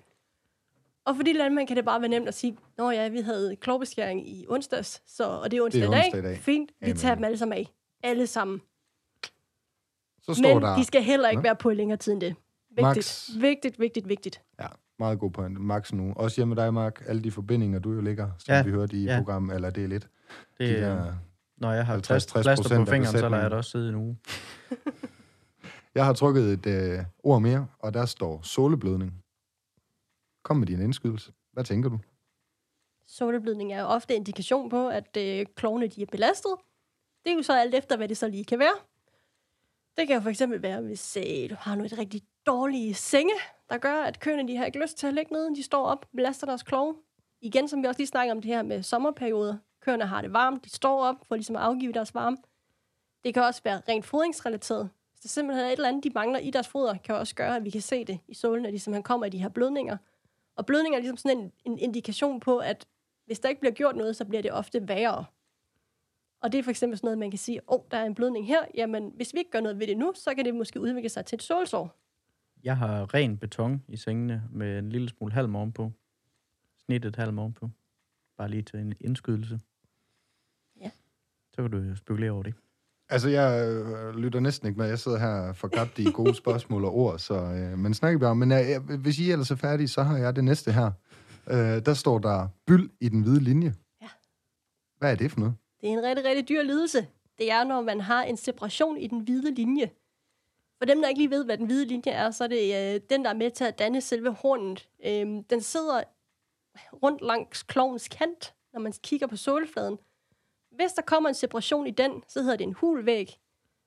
Og 1.04 1.16
for 1.16 1.22
de 1.22 1.32
landmænd 1.32 1.68
kan 1.68 1.76
det 1.76 1.84
bare 1.84 2.00
være 2.00 2.08
nemt 2.10 2.28
at 2.28 2.34
sige, 2.34 2.56
nå 2.78 2.90
ja, 2.90 3.08
vi 3.08 3.20
havde 3.20 3.56
klovbeskæring 3.56 4.28
i 4.28 4.46
onsdags, 4.48 5.02
så, 5.06 5.24
og 5.24 5.50
det 5.50 5.58
er 5.58 5.62
onsdag, 5.62 5.82
Det 5.82 5.88
er 5.88 5.92
i 5.92 5.94
dag. 5.94 6.04
onsdag 6.04 6.18
i 6.20 6.22
dag. 6.22 6.38
Fint, 6.38 6.70
vi 6.80 6.86
Amen. 6.86 6.96
tager 6.96 7.14
dem 7.14 7.24
alle 7.24 7.38
sammen 7.38 7.58
af. 7.58 7.66
Alle 8.02 8.26
sammen. 8.26 8.60
Så 10.22 10.34
står 10.34 10.54
Men 10.54 10.62
der... 10.62 10.76
de 10.76 10.84
skal 10.84 11.02
heller 11.02 11.28
ikke 11.28 11.42
Nå. 11.42 11.46
være 11.46 11.56
på 11.56 11.70
i 11.70 11.74
længere 11.74 11.96
tid 11.98 12.12
end 12.12 12.20
det. 12.20 12.34
Vigtigt, 12.70 12.82
Max. 12.82 13.30
vigtigt, 13.40 13.80
vigtigt, 13.80 14.08
vigtigt. 14.08 14.42
Ja, 14.60 14.66
meget 14.98 15.18
god 15.18 15.30
point. 15.30 15.60
Max 15.60 15.92
nu. 15.92 16.12
Også 16.16 16.36
hjemme 16.36 16.54
med 16.54 16.62
dig, 16.62 16.74
Mark. 16.74 17.02
Alle 17.06 17.22
de 17.22 17.30
forbindinger, 17.30 17.78
du 17.78 17.92
jo 17.92 18.00
ligger, 18.00 18.30
som 18.38 18.54
Ja, 18.54 18.62
vi 18.62 18.70
hørte 18.70 18.96
i 18.96 19.04
ja. 19.04 19.16
program, 19.18 19.50
eller 19.50 19.70
det 19.70 19.84
er 19.84 19.88
lidt. 19.88 20.08
Det, 20.58 20.68
De 20.68 20.82
der, 20.82 21.12
når 21.56 21.72
jeg 21.72 21.86
har 21.86 21.96
50-60% 21.96 21.96
50, 21.96 22.26
plaster 22.32 22.78
af 22.78 22.86
på 22.86 22.90
fingeren, 22.90 23.18
så 23.18 23.28
lader 23.28 23.42
jeg 23.42 23.50
det 23.50 23.58
også 23.58 23.70
sidde 23.70 23.88
en 23.88 23.94
uge. 23.94 24.18
jeg 25.94 26.04
har 26.04 26.12
trykket 26.12 26.52
et 26.52 26.66
øh, 26.66 27.04
ord 27.24 27.42
mere, 27.42 27.66
og 27.78 27.94
der 27.94 28.06
står 28.06 28.40
såleblødning. 28.42 29.12
Kom 30.44 30.56
med 30.56 30.66
din 30.66 30.80
indskydelse. 30.80 31.32
Hvad 31.52 31.64
tænker 31.64 31.88
du? 31.88 31.98
Såleblødning 33.06 33.72
er 33.72 33.80
jo 33.80 33.86
ofte 33.86 34.14
indikation 34.14 34.70
på, 34.70 34.88
at 34.88 35.16
øh, 35.16 35.46
klovene 35.56 35.86
de 35.86 36.02
er 36.02 36.06
belastet. 36.06 36.52
Det 37.24 37.32
er 37.32 37.36
jo 37.36 37.42
så 37.42 37.52
alt 37.52 37.74
efter, 37.74 37.96
hvad 37.96 38.08
det 38.08 38.16
så 38.16 38.28
lige 38.28 38.44
kan 38.44 38.58
være. 38.58 38.76
Det 39.96 40.06
kan 40.06 40.16
jo 40.16 40.22
for 40.22 40.30
eksempel 40.30 40.62
være, 40.62 40.80
hvis 40.80 41.16
øh, 41.16 41.50
du 41.50 41.54
har 41.58 41.74
noget 41.74 41.98
rigtig 41.98 42.22
dårlige 42.46 42.94
senge, 42.94 43.34
der 43.70 43.78
gør, 43.78 44.02
at 44.02 44.20
køerne 44.20 44.48
de 44.48 44.56
har 44.56 44.64
ikke 44.64 44.82
lyst 44.82 44.98
til 44.98 45.06
at 45.06 45.14
ligge 45.14 45.32
nede. 45.32 45.54
De 45.54 45.62
står 45.62 45.86
op, 45.86 46.06
belaster 46.16 46.46
deres 46.46 46.62
klove. 46.62 46.94
Igen, 47.40 47.68
som 47.68 47.82
vi 47.82 47.86
også 47.86 47.98
lige 47.98 48.06
snakker 48.06 48.34
om 48.34 48.42
det 48.42 48.50
her 48.50 48.62
med 48.62 48.82
sommerperioder. 48.82 49.56
Køerne 49.84 50.06
har 50.06 50.22
det 50.22 50.32
varmt, 50.32 50.64
de 50.64 50.70
står 50.70 51.04
op 51.04 51.16
for 51.26 51.34
ligesom 51.36 51.56
at 51.56 51.62
afgive 51.62 51.92
deres 51.92 52.14
varme. 52.14 52.36
Det 53.24 53.34
kan 53.34 53.42
også 53.42 53.60
være 53.64 53.82
rent 53.88 54.04
fodringsrelateret. 54.04 54.90
Hvis 55.10 55.20
der 55.20 55.28
simpelthen 55.28 55.66
er 55.66 55.68
et 55.68 55.72
eller 55.72 55.88
andet, 55.88 56.04
de 56.04 56.10
mangler 56.14 56.38
i 56.38 56.50
deres 56.50 56.68
foder, 56.68 56.96
kan 56.96 57.14
også 57.14 57.34
gøre, 57.34 57.56
at 57.56 57.64
vi 57.64 57.70
kan 57.70 57.80
se 57.80 58.04
det 58.04 58.18
i 58.28 58.34
sålen, 58.34 58.66
at 58.66 58.72
de 58.72 58.78
simpelthen 58.78 58.92
ligesom 58.94 59.02
kommer 59.02 59.26
i 59.26 59.30
de 59.30 59.38
her 59.38 59.48
blødninger. 59.48 59.96
Og 60.56 60.66
blødninger 60.66 60.98
er 60.98 61.00
ligesom 61.00 61.16
sådan 61.16 61.38
en, 61.38 61.52
en 61.64 61.78
indikation 61.78 62.40
på, 62.40 62.58
at 62.58 62.86
hvis 63.26 63.40
der 63.40 63.48
ikke 63.48 63.60
bliver 63.60 63.72
gjort 63.72 63.96
noget, 63.96 64.16
så 64.16 64.24
bliver 64.24 64.42
det 64.42 64.52
ofte 64.52 64.88
værre. 64.88 65.24
Og 66.40 66.52
det 66.52 66.58
er 66.58 66.62
for 66.62 66.70
eksempel 66.70 66.98
sådan 66.98 67.06
noget, 67.06 67.18
man 67.18 67.30
kan 67.30 67.38
sige, 67.38 67.60
åh, 67.68 67.78
oh, 67.78 67.84
der 67.90 67.96
er 67.96 68.04
en 68.04 68.14
blødning 68.14 68.46
her, 68.46 68.64
jamen 68.74 69.12
hvis 69.16 69.34
vi 69.34 69.38
ikke 69.38 69.50
gør 69.50 69.60
noget 69.60 69.78
ved 69.78 69.86
det 69.86 69.96
nu, 69.96 70.12
så 70.14 70.34
kan 70.34 70.44
det 70.44 70.54
måske 70.54 70.80
udvikle 70.80 71.08
sig 71.08 71.26
til 71.26 71.36
et 71.36 71.42
sålsår. 71.42 71.96
Jeg 72.62 72.76
har 72.76 73.14
ren 73.14 73.38
beton 73.38 73.84
i 73.88 73.96
sengene 73.96 74.42
med 74.52 74.78
en 74.78 74.90
lille 74.90 75.08
smule 75.08 75.32
halm 75.32 75.56
ovenpå. 75.56 75.92
Snittet 76.84 77.16
halm 77.16 77.38
ovenpå. 77.38 77.70
Bare 78.36 78.48
lige 78.48 78.62
til 78.62 78.78
en 78.78 78.94
indskydelse. 79.00 79.60
Så 81.54 81.62
kan 81.62 81.70
du 81.70 81.78
jo 81.78 81.96
spekulere 81.96 82.30
over 82.30 82.42
det. 82.42 82.54
Altså, 83.08 83.28
jeg 83.28 83.68
øh, 83.68 84.14
lytter 84.14 84.40
næsten 84.40 84.68
ikke 84.68 84.78
med. 84.78 84.88
Jeg 84.88 84.98
sidder 84.98 85.18
her 85.18 85.52
forgabt 85.52 85.98
i 85.98 86.04
gode 86.14 86.34
spørgsmål 86.34 86.84
og 86.84 86.94
ord, 86.96 87.18
så, 87.18 87.34
øh, 87.34 87.78
men 87.78 87.94
snakker 87.94 88.18
bare. 88.18 88.34
Men 88.34 88.52
øh, 88.52 89.00
hvis 89.00 89.18
I 89.18 89.30
ellers 89.30 89.50
er 89.50 89.56
færdige, 89.56 89.88
så 89.88 90.02
har 90.02 90.16
jeg 90.16 90.36
det 90.36 90.44
næste 90.44 90.72
her. 90.72 90.90
Øh, 91.50 91.86
der 91.86 91.94
står 91.94 92.18
der 92.18 92.48
byld 92.66 92.90
i 93.00 93.08
den 93.08 93.20
hvide 93.20 93.40
linje. 93.40 93.74
Ja. 94.02 94.08
Hvad 94.98 95.12
er 95.12 95.16
det 95.16 95.30
for 95.30 95.40
noget? 95.40 95.54
Det 95.80 95.88
er 95.88 95.92
en 95.92 96.02
rigtig, 96.04 96.24
rigtig 96.24 96.48
dyr 96.48 96.62
lidelse. 96.62 97.06
Det 97.38 97.50
er, 97.50 97.64
når 97.64 97.80
man 97.82 98.00
har 98.00 98.22
en 98.22 98.36
separation 98.36 98.96
i 98.96 99.06
den 99.06 99.20
hvide 99.20 99.54
linje. 99.54 99.90
For 100.78 100.86
dem, 100.86 101.00
der 101.00 101.08
ikke 101.08 101.20
lige 101.20 101.30
ved, 101.30 101.44
hvad 101.44 101.58
den 101.58 101.66
hvide 101.66 101.86
linje 101.86 102.12
er, 102.12 102.30
så 102.30 102.44
er 102.44 102.48
det 102.48 102.94
øh, 102.94 103.00
den, 103.10 103.24
der 103.24 103.30
er 103.30 103.34
med 103.34 103.50
til 103.50 103.64
at 103.64 103.78
danne 103.78 104.00
selve 104.00 104.32
hornet. 104.32 104.88
Øhm, 105.06 105.44
den 105.44 105.60
sidder 105.60 106.02
rundt 107.02 107.22
langs 107.22 107.62
klovens 107.62 108.08
kant, 108.08 108.54
når 108.72 108.80
man 108.80 108.92
kigger 109.02 109.26
på 109.26 109.36
sålefladen. 109.36 109.98
Hvis 110.76 110.92
der 110.92 111.02
kommer 111.02 111.28
en 111.28 111.34
separation 111.34 111.86
i 111.86 111.90
den, 111.90 112.22
så 112.28 112.42
hedder 112.42 112.56
det 112.56 112.64
en 112.64 112.72
hulvæg. 112.72 113.38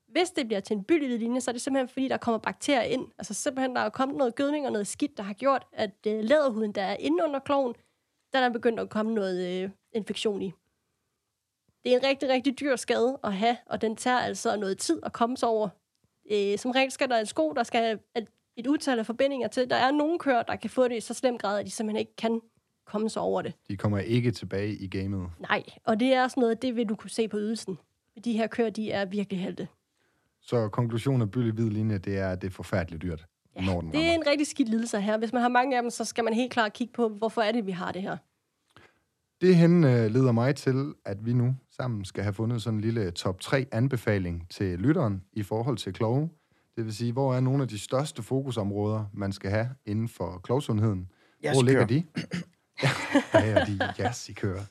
Hvis 0.07 0.29
det 0.29 0.47
bliver 0.47 0.59
til 0.59 0.75
en 0.75 0.83
byldig 0.83 1.19
linje, 1.19 1.41
så 1.41 1.51
er 1.51 1.53
det 1.53 1.61
simpelthen 1.61 1.87
fordi, 1.87 2.07
der 2.07 2.17
kommer 2.17 2.37
bakterier 2.37 2.81
ind. 2.81 3.07
Altså 3.17 3.33
simpelthen, 3.33 3.75
der 3.75 3.81
er 3.81 3.89
kommet 3.89 4.17
noget 4.17 4.35
gødning 4.35 4.65
og 4.65 4.71
noget 4.71 4.87
skidt, 4.87 5.17
der 5.17 5.23
har 5.23 5.33
gjort, 5.33 5.67
at 5.71 5.91
øh, 6.07 6.23
læderhuden, 6.23 6.71
der 6.71 6.81
er 6.81 6.95
inde 6.99 7.23
under 7.23 7.39
kloven, 7.39 7.75
der 8.33 8.39
er 8.39 8.49
begyndt 8.49 8.79
at 8.79 8.89
komme 8.89 9.13
noget 9.13 9.63
øh, 9.63 9.69
infektion 9.91 10.41
i. 10.41 10.53
Det 11.83 11.93
er 11.93 11.97
en 11.97 12.05
rigtig, 12.05 12.29
rigtig 12.29 12.59
dyr 12.59 12.75
skade 12.75 13.19
at 13.23 13.33
have, 13.33 13.57
og 13.65 13.81
den 13.81 13.95
tager 13.95 14.19
altså 14.19 14.55
noget 14.55 14.77
tid 14.77 14.99
at 15.03 15.13
komme 15.13 15.37
sig 15.37 15.49
over. 15.49 15.69
Øh, 16.31 16.57
som 16.57 16.71
regel 16.71 16.91
skal 16.91 17.09
der 17.09 17.17
en 17.17 17.25
sko, 17.25 17.53
der 17.53 17.63
skal 17.63 17.99
et, 18.15 18.27
et 18.55 18.67
utal 18.67 18.99
af 18.99 19.05
forbindinger 19.05 19.47
til. 19.47 19.69
Der 19.69 19.75
er 19.75 19.91
nogle 19.91 20.19
køer, 20.19 20.43
der 20.43 20.55
kan 20.55 20.69
få 20.69 20.87
det 20.87 20.97
i 20.97 20.99
så 20.99 21.13
slem 21.13 21.37
grad, 21.37 21.59
at 21.59 21.65
de 21.65 21.71
simpelthen 21.71 21.99
ikke 21.99 22.15
kan 22.15 22.41
komme 22.87 23.09
sig 23.09 23.21
over 23.21 23.41
det. 23.41 23.53
De 23.69 23.77
kommer 23.77 23.97
ikke 23.99 24.31
tilbage 24.31 24.75
i 24.75 24.87
gamet. 24.87 25.29
Nej, 25.39 25.63
og 25.85 25.99
det 25.99 26.13
er 26.13 26.27
sådan 26.27 26.41
noget, 26.41 26.61
det 26.61 26.75
vil 26.75 26.89
du 26.89 26.95
kunne 26.95 27.09
se 27.09 27.27
på 27.27 27.37
ydelsen. 27.37 27.77
De 28.25 28.33
her 28.33 28.47
køer, 28.47 28.69
de 28.69 28.91
er 28.91 29.05
virkelig 29.05 29.41
helte. 29.41 29.67
Så 30.41 30.69
konklusionen 30.69 31.21
af 31.21 31.31
byld 31.31 31.47
i 31.47 31.51
hvid 31.51 31.69
linje, 31.69 31.97
det 31.97 32.17
er, 32.17 32.29
at 32.29 32.41
det 32.41 32.47
er 32.47 32.51
forfærdeligt 32.51 33.01
dyrt, 33.03 33.25
ja, 33.55 33.61
når 33.61 33.81
den 33.81 33.91
Det 33.91 33.99
er 33.99 34.11
rammer. 34.11 34.13
en 34.23 34.27
rigtig 34.27 34.47
skidt 34.47 34.69
lidelse 34.69 35.01
her. 35.01 35.17
Hvis 35.17 35.33
man 35.33 35.41
har 35.41 35.49
mange 35.49 35.77
af 35.77 35.83
dem, 35.83 35.89
så 35.89 36.05
skal 36.05 36.23
man 36.23 36.33
helt 36.33 36.51
klart 36.51 36.73
kigge 36.73 36.93
på, 36.93 37.09
hvorfor 37.09 37.41
er 37.41 37.51
det, 37.51 37.65
vi 37.65 37.71
har 37.71 37.91
det 37.91 38.01
her. 38.01 38.17
Det 39.41 39.55
hen 39.55 39.83
øh, 39.83 40.05
leder 40.11 40.31
mig 40.31 40.55
til, 40.55 40.93
at 41.05 41.25
vi 41.25 41.33
nu 41.33 41.55
sammen 41.71 42.05
skal 42.05 42.23
have 42.23 42.33
fundet 42.33 42.61
sådan 42.61 42.77
en 42.77 42.81
lille 42.81 43.11
top 43.11 43.39
3 43.41 43.65
anbefaling 43.71 44.47
til 44.49 44.79
lytteren 44.79 45.23
i 45.33 45.43
forhold 45.43 45.77
til 45.77 45.93
klove. 45.93 46.29
Det 46.75 46.85
vil 46.85 46.95
sige, 46.95 47.11
hvor 47.13 47.35
er 47.35 47.39
nogle 47.39 47.61
af 47.63 47.67
de 47.69 47.79
største 47.79 48.23
fokusområder, 48.23 49.05
man 49.13 49.31
skal 49.31 49.49
have 49.51 49.69
inden 49.85 50.07
for 50.07 50.39
klovsundheden? 50.43 51.11
Jeg 51.43 51.53
Hvor 51.53 51.61
ligger 51.63 51.85
kører. 51.87 52.01
de? 52.01 52.03
ja, 52.83 52.89
ja, 53.45 53.65
de 53.65 53.79
yes, 54.07 54.29
I 54.29 54.33
kører. 54.33 54.63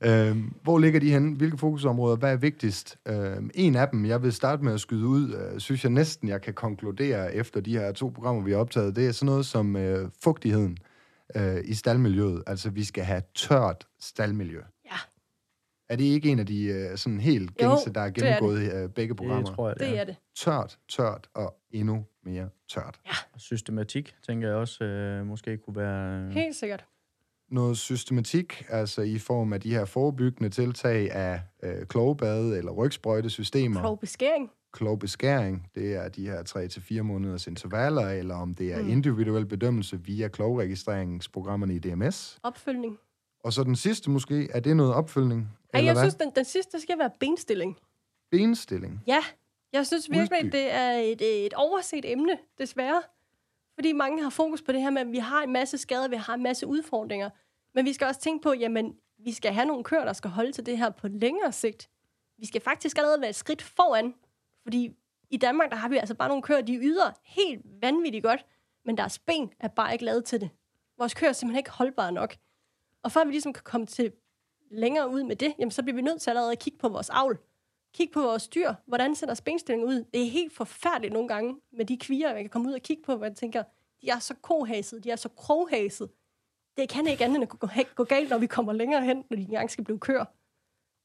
Øhm, 0.00 0.52
hvor 0.62 0.78
ligger 0.78 1.00
de 1.00 1.10
henne? 1.10 1.36
Hvilke 1.36 1.58
fokusområder? 1.58 2.16
Hvad 2.16 2.32
er 2.32 2.36
vigtigst? 2.36 2.98
Øhm, 3.08 3.50
en 3.54 3.76
af 3.76 3.88
dem, 3.88 4.06
jeg 4.06 4.22
vil 4.22 4.32
starte 4.32 4.64
med 4.64 4.74
at 4.74 4.80
skyde 4.80 5.06
ud, 5.06 5.34
øh, 5.34 5.60
synes 5.60 5.84
jeg 5.84 5.92
næsten, 5.92 6.28
jeg 6.28 6.40
kan 6.42 6.54
konkludere 6.54 7.34
efter 7.34 7.60
de 7.60 7.78
her 7.78 7.92
to 7.92 8.08
programmer, 8.14 8.42
vi 8.42 8.50
har 8.52 8.58
optaget. 8.58 8.96
Det 8.96 9.06
er 9.06 9.12
sådan 9.12 9.26
noget 9.26 9.46
som 9.46 9.76
øh, 9.76 10.08
fugtigheden 10.24 10.78
øh, 11.36 11.56
i 11.64 11.74
staldmiljøet. 11.74 12.42
Altså, 12.46 12.70
vi 12.70 12.84
skal 12.84 13.04
have 13.04 13.22
tørt 13.34 13.86
staldmiljø. 14.00 14.60
Ja. 14.84 14.96
Er 15.88 15.96
det 15.96 16.04
ikke 16.04 16.28
en 16.28 16.38
af 16.38 16.46
de 16.46 16.64
øh, 16.64 16.96
sådan 16.98 17.20
helt 17.20 17.56
gængse, 17.56 17.92
der 17.92 18.00
er 18.00 18.10
det 18.10 18.22
er 18.22 18.26
gennemgået 18.26 18.62
i 18.62 18.66
øh, 18.66 18.88
begge 18.88 19.14
programmer? 19.14 19.46
Det 19.46 19.54
tror 19.56 19.68
jeg, 19.68 19.76
det, 19.80 19.88
Det 19.88 19.96
er. 19.96 20.00
er 20.00 20.04
det. 20.04 20.16
Tørt, 20.36 20.78
tørt 20.88 21.28
og 21.34 21.54
endnu 21.70 22.04
mere 22.24 22.48
tørt. 22.70 23.00
Og 23.34 23.40
Systematik, 23.40 24.14
tænker 24.26 24.48
jeg 24.48 24.56
også, 24.56 24.84
øh, 24.84 25.26
måske 25.26 25.56
kunne 25.56 25.76
være... 25.76 26.20
Øh, 26.20 26.30
Helt 26.30 26.56
sikkert. 26.56 26.84
Noget 27.50 27.78
systematik, 27.78 28.64
altså 28.68 29.02
i 29.02 29.18
form 29.18 29.52
af 29.52 29.60
de 29.60 29.70
her 29.74 29.84
forebyggende 29.84 30.48
tiltag 30.50 31.12
af 31.12 31.40
øh, 31.62 31.86
klogebade 31.86 32.58
eller 32.58 32.72
rygsprøjtesystemer, 32.72 33.80
Klog 33.80 34.00
beskæring. 34.00 34.50
klogbeskæring, 34.72 35.66
det 35.74 35.94
er 35.94 36.08
de 36.08 36.26
her 36.26 36.42
3-4 36.98 37.02
måneders 37.02 37.46
intervaller, 37.46 38.08
eller 38.08 38.34
om 38.34 38.54
det 38.54 38.72
er 38.72 38.82
Mm. 38.82 38.88
individuel 38.88 39.46
bedømmelse 39.46 40.00
via 40.04 40.28
klogregistreringsprogrammerne 40.28 41.74
i 41.74 41.78
DMS. 41.78 42.38
Opfølgning. 42.42 42.98
Og 43.44 43.52
så 43.52 43.64
den 43.64 43.76
sidste 43.76 44.10
måske, 44.10 44.48
er 44.54 44.60
det 44.60 44.76
noget 44.76 44.94
opfølgning? 44.94 45.40
Ej, 45.74 45.78
eller 45.80 45.86
jeg 45.92 45.94
hvad? 45.94 46.02
synes, 46.02 46.14
den, 46.14 46.30
den 46.36 46.44
sidste 46.44 46.80
skal 46.80 46.98
være 46.98 47.10
benstilling. 47.20 47.76
Benstilling. 48.30 49.02
Ja, 49.06 49.18
jeg 49.72 49.86
synes 49.86 50.10
virkelig, 50.10 50.52
det 50.52 50.74
er 50.74 50.90
et, 50.90 51.46
et 51.46 51.54
overset 51.54 52.04
emne, 52.12 52.32
desværre. 52.58 53.02
Fordi 53.78 53.92
mange 53.92 54.22
har 54.22 54.30
fokus 54.30 54.62
på 54.62 54.72
det 54.72 54.82
her 54.82 54.90
med, 54.90 55.00
at 55.00 55.12
vi 55.12 55.18
har 55.18 55.42
en 55.42 55.52
masse 55.52 55.78
skader, 55.78 56.08
vi 56.08 56.16
har 56.16 56.34
en 56.34 56.42
masse 56.42 56.66
udfordringer. 56.66 57.30
Men 57.74 57.84
vi 57.84 57.92
skal 57.92 58.06
også 58.06 58.20
tænke 58.20 58.42
på, 58.42 58.52
jamen, 58.52 58.96
vi 59.18 59.32
skal 59.32 59.52
have 59.52 59.66
nogle 59.66 59.84
køer, 59.84 60.04
der 60.04 60.12
skal 60.12 60.30
holde 60.30 60.52
til 60.52 60.66
det 60.66 60.78
her 60.78 60.90
på 60.90 61.08
længere 61.08 61.52
sigt. 61.52 61.88
Vi 62.38 62.46
skal 62.46 62.60
faktisk 62.60 62.98
allerede 62.98 63.20
være 63.20 63.30
et 63.30 63.36
skridt 63.36 63.62
foran. 63.62 64.14
Fordi 64.62 64.96
i 65.30 65.36
Danmark, 65.36 65.70
der 65.70 65.76
har 65.76 65.88
vi 65.88 65.96
altså 65.96 66.14
bare 66.14 66.28
nogle 66.28 66.42
køer, 66.42 66.60
de 66.60 66.76
yder 66.76 67.10
helt 67.22 67.60
vanvittigt 67.82 68.24
godt, 68.24 68.46
men 68.84 68.96
deres 68.96 69.18
ben 69.18 69.50
er 69.60 69.68
bare 69.68 69.92
ikke 69.92 70.04
lavet 70.04 70.24
til 70.24 70.40
det. 70.40 70.50
Vores 70.98 71.14
køer 71.14 71.28
er 71.30 71.32
simpelthen 71.32 71.58
ikke 71.58 71.70
holdbare 71.70 72.12
nok. 72.12 72.36
Og 73.02 73.12
for 73.12 73.20
at 73.20 73.26
vi 73.26 73.32
ligesom 73.32 73.52
kan 73.52 73.64
komme 73.64 73.86
til 73.86 74.12
længere 74.70 75.10
ud 75.10 75.22
med 75.22 75.36
det, 75.36 75.54
jamen, 75.58 75.70
så 75.70 75.82
bliver 75.82 75.96
vi 75.96 76.02
nødt 76.02 76.20
til 76.20 76.30
allerede 76.30 76.52
at 76.52 76.58
kigge 76.58 76.78
på 76.78 76.88
vores 76.88 77.10
avl. 77.10 77.38
Kigge 77.94 78.12
på 78.12 78.22
vores 78.22 78.48
dyr. 78.48 78.74
Hvordan 78.86 79.14
ser 79.14 79.26
deres 79.26 79.40
benstilling 79.40 79.88
ud? 79.88 80.04
Det 80.14 80.22
er 80.22 80.30
helt 80.30 80.52
forfærdeligt 80.52 81.12
nogle 81.12 81.28
gange 81.28 81.56
med 81.72 81.84
de 81.84 81.96
kvier, 81.96 82.30
jeg 82.30 82.42
kan 82.42 82.50
komme 82.50 82.68
ud 82.68 82.74
og 82.74 82.80
kigge 82.80 83.02
på, 83.02 83.16
hvor 83.16 83.26
jeg 83.26 83.36
tænker, 83.36 83.62
de 84.02 84.10
er 84.10 84.18
så 84.18 84.34
kohasede, 84.42 85.00
de 85.00 85.10
er 85.10 85.16
så 85.16 85.28
kroghasede. 85.28 86.10
Det 86.76 86.88
kan 86.88 87.06
ikke 87.06 87.24
andet 87.24 87.36
end 87.36 87.42
at 87.42 87.48
gå, 87.48 87.68
gå 87.94 88.04
galt, 88.04 88.30
når 88.30 88.38
vi 88.38 88.46
kommer 88.46 88.72
længere 88.72 89.04
hen, 89.04 89.24
når 89.30 89.36
de 89.36 89.42
engang 89.42 89.70
skal 89.70 89.84
blive 89.84 89.98
køer. 89.98 90.24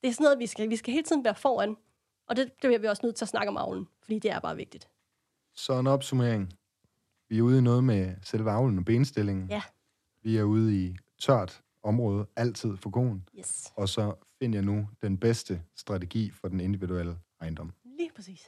Det 0.02 0.10
er 0.10 0.14
sådan 0.14 0.24
noget, 0.24 0.40
vi 0.40 0.48
skal, 0.48 0.70
vi 0.70 0.76
skal 0.76 0.94
hele 0.94 1.04
tiden 1.04 1.24
være 1.24 1.36
foran. 1.36 1.76
Og 2.28 2.36
det, 2.36 2.46
det 2.46 2.54
bliver 2.58 2.80
vi 2.80 2.88
også 2.88 3.06
nødt 3.06 3.16
til 3.16 3.26
at 3.26 3.30
snakke 3.30 3.50
om 3.50 3.58
avlen, 3.58 3.88
fordi 4.02 4.20
det 4.20 4.32
er 4.32 4.40
bare 4.40 4.56
vigtigt. 4.56 4.90
Så 5.56 5.74
en 5.74 5.88
opsummering. 5.88 6.54
Vi 7.30 7.38
er 7.38 7.42
ude 7.42 7.58
i 7.58 7.62
noget 7.62 7.84
med 7.84 8.16
selve 8.24 8.52
avlen 8.52 8.78
og 8.78 8.86
benstillingen. 8.86 9.50
Ja. 9.50 9.62
Vi 10.22 10.38
er 10.38 10.44
ude 10.44 10.86
i 10.86 10.96
tørt 11.20 11.62
område, 11.84 12.26
altid 12.36 12.78
for 12.78 12.90
konen. 12.90 13.28
Yes. 13.40 13.74
Og 13.76 13.90
så 13.90 14.14
finder 14.40 14.58
jeg 14.58 14.66
nu 14.66 14.90
den 15.02 15.18
bedste 15.18 15.62
strategi 15.76 16.30
for 16.32 16.48
den 16.48 16.60
individuelle 16.60 17.18
ejendom. 17.42 17.72
Lige 17.98 18.10
præcis. 18.16 18.42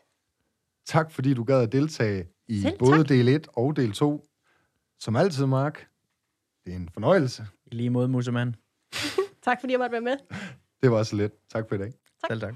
Tak 0.86 1.12
fordi 1.12 1.34
du 1.34 1.44
gad 1.44 1.62
at 1.64 1.72
deltage 1.72 2.28
i 2.48 2.62
Selv 2.62 2.78
både 2.80 2.98
tak. 2.98 3.10
del 3.10 3.28
1 3.28 3.48
og 3.54 3.76
del 3.76 3.92
2. 3.92 4.26
Som 5.00 5.16
altid, 5.16 5.46
Mark, 5.46 5.88
det 6.66 6.72
er 6.74 6.78
en 6.78 6.90
fornøjelse. 6.90 7.48
I 7.66 7.76
lige 7.76 7.90
måde, 7.90 8.08
Musemand. 8.08 8.54
Tak 9.44 9.60
fordi 9.60 9.72
jeg 9.74 9.80
måtte 9.80 9.92
være 9.92 10.02
med. 10.02 10.18
Det 10.84 10.92
var 10.92 11.04
så 11.04 11.16
let. 11.16 11.32
Tak 11.50 11.68
for 11.70 11.76
i 11.76 11.78
dag. 11.78 11.94
Selv 12.28 12.40
tak. 12.42 12.54